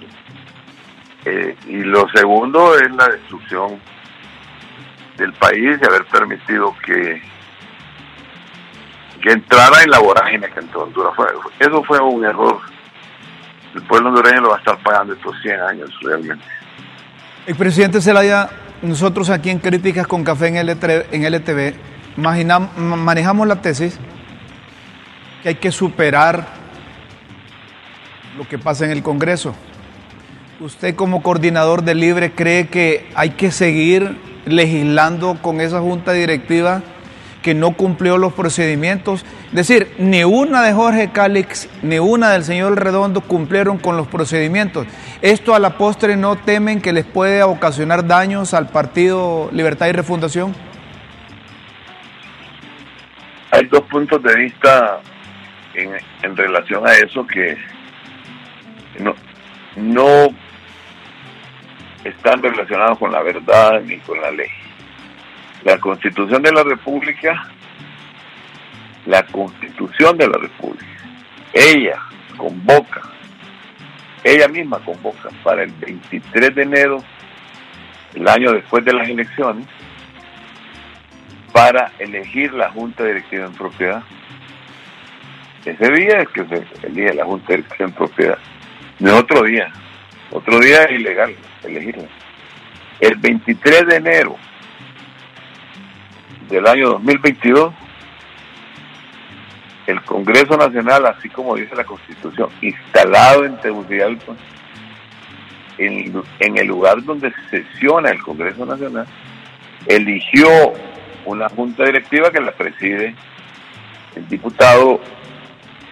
Eh, 1.25 1.55
y 1.67 1.77
lo 1.77 2.07
segundo 2.09 2.75
es 2.75 2.91
la 2.91 3.07
destrucción 3.07 3.79
del 5.17 5.31
país 5.33 5.79
y 5.81 5.85
haber 5.85 6.05
permitido 6.05 6.75
que 6.85 7.21
que 9.23 9.31
entrara 9.31 9.81
en 9.81 9.89
la 9.89 9.99
vorágine 9.99 10.49
que 10.49 10.59
entró 10.59 10.83
Honduras. 10.83 11.13
Eso 11.57 11.81
fue 11.83 11.97
un 12.01 12.25
error 12.25 12.59
el 13.75 13.81
pueblo 13.83 14.09
hondureño 14.09 14.41
lo 14.41 14.49
va 14.49 14.55
a 14.55 14.59
estar 14.59 14.77
pagando 14.83 15.13
estos 15.13 15.35
100 15.41 15.59
años 15.61 15.89
realmente. 16.01 16.43
El 17.45 17.55
presidente 17.55 18.01
Zelaya, 18.01 18.49
nosotros 18.81 19.29
aquí 19.29 19.49
en 19.49 19.59
Críticas 19.59 20.07
con 20.07 20.23
Café 20.23 20.47
en, 20.47 20.57
en 20.57 21.33
LTV 21.33 21.73
manejamos 22.17 23.47
la 23.47 23.61
tesis 23.61 23.99
que 25.41 25.49
hay 25.49 25.55
que 25.55 25.71
superar 25.71 26.45
lo 28.37 28.47
que 28.47 28.57
pasa 28.57 28.85
en 28.85 28.91
el 28.91 29.03
Congreso. 29.03 29.55
¿Usted 30.59 30.95
como 30.95 31.21
coordinador 31.21 31.83
de 31.83 31.95
Libre 31.95 32.31
cree 32.31 32.67
que 32.67 33.09
hay 33.15 33.31
que 33.31 33.51
seguir 33.51 34.17
legislando 34.45 35.37
con 35.41 35.59
esa 35.61 35.81
junta 35.81 36.13
directiva 36.13 36.81
que 37.43 37.53
no 37.53 37.73
cumplió 37.73 38.17
los 38.17 38.33
procedimientos. 38.33 39.23
Es 39.49 39.53
decir, 39.53 39.93
ni 39.99 40.23
una 40.23 40.63
de 40.63 40.73
Jorge 40.73 41.11
Cálix 41.11 41.69
ni 41.83 41.99
una 41.99 42.31
del 42.31 42.43
señor 42.43 42.81
Redondo 42.81 43.21
cumplieron 43.21 43.77
con 43.77 43.97
los 43.97 44.07
procedimientos. 44.07 44.87
Esto 45.21 45.53
a 45.53 45.59
la 45.59 45.77
postre 45.77 46.15
no 46.15 46.37
temen 46.37 46.81
que 46.81 46.93
les 46.93 47.05
puede 47.05 47.43
ocasionar 47.43 48.07
daños 48.07 48.55
al 48.55 48.69
Partido 48.69 49.49
Libertad 49.51 49.87
y 49.87 49.91
Refundación. 49.91 50.55
Hay 53.51 53.65
dos 53.67 53.81
puntos 53.81 54.23
de 54.23 54.35
vista 54.35 54.99
en, 55.75 56.35
relación 56.35 56.87
a 56.87 56.93
eso 56.93 57.27
que 57.27 57.55
no, 58.99 59.13
no 59.75 60.33
están 62.03 62.41
relacionados 62.41 62.97
con 62.97 63.11
la 63.11 63.21
verdad 63.21 63.81
ni 63.81 63.97
con 63.99 64.19
la 64.19 64.31
ley. 64.31 64.49
La 65.63 65.77
Constitución 65.77 66.41
de 66.41 66.51
la 66.51 66.63
República, 66.63 67.49
la 69.05 69.23
Constitución 69.27 70.17
de 70.17 70.27
la 70.27 70.37
República, 70.37 70.85
ella 71.53 71.99
convoca, 72.35 73.01
ella 74.23 74.47
misma 74.49 74.79
convoca 74.79 75.29
para 75.41 75.63
el 75.63 75.71
23 75.71 76.55
de 76.55 76.61
enero, 76.63 77.03
el 78.13 78.27
año 78.27 78.51
después 78.51 78.83
de 78.83 78.93
las 78.93 79.07
elecciones, 79.07 79.65
para 81.53 81.93
elegir 81.99 82.53
la 82.53 82.69
Junta 82.71 83.05
Directiva 83.05 83.45
en 83.45 83.53
Propiedad. 83.53 84.03
Ese 85.63 85.91
día 85.91 86.23
es 86.23 86.27
que 86.29 86.45
se 86.45 86.87
elige 86.87 87.13
la 87.13 87.23
Junta 87.23 87.53
Directiva 87.53 87.85
en 87.85 87.95
Propiedad. 87.95 88.37
No 88.99 89.11
es 89.11 89.19
otro 89.21 89.43
día. 89.43 89.71
Otro 90.31 90.59
día 90.59 90.83
es 90.83 90.99
ilegal 90.99 91.35
elegirla. 91.63 92.07
El 92.99 93.15
23 93.15 93.87
de 93.87 93.95
enero 93.95 94.35
del 96.49 96.67
año 96.67 96.89
2022, 96.91 97.73
el 99.87 100.01
Congreso 100.03 100.57
Nacional, 100.57 101.05
así 101.07 101.29
como 101.29 101.55
dice 101.55 101.75
la 101.75 101.83
Constitución, 101.83 102.49
instalado 102.61 103.45
en 103.45 103.57
Tegucigalpa, 103.57 104.33
en, 105.77 106.23
en 106.39 106.57
el 106.57 106.67
lugar 106.67 107.03
donde 107.03 107.33
sesiona 107.49 108.11
el 108.11 108.21
Congreso 108.21 108.65
Nacional, 108.65 109.05
eligió 109.87 110.47
una 111.25 111.49
junta 111.49 111.83
directiva 111.85 112.31
que 112.31 112.41
la 112.41 112.51
preside 112.51 113.15
el 114.15 114.27
diputado 114.27 114.99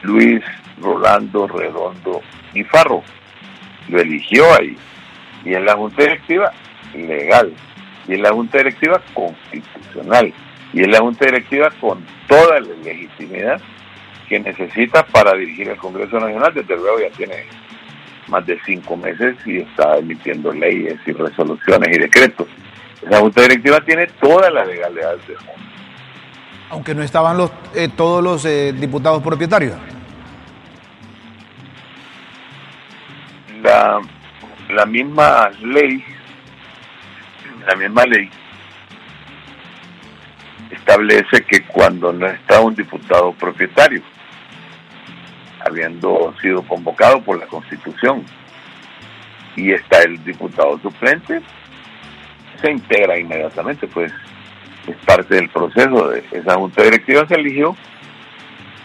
Luis 0.03 0.43
Rolando 0.79 1.47
Redondo 1.47 2.21
y 2.53 2.63
Farro. 2.63 3.03
Lo 3.89 3.99
eligió 3.99 4.43
ahí. 4.53 4.77
Y 5.43 5.53
en 5.53 5.65
la 5.65 5.75
junta 5.75 6.03
directiva 6.03 6.51
legal. 6.93 7.53
Y 8.11 8.15
en 8.15 8.23
la 8.23 8.31
junta 8.31 8.57
directiva 8.57 9.01
constitucional 9.13 10.33
y 10.73 10.81
es 10.81 10.87
la 10.87 10.99
Junta 10.99 11.25
Directiva 11.25 11.69
con 11.79 12.05
toda 12.27 12.59
la 12.59 12.73
legitimidad 12.83 13.59
que 14.29 14.39
necesita 14.39 15.05
para 15.05 15.33
dirigir 15.33 15.69
el 15.69 15.77
Congreso 15.77 16.19
Nacional. 16.19 16.53
Desde 16.53 16.75
luego 16.75 16.99
ya 16.99 17.09
tiene 17.17 17.45
más 18.27 18.45
de 18.45 18.57
cinco 18.65 18.95
meses 18.95 19.35
y 19.45 19.57
está 19.57 19.97
emitiendo 19.97 20.51
leyes 20.53 20.95
y 21.05 21.11
resoluciones 21.11 21.95
y 21.95 21.99
decretos. 21.99 22.47
La 23.09 23.19
Junta 23.19 23.41
Directiva 23.41 23.81
tiene 23.81 24.07
toda 24.21 24.49
la 24.49 24.63
legalidad 24.63 25.17
del 25.27 25.37
mundo. 25.37 25.51
Aunque 26.69 26.95
no 26.95 27.03
estaban 27.03 27.37
los, 27.37 27.51
eh, 27.75 27.89
todos 27.89 28.23
los 28.23 28.45
eh, 28.45 28.71
diputados 28.71 29.21
propietarios. 29.21 29.75
La, 33.61 33.99
la 34.69 34.85
misma 34.85 35.49
ley, 35.61 36.01
la 37.67 37.75
misma 37.75 38.05
ley 38.05 38.29
establece 40.71 41.43
que 41.43 41.63
cuando 41.63 42.11
no 42.13 42.27
está 42.27 42.61
un 42.61 42.75
diputado 42.75 43.33
propietario, 43.33 44.01
habiendo 45.65 46.33
sido 46.41 46.61
convocado 46.63 47.21
por 47.21 47.39
la 47.39 47.45
Constitución, 47.45 48.25
y 49.55 49.71
está 49.71 50.01
el 50.03 50.23
diputado 50.23 50.79
suplente, 50.79 51.41
se 52.61 52.71
integra 52.71 53.17
inmediatamente, 53.17 53.87
pues 53.87 54.11
es 54.87 54.95
parte 55.05 55.35
del 55.35 55.49
proceso 55.49 56.09
de 56.09 56.23
esa 56.31 56.55
junta 56.55 56.83
directiva 56.83 57.27
se 57.27 57.35
eligió. 57.35 57.75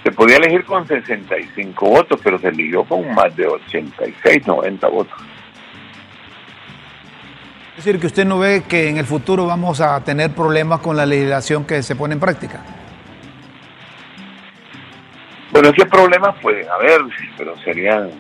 Se 0.02 0.12
podía 0.12 0.36
elegir 0.36 0.64
con 0.64 0.86
65 0.86 1.84
votos, 1.84 2.20
pero 2.22 2.38
se 2.38 2.48
eligió 2.48 2.84
con 2.84 3.12
más 3.14 3.34
de 3.34 3.46
86, 3.46 4.46
90 4.46 4.88
votos. 4.88 5.18
Es 7.76 7.84
decir, 7.84 8.00
que 8.00 8.06
usted 8.06 8.24
no 8.24 8.38
ve 8.38 8.64
que 8.66 8.88
en 8.88 8.96
el 8.96 9.04
futuro 9.04 9.44
vamos 9.44 9.82
a 9.82 10.02
tener 10.02 10.30
problemas 10.30 10.80
con 10.80 10.96
la 10.96 11.04
legislación 11.04 11.66
que 11.66 11.82
se 11.82 11.94
pone 11.94 12.14
en 12.14 12.20
práctica. 12.20 12.62
Bueno, 15.52 15.70
qué 15.72 15.84
problemas 15.84 16.34
pueden 16.40 16.66
haber, 16.70 17.02
pero 17.36 17.54
serían 17.58 18.10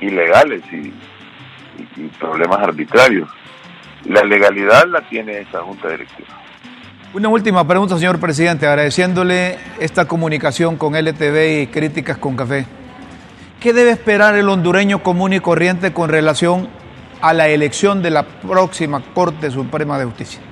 ilegales 0.00 0.60
y, 0.72 0.92
problemas 2.18 2.58
arbitrarios. 2.58 3.28
La 4.06 4.22
legalidad 4.22 4.86
la 4.88 5.00
tiene 5.02 5.38
esa 5.38 5.60
Junta 5.62 5.88
Directiva. 5.90 6.28
Una 7.14 7.28
última 7.28 7.66
pregunta, 7.66 7.96
señor 7.96 8.18
presidente, 8.18 8.66
agradeciéndole 8.66 9.56
esta 9.78 10.06
comunicación 10.06 10.76
con 10.76 10.96
LTV 10.96 11.62
y 11.62 11.66
críticas 11.68 12.18
con 12.18 12.36
café. 12.36 12.66
¿Qué 13.60 13.72
debe 13.72 13.92
esperar 13.92 14.34
el 14.34 14.48
hondureño 14.48 15.02
común 15.02 15.32
y 15.32 15.40
corriente 15.40 15.92
con 15.92 16.10
relación 16.10 16.68
a 17.22 17.32
la 17.32 17.48
elección 17.48 18.02
de 18.02 18.10
la 18.10 18.24
próxima 18.24 19.00
Corte 19.14 19.48
Suprema 19.50 19.96
de 19.96 20.04
Justicia? 20.06 20.42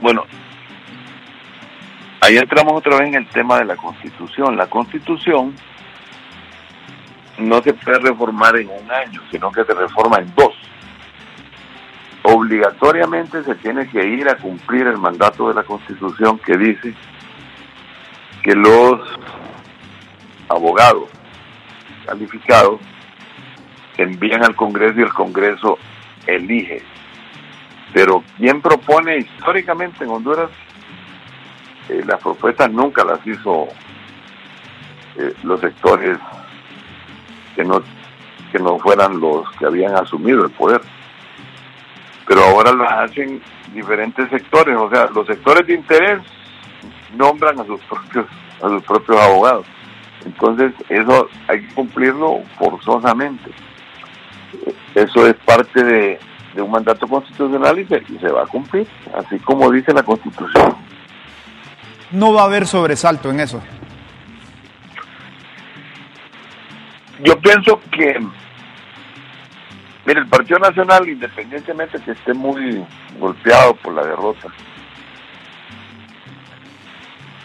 Bueno, 0.00 0.22
ahí 2.20 2.36
entramos 2.36 2.74
otra 2.74 2.96
vez 2.98 3.08
en 3.08 3.16
el 3.16 3.26
tema 3.26 3.58
de 3.58 3.64
la 3.64 3.76
Constitución. 3.76 4.56
La 4.56 4.68
Constitución 4.68 5.54
no 7.38 7.60
se 7.60 7.74
puede 7.74 7.98
reformar 7.98 8.56
en 8.56 8.68
un 8.68 8.90
año, 8.90 9.20
sino 9.32 9.50
que 9.50 9.64
se 9.64 9.74
reforma 9.74 10.18
en 10.18 10.32
dos. 10.36 10.54
Obligatoriamente 12.22 13.42
se 13.42 13.54
tiene 13.56 13.88
que 13.88 14.06
ir 14.06 14.28
a 14.28 14.36
cumplir 14.36 14.86
el 14.86 14.98
mandato 14.98 15.48
de 15.48 15.54
la 15.54 15.64
Constitución 15.64 16.38
que 16.38 16.56
dice 16.56 16.94
que 18.44 18.54
los 18.54 19.00
abogados 20.48 21.08
calificados 22.10 22.80
envían 23.96 24.42
al 24.44 24.56
Congreso 24.56 24.98
y 24.98 25.02
el 25.02 25.12
Congreso 25.12 25.78
elige. 26.26 26.82
Pero 27.92 28.24
quien 28.36 28.60
propone 28.60 29.18
históricamente 29.18 30.04
en 30.04 30.10
Honduras, 30.10 30.50
eh, 31.88 32.02
las 32.06 32.20
propuestas 32.20 32.70
nunca 32.70 33.04
las 33.04 33.24
hizo 33.26 33.68
eh, 35.16 35.34
los 35.44 35.60
sectores 35.60 36.18
que 37.54 37.64
no, 37.64 37.82
que 38.50 38.58
no 38.58 38.78
fueran 38.78 39.20
los 39.20 39.48
que 39.52 39.66
habían 39.66 39.94
asumido 39.94 40.44
el 40.44 40.50
poder. 40.50 40.80
Pero 42.26 42.42
ahora 42.44 42.72
lo 42.72 42.88
hacen 42.88 43.40
diferentes 43.72 44.28
sectores, 44.30 44.76
o 44.76 44.90
sea, 44.90 45.06
los 45.14 45.26
sectores 45.26 45.66
de 45.66 45.74
interés 45.74 46.20
nombran 47.16 47.60
a 47.60 47.64
sus 47.64 47.80
propios, 47.82 48.26
a 48.62 48.68
sus 48.68 48.82
propios 48.82 49.20
abogados 49.20 49.66
Entonces, 50.24 50.72
eso 50.88 51.28
hay 51.48 51.66
que 51.66 51.74
cumplirlo 51.74 52.40
forzosamente. 52.58 53.50
Eso 54.94 55.26
es 55.26 55.34
parte 55.44 55.82
de, 55.82 56.18
de 56.54 56.62
un 56.62 56.70
mandato 56.70 57.06
constitucional 57.06 57.78
y 57.78 57.86
se, 57.86 58.02
y 58.08 58.18
se 58.18 58.28
va 58.28 58.42
a 58.42 58.46
cumplir, 58.46 58.86
así 59.14 59.38
como 59.40 59.70
dice 59.70 59.92
la 59.92 60.02
Constitución. 60.02 60.76
No 62.10 62.32
va 62.32 62.42
a 62.42 62.46
haber 62.46 62.66
sobresalto 62.66 63.30
en 63.30 63.40
eso. 63.40 63.62
Yo 67.22 67.38
pienso 67.40 67.80
que, 67.92 68.18
mire, 70.06 70.20
el 70.20 70.26
Partido 70.26 70.58
Nacional, 70.58 71.08
independientemente 71.08 72.00
que 72.02 72.12
esté 72.12 72.34
muy 72.34 72.84
golpeado 73.18 73.74
por 73.74 73.94
la 73.94 74.02
derrota, 74.04 74.48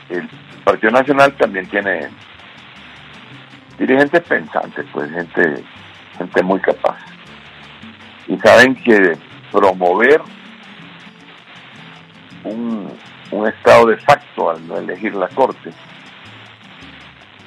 el 0.10 0.28
Partido 0.64 0.92
Nacional 0.92 1.34
también 1.34 1.68
tiene 1.68 2.10
dirigentes 3.78 4.22
pensantes, 4.24 4.86
pues 4.92 5.12
gente, 5.12 5.64
gente 6.18 6.44
muy 6.44 6.60
capaz. 6.60 6.98
Y 8.28 8.38
saben 8.38 8.76
que 8.76 9.18
promover 9.52 10.22
un, 12.44 12.92
un 13.32 13.48
estado 13.48 13.88
de 13.88 13.98
facto 13.98 14.50
al 14.50 14.68
no 14.68 14.78
elegir 14.78 15.16
la 15.16 15.28
Corte 15.30 15.72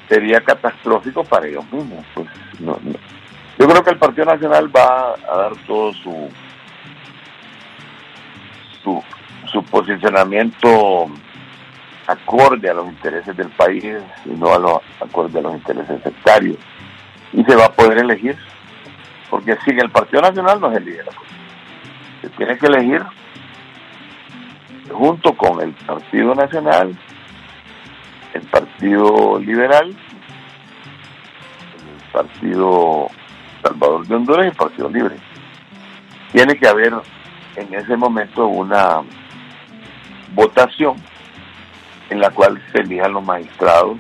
sería 0.09 0.41
catastrófico 0.41 1.25
para 1.25 1.47
ellos 1.47 1.71
mismos. 1.73 2.05
Pues, 2.15 2.29
no. 2.61 2.79
Yo 3.59 3.69
creo 3.69 3.83
que 3.83 3.91
el 3.91 3.99
Partido 3.99 4.27
Nacional 4.27 4.75
va 4.75 5.15
a 5.15 5.37
dar 5.37 5.53
todo 5.67 5.93
su 5.93 6.31
su, 8.83 9.03
su 9.51 9.63
posicionamiento 9.65 11.09
acorde 12.09 12.71
a 12.71 12.75
los 12.75 12.89
intereses 12.89 13.37
del 13.37 13.51
país 13.51 13.85
y 14.25 14.31
no 14.31 14.53
a 14.55 14.59
los 14.59 14.79
acorde 15.01 15.39
a 15.39 15.43
los 15.43 15.55
intereses 15.55 16.03
sectarios. 16.03 16.57
Y 17.33 17.45
se 17.45 17.55
va 17.55 17.67
a 17.67 17.73
poder 17.73 17.99
elegir, 17.99 18.37
porque 19.29 19.57
sin 19.65 19.79
el 19.79 19.91
Partido 19.91 20.23
Nacional 20.23 20.59
no 20.59 20.73
se 20.73 20.81
cosa. 21.05 21.19
Se 22.23 22.29
tiene 22.31 22.59
que 22.59 22.67
elegir 22.67 23.05
junto 24.91 25.37
con 25.37 25.61
el 25.61 25.73
Partido 25.75 26.35
Nacional, 26.35 26.99
el 28.33 28.43
Partido 28.43 29.39
Liberal, 29.39 29.89
el 31.77 32.11
Partido 32.11 33.09
Salvador 33.63 34.07
de 34.07 34.15
Honduras 34.15 34.47
y 34.47 34.49
el 34.49 34.57
Partido 34.57 34.89
Libre. 34.89 35.17
Tiene 36.33 36.57
que 36.57 36.69
haber 36.69 36.95
en 37.57 37.75
ese 37.75 37.97
momento 37.99 38.47
una 38.47 39.03
votación 40.35 40.97
en 42.11 42.21
la 42.21 42.31
cual 42.31 42.63
se 42.73 42.81
elijan 42.81 43.13
los 43.13 43.25
magistrados 43.25 43.99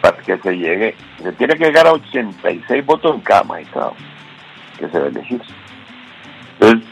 para 0.00 0.16
que 0.18 0.36
se 0.38 0.52
llegue, 0.56 0.94
se 1.22 1.32
tiene 1.32 1.54
que 1.54 1.66
llegar 1.66 1.86
a 1.86 1.92
86 1.92 2.84
votos 2.84 3.14
en 3.14 3.20
cada 3.20 3.44
magistrado 3.44 3.94
que 4.78 4.88
se 4.88 4.98
va 4.98 5.04
a 5.04 5.08
elegir. 5.08 5.40
Entonces, 6.54 6.88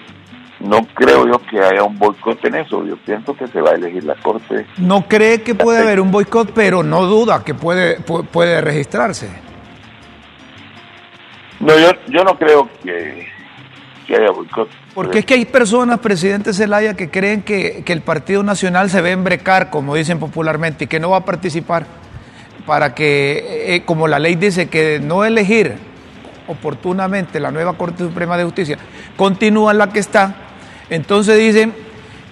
no 0.60 0.86
creo 0.94 1.26
yo 1.26 1.38
que 1.46 1.58
haya 1.58 1.82
un 1.82 1.98
boicot 1.98 2.44
en 2.44 2.56
eso, 2.56 2.84
yo 2.84 2.96
pienso 2.98 3.34
que 3.34 3.46
se 3.48 3.60
va 3.60 3.70
a 3.70 3.74
elegir 3.74 4.04
la 4.04 4.14
Corte. 4.16 4.66
No 4.76 5.08
cree 5.08 5.42
que 5.42 5.54
puede 5.54 5.82
haber 5.82 6.00
un 6.00 6.10
boicot, 6.10 6.52
pero 6.52 6.82
no 6.82 7.06
duda 7.06 7.42
que 7.42 7.54
puede, 7.54 8.00
puede 8.00 8.60
registrarse. 8.60 9.30
No, 11.60 11.78
yo, 11.78 11.90
yo 12.08 12.24
no 12.24 12.38
creo 12.38 12.68
que, 12.82 13.26
que 14.06 14.16
haya 14.16 14.30
boicot. 14.30 14.68
Porque 14.94 15.20
es 15.20 15.24
que 15.24 15.34
hay 15.34 15.44
personas, 15.44 16.00
presidente 16.00 16.52
Zelaya, 16.52 16.94
que 16.94 17.10
creen 17.10 17.42
que, 17.42 17.82
que, 17.84 17.92
el 17.92 18.00
Partido 18.00 18.42
Nacional 18.42 18.90
se 18.90 19.00
va 19.00 19.08
a 19.08 19.12
embrecar, 19.12 19.70
como 19.70 19.94
dicen 19.94 20.18
popularmente, 20.18 20.84
y 20.84 20.86
que 20.88 20.98
no 20.98 21.10
va 21.10 21.18
a 21.18 21.24
participar 21.24 21.86
para 22.66 22.94
que, 22.94 23.74
eh, 23.74 23.84
como 23.84 24.08
la 24.08 24.18
ley 24.18 24.34
dice, 24.34 24.68
que 24.68 25.00
no 25.02 25.24
elegir 25.24 25.76
oportunamente 26.48 27.38
la 27.38 27.50
nueva 27.50 27.74
Corte 27.74 28.04
Suprema 28.04 28.36
de 28.36 28.44
Justicia 28.44 28.78
continúa 29.16 29.72
la 29.72 29.90
que 29.90 30.00
está, 30.00 30.34
entonces 30.88 31.38
dicen, 31.38 31.72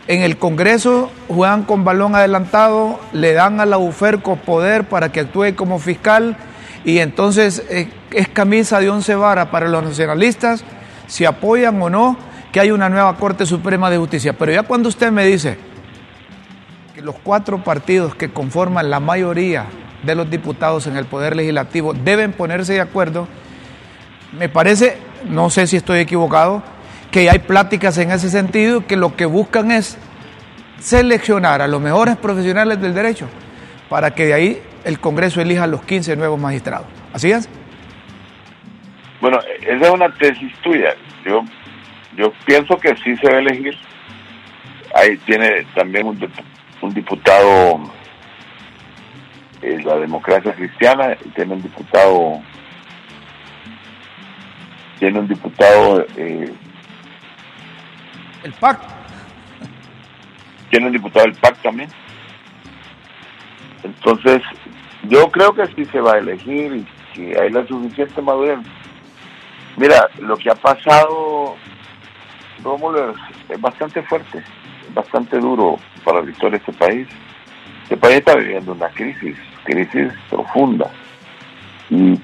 en 0.09 0.23
el 0.23 0.39
Congreso 0.39 1.13
juegan 1.29 1.63
con 1.63 1.85
balón 1.85 2.15
adelantado, 2.15 2.99
le 3.13 3.33
dan 3.33 3.61
a 3.61 3.67
la 3.67 3.79
UFERCO 3.79 4.37
poder 4.37 4.85
para 4.85 5.13
que 5.13 5.21
actúe 5.21 5.55
como 5.55 5.79
fiscal 5.79 6.37
y 6.85 6.99
entonces 6.99 7.63
eh, 7.69 7.89
es 8.11 8.29
camisa 8.29 8.81
de 8.81 8.91
once 8.91 9.15
varas 9.15 9.49
para 9.49 9.69
los 9.69 9.85
nacionalistas 9.85 10.65
si 11.07 11.25
apoyan 11.25 11.81
o 11.83 11.91
no 11.91 12.28
que 12.53 12.61
hay 12.61 12.70
una 12.70 12.88
nueva 12.88 13.16
Corte 13.16 13.46
Suprema 13.46 13.90
de 13.90 13.99
Justicia. 13.99 14.32
Pero 14.32 14.53
ya 14.53 14.62
cuando 14.62 14.88
usted 14.88 15.11
me 15.11 15.24
dice 15.26 15.59
que 16.94 17.03
los 17.03 17.16
cuatro 17.16 17.62
partidos 17.62 18.14
que 18.14 18.30
conforman 18.30 18.90
la 18.90 19.01
mayoría 19.01 19.66
de 20.03 20.14
los 20.14 20.30
diputados 20.30 20.86
en 20.86 20.96
el 20.96 21.07
Poder 21.07 21.36
Legislativo 21.36 21.92
deben 21.92 22.32
ponerse 22.32 22.74
de 22.74 22.80
acuerdo, 22.80 23.28
me 24.32 24.49
parece, 24.49 24.99
no 25.28 25.51
sé 25.51 25.66
si 25.66 25.76
estoy 25.76 26.01
equivocado, 26.01 26.62
que 27.11 27.30
hay 27.30 27.38
pláticas 27.38 27.99
en 27.99 28.11
ese 28.11 28.28
sentido 28.30 28.86
que 28.86 28.96
lo 28.96 29.16
que 29.16 29.26
buscan 29.26 29.70
es 29.70 29.99
seleccionar 30.78 31.62
a 31.62 31.66
los 31.66 31.80
mejores 31.80 32.16
profesionales 32.16 32.80
del 32.80 32.94
derecho 32.94 33.28
para 33.88 34.14
que 34.14 34.26
de 34.26 34.34
ahí 34.34 34.62
el 34.84 35.01
Congreso 35.01 35.40
elija 35.40 35.64
a 35.64 35.66
los 35.66 35.82
15 35.82 36.16
nuevos 36.16 36.38
magistrados. 36.38 36.86
¿Así 37.12 37.30
es? 37.30 37.49
Bueno, 39.20 39.38
esa 39.66 39.86
es 39.86 39.90
una 39.90 40.12
tesis 40.14 40.53
tuya. 40.62 40.94
Yo, 41.24 41.42
yo 42.19 42.33
pienso 42.45 42.77
que 42.79 42.97
sí 42.97 43.16
se 43.16 43.31
va 43.31 43.37
a 43.37 43.41
elegir. 43.41 43.79
Ahí 44.95 45.16
tiene 45.19 45.64
también 45.75 46.07
un, 46.07 46.33
un 46.83 46.95
diputado 46.95 47.81
eh, 49.62 49.81
la 49.85 49.97
democracia 49.97 50.53
cristiana, 50.53 51.16
tiene 51.35 51.55
un 51.55 51.62
diputado 51.62 52.43
tiene 54.99 55.21
un 55.21 55.29
diputado 55.29 56.05
eh, 56.16 56.53
el 58.43 58.53
PAC. 58.55 58.81
tiene 60.71 60.87
un 60.87 60.93
diputado 60.93 61.27
del 61.27 61.37
PAC 61.37 61.62
también. 61.62 61.89
Entonces 63.85 64.43
yo 65.05 65.31
creo 65.31 65.55
que 65.55 65.66
sí 65.66 65.85
se 65.85 66.01
va 66.01 66.14
a 66.14 66.19
elegir 66.19 66.75
y 66.75 66.87
que 67.14 67.41
hay 67.41 67.51
la 67.51 67.64
suficiente 67.69 68.21
madurez. 68.21 68.59
Mira 69.77 70.09
lo 70.19 70.37
que 70.37 70.51
ha 70.51 70.57
pasado 70.57 71.57
Rómulo 72.63 73.15
es 73.49 73.61
bastante 73.61 74.03
fuerte 74.03 74.43
bastante 74.95 75.39
duro 75.39 75.79
para 76.05 76.23
la 76.23 76.31
historia 76.31 76.59
de 76.59 76.65
este 76.65 76.73
país 76.73 77.09
este 77.85 77.97
país 77.97 78.17
está 78.17 78.35
viviendo 78.37 78.73
una 78.73 78.89
crisis 78.89 79.37
crisis 79.65 80.13
profunda 80.31 80.91
y 81.91 82.19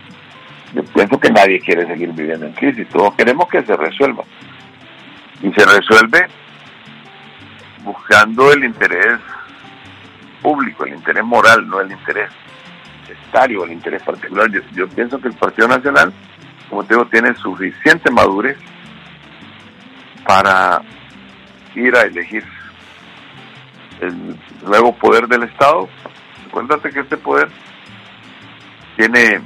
yo 0.75 0.83
pienso 0.83 1.19
que 1.21 1.31
nadie 1.31 1.61
quiere 1.61 1.87
seguir 1.87 2.13
viviendo 2.13 2.47
en 2.47 2.53
crisis, 2.53 2.89
todos 2.89 3.15
queremos 3.15 3.49
que 3.49 3.63
se 3.63 3.77
resuelva. 3.77 4.25
Y 5.41 5.53
se 5.53 5.65
resuelve 5.65 6.27
buscando 7.85 8.53
el 8.53 8.65
interés 8.65 9.21
público, 10.43 10.85
el 10.85 10.95
interés 10.95 11.25
moral, 11.25 11.69
no 11.69 11.81
el 11.81 11.93
interés 11.93 12.29
estario, 13.09 13.65
el 13.65 13.73
interés 13.73 14.03
particular. 14.03 14.51
Yo, 14.51 14.61
yo 14.75 14.89
pienso 14.89 15.21
que 15.21 15.29
el 15.29 15.35
Partido 15.35 15.69
Nacional, 15.69 16.13
como 16.69 16.83
te 16.83 16.95
digo, 16.95 17.07
tiene 17.07 17.35
suficiente 17.37 18.11
madurez 18.11 18.59
para 20.27 20.83
ir 21.75 21.95
a 21.97 22.03
elegir 22.03 22.45
el 24.01 24.37
nuevo 24.67 24.95
poder 24.97 25.27
del 25.27 25.45
Estado. 25.45 25.89
Acuérdate 26.49 26.91
que 26.91 27.01
este 27.01 27.17
poder 27.17 27.49
tiene 28.97 29.41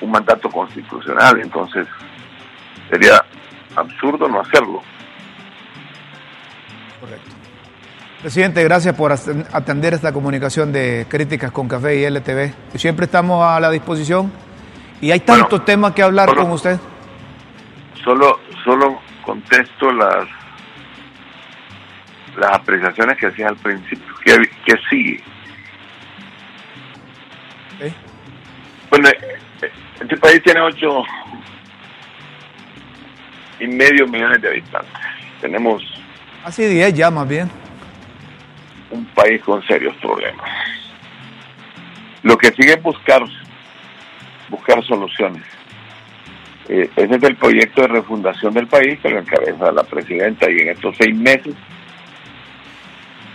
un 0.00 0.10
mandato 0.10 0.48
constitucional, 0.50 1.40
entonces 1.40 1.86
sería 2.90 3.24
absurdo 3.76 4.28
no 4.28 4.40
hacerlo. 4.40 4.82
Correcto. 7.00 7.38
Presidente, 8.20 8.64
gracias 8.64 8.96
por 8.96 9.12
atender 9.12 9.94
esta 9.94 10.12
comunicación 10.12 10.72
de 10.72 11.06
Críticas 11.08 11.52
con 11.52 11.68
Café 11.68 12.00
y 12.00 12.04
LTV. 12.04 12.52
Siempre 12.74 13.04
estamos 13.04 13.44
a 13.44 13.60
la 13.60 13.70
disposición 13.70 14.32
y 15.00 15.12
hay 15.12 15.20
tantos 15.20 15.50
bueno, 15.50 15.64
temas 15.64 15.92
que 15.92 16.02
hablar 16.02 16.28
solo, 16.28 16.42
con 16.42 16.50
usted. 16.50 16.80
Solo, 18.02 18.40
solo 18.64 18.98
contesto 19.28 19.92
las 19.92 20.26
las 22.38 22.52
apreciaciones 22.52 23.18
que 23.18 23.26
hacía 23.26 23.48
al 23.48 23.56
principio. 23.56 24.14
¿Qué, 24.24 24.38
qué 24.64 24.74
sigue? 24.88 25.22
Bueno, 28.90 29.08
este 30.00 30.16
país 30.16 30.42
tiene 30.42 30.60
ocho 30.62 31.02
y 33.60 33.66
medio 33.66 34.06
millones 34.06 34.40
de 34.40 34.48
habitantes. 34.48 34.92
Tenemos 35.42 35.82
Así 36.44 36.64
10 36.64 36.94
ya 36.94 37.10
más 37.10 37.28
bien. 37.28 37.50
un 38.90 39.04
país 39.06 39.42
con 39.42 39.62
serios 39.66 39.94
problemas. 39.96 40.48
Lo 42.22 42.38
que 42.38 42.48
sigue 42.52 42.72
es 42.72 42.82
buscar, 42.82 43.22
buscar 44.48 44.82
soluciones. 44.84 45.44
Eh, 46.68 46.90
ese 46.96 47.14
es 47.14 47.22
el 47.22 47.36
proyecto 47.36 47.82
de 47.82 47.88
refundación 47.88 48.52
del 48.52 48.66
país 48.66 48.98
que 49.00 49.08
lo 49.08 49.20
encabeza 49.20 49.72
la 49.72 49.84
presidenta 49.84 50.50
y 50.50 50.58
en 50.58 50.68
estos 50.68 50.96
seis 50.98 51.16
meses 51.16 51.54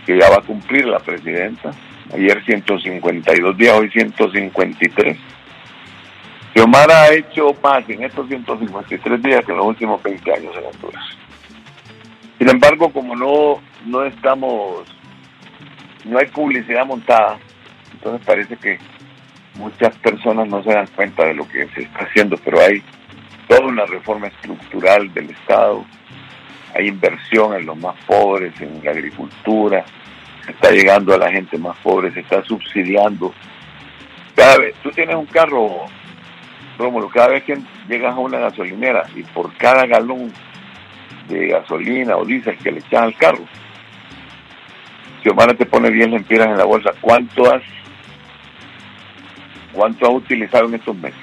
que 0.06 0.20
ya 0.20 0.30
va 0.30 0.38
a 0.38 0.42
cumplir 0.42 0.86
la 0.86 1.00
presidenta, 1.00 1.72
Ayer 2.14 2.44
152 2.46 3.58
días, 3.58 3.76
hoy 3.76 3.90
153. 3.90 5.18
Xiomara 6.54 7.04
ha 7.04 7.14
hecho 7.14 7.56
más 7.64 7.90
en 7.90 8.04
estos 8.04 8.28
153 8.28 9.24
días 9.24 9.44
que 9.44 9.52
en 9.52 9.58
los 9.58 9.66
últimos 9.66 10.04
20 10.04 10.32
años 10.32 10.54
en 10.56 10.66
Honduras. 10.66 11.04
Sin 12.38 12.50
embargo, 12.50 12.90
como 12.90 13.16
no, 13.16 13.62
no 13.86 14.04
estamos, 14.04 14.84
no 16.06 16.20
hay 16.20 16.28
publicidad 16.28 16.86
montada, 16.86 17.40
entonces 17.94 18.24
parece 18.28 18.58
que 18.58 18.78
muchas 19.56 19.96
personas 19.98 20.48
no 20.48 20.62
se 20.62 20.72
dan 20.72 20.88
cuenta 20.96 21.26
de 21.26 21.34
lo 21.34 21.48
que 21.48 21.68
se 21.70 21.84
está 21.84 22.00
haciendo, 22.00 22.38
pero 22.44 22.62
hay 22.62 22.84
toda 23.48 23.62
una 23.62 23.86
reforma 23.86 24.28
estructural 24.28 25.14
del 25.14 25.30
Estado, 25.32 25.86
hay 26.76 26.88
inversión 26.88 27.54
en 27.54 27.66
los 27.66 27.78
más 27.78 27.96
pobres, 28.06 28.60
en 28.62 28.84
la 28.84 28.92
agricultura, 28.92 29.86
se 30.46 30.52
está 30.52 30.72
llegando 30.72 31.14
a 31.14 31.18
la 31.18 31.32
gente 31.32 31.58
más 31.58 31.78
pobre, 31.78 32.12
se 32.12 32.22
está 32.22 32.44
subsidiando. 32.44 33.34
Cada 34.36 34.58
vez, 34.58 34.76
tú 34.82 34.90
tienes 34.92 35.16
un 35.16 35.26
carro, 35.28 35.86
Rómulo, 36.78 37.10
cada 37.10 37.30
vez 37.30 37.44
que 37.44 37.58
llegas 37.88 38.16
a 38.16 38.20
una 38.20 38.40
gasolinera 38.40 39.04
y 39.16 39.24
por 39.24 39.56
cada 39.58 39.86
galón 39.86 40.34
de 41.30 41.48
gasolina 41.48 42.18
o 42.18 42.26
diésel 42.26 42.58
que 42.58 42.72
le 42.72 42.80
echan 42.80 43.04
al 43.06 43.16
carro, 43.16 43.46
Xiomara 45.22 45.54
te 45.54 45.66
pone 45.66 45.90
10 45.90 46.10
lempiras 46.10 46.48
en 46.48 46.58
la 46.58 46.66
bolsa, 46.66 46.92
¿cuánto 47.00 47.54
has, 47.54 47.62
cuánto 49.72 50.06
has 50.06 50.14
utilizado 50.16 50.68
en 50.68 50.76
estos 50.76 50.96
meses? 50.98 51.23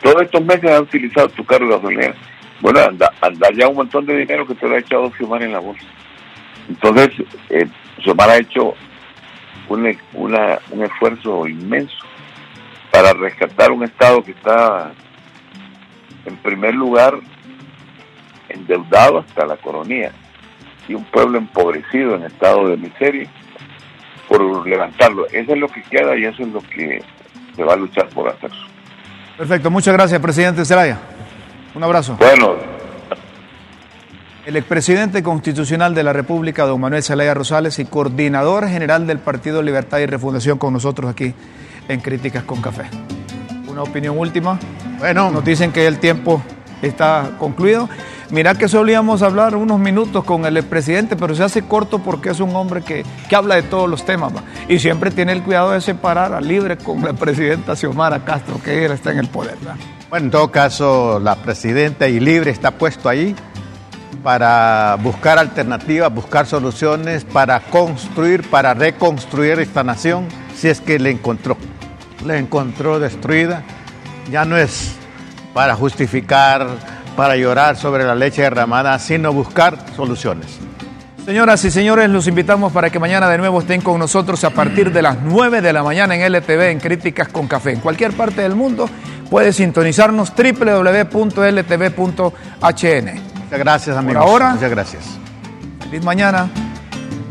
Todos 0.00 0.22
estos 0.22 0.44
meses 0.44 0.70
has 0.70 0.80
utilizado 0.80 1.28
tu 1.28 1.44
carro 1.44 1.66
de 1.66 1.74
gasolina. 1.76 2.14
Bueno, 2.60 2.80
anda, 2.80 3.12
anda 3.20 3.48
ya 3.52 3.68
un 3.68 3.76
montón 3.76 4.06
de 4.06 4.18
dinero 4.18 4.46
que 4.46 4.54
te 4.54 4.68
lo 4.68 4.76
ha 4.76 4.78
echado 4.78 5.12
Xiomara 5.12 5.44
en 5.44 5.52
la 5.52 5.58
bolsa. 5.58 5.84
Entonces, 6.68 7.10
eh, 7.50 7.66
ha 8.18 8.36
hecho 8.36 8.74
un, 9.68 9.98
una, 10.14 10.58
un 10.70 10.84
esfuerzo 10.84 11.46
inmenso 11.48 11.96
para 12.90 13.12
rescatar 13.14 13.72
un 13.72 13.82
Estado 13.82 14.22
que 14.22 14.32
está, 14.32 14.92
en 16.24 16.36
primer 16.36 16.74
lugar, 16.74 17.18
endeudado 18.48 19.18
hasta 19.18 19.46
la 19.46 19.56
coronía 19.56 20.12
y 20.88 20.94
un 20.94 21.04
pueblo 21.04 21.38
empobrecido 21.38 22.16
en 22.16 22.24
estado 22.24 22.68
de 22.68 22.76
miseria 22.76 23.30
por 24.28 24.66
levantarlo. 24.66 25.26
Eso 25.26 25.52
es 25.52 25.58
lo 25.58 25.68
que 25.68 25.82
queda 25.82 26.16
y 26.16 26.24
eso 26.24 26.42
es 26.42 26.48
lo 26.48 26.60
que 26.60 27.02
se 27.54 27.64
va 27.64 27.74
a 27.74 27.76
luchar 27.76 28.08
por 28.08 28.28
hacer. 28.28 28.50
Perfecto, 29.42 29.72
muchas 29.72 29.92
gracias, 29.94 30.20
presidente 30.20 30.64
Zelaya. 30.64 31.00
Un 31.74 31.82
abrazo. 31.82 32.16
Bueno. 32.16 32.54
El 34.46 34.54
expresidente 34.54 35.20
constitucional 35.20 35.96
de 35.96 36.04
la 36.04 36.12
República, 36.12 36.64
don 36.64 36.80
Manuel 36.80 37.02
Zelaya 37.02 37.34
Rosales, 37.34 37.80
y 37.80 37.84
coordinador 37.84 38.68
general 38.68 39.04
del 39.04 39.18
Partido 39.18 39.60
Libertad 39.60 39.98
y 39.98 40.06
Refundación 40.06 40.58
con 40.58 40.72
nosotros 40.72 41.10
aquí 41.10 41.34
en 41.88 41.98
Críticas 41.98 42.44
con 42.44 42.62
Café. 42.62 42.84
Una 43.66 43.82
opinión 43.82 44.16
última. 44.16 44.60
Bueno, 45.00 45.32
nos 45.32 45.44
dicen 45.44 45.72
que 45.72 45.88
el 45.88 45.98
tiempo 45.98 46.40
está 46.88 47.32
concluido. 47.38 47.88
Mira 48.30 48.54
que 48.54 48.66
solíamos 48.66 49.22
hablar 49.22 49.56
unos 49.56 49.78
minutos 49.78 50.24
con 50.24 50.46
el 50.46 50.56
expresidente, 50.56 51.16
pero 51.16 51.34
se 51.34 51.44
hace 51.44 51.62
corto 51.62 51.98
porque 51.98 52.30
es 52.30 52.40
un 52.40 52.56
hombre 52.56 52.82
que, 52.82 53.04
que 53.28 53.36
habla 53.36 53.56
de 53.56 53.62
todos 53.62 53.88
los 53.88 54.04
temas 54.04 54.32
y 54.68 54.78
siempre 54.78 55.10
tiene 55.10 55.32
el 55.32 55.42
cuidado 55.42 55.72
de 55.72 55.80
separar 55.80 56.32
a 56.32 56.40
Libre 56.40 56.78
con 56.78 57.02
la 57.02 57.12
presidenta 57.12 57.76
Xiomara 57.76 58.24
Castro, 58.24 58.60
que 58.62 58.84
ella 58.84 58.94
está 58.94 59.12
en 59.12 59.18
el 59.18 59.28
poder. 59.28 59.56
Bueno, 60.10 60.26
en 60.26 60.30
todo 60.30 60.50
caso, 60.50 61.20
la 61.20 61.36
presidenta 61.36 62.08
y 62.08 62.20
Libre 62.20 62.50
está 62.50 62.70
puesto 62.70 63.08
ahí 63.08 63.34
para 64.22 64.96
buscar 65.02 65.38
alternativas, 65.38 66.12
buscar 66.14 66.46
soluciones, 66.46 67.24
para 67.24 67.60
construir, 67.60 68.48
para 68.48 68.74
reconstruir 68.74 69.58
esta 69.58 69.82
nación, 69.82 70.28
si 70.54 70.68
es 70.68 70.80
que 70.80 70.98
le 70.98 71.10
encontró. 71.10 71.56
Le 72.24 72.38
encontró 72.38 73.00
destruida. 73.00 73.64
Ya 74.30 74.44
no 74.44 74.56
es 74.56 74.96
para 75.52 75.74
justificar, 75.74 76.66
para 77.16 77.36
llorar 77.36 77.76
sobre 77.76 78.04
la 78.04 78.14
leche 78.14 78.42
derramada, 78.42 78.98
sino 78.98 79.32
buscar 79.32 79.78
soluciones. 79.94 80.58
Señoras 81.24 81.64
y 81.64 81.70
señores, 81.70 82.10
los 82.10 82.26
invitamos 82.26 82.72
para 82.72 82.90
que 82.90 82.98
mañana 82.98 83.28
de 83.28 83.38
nuevo 83.38 83.60
estén 83.60 83.80
con 83.80 83.96
nosotros 83.98 84.42
a 84.42 84.50
partir 84.50 84.92
de 84.92 85.02
las 85.02 85.18
9 85.22 85.60
de 85.60 85.72
la 85.72 85.84
mañana 85.84 86.16
en 86.16 86.22
LTV 86.22 86.70
en 86.70 86.80
Críticas 86.80 87.28
con 87.28 87.46
Café. 87.46 87.70
En 87.70 87.80
cualquier 87.80 88.12
parte 88.12 88.42
del 88.42 88.56
mundo 88.56 88.90
puede 89.30 89.52
sintonizarnos 89.52 90.32
www.ltv.hn. 90.34 91.12
Muchas 93.44 93.58
gracias, 93.58 93.96
amigos. 93.96 94.22
Por 94.22 94.30
ahora, 94.30 94.54
Muchas 94.54 94.70
gracias. 94.70 95.04
Feliz 95.84 96.04
mañana, 96.04 96.48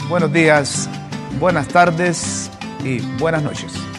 buenos 0.08 0.32
días, 0.32 0.88
buenas 1.38 1.68
tardes 1.68 2.50
y 2.86 3.02
buenas 3.18 3.44
noches. 3.44 3.91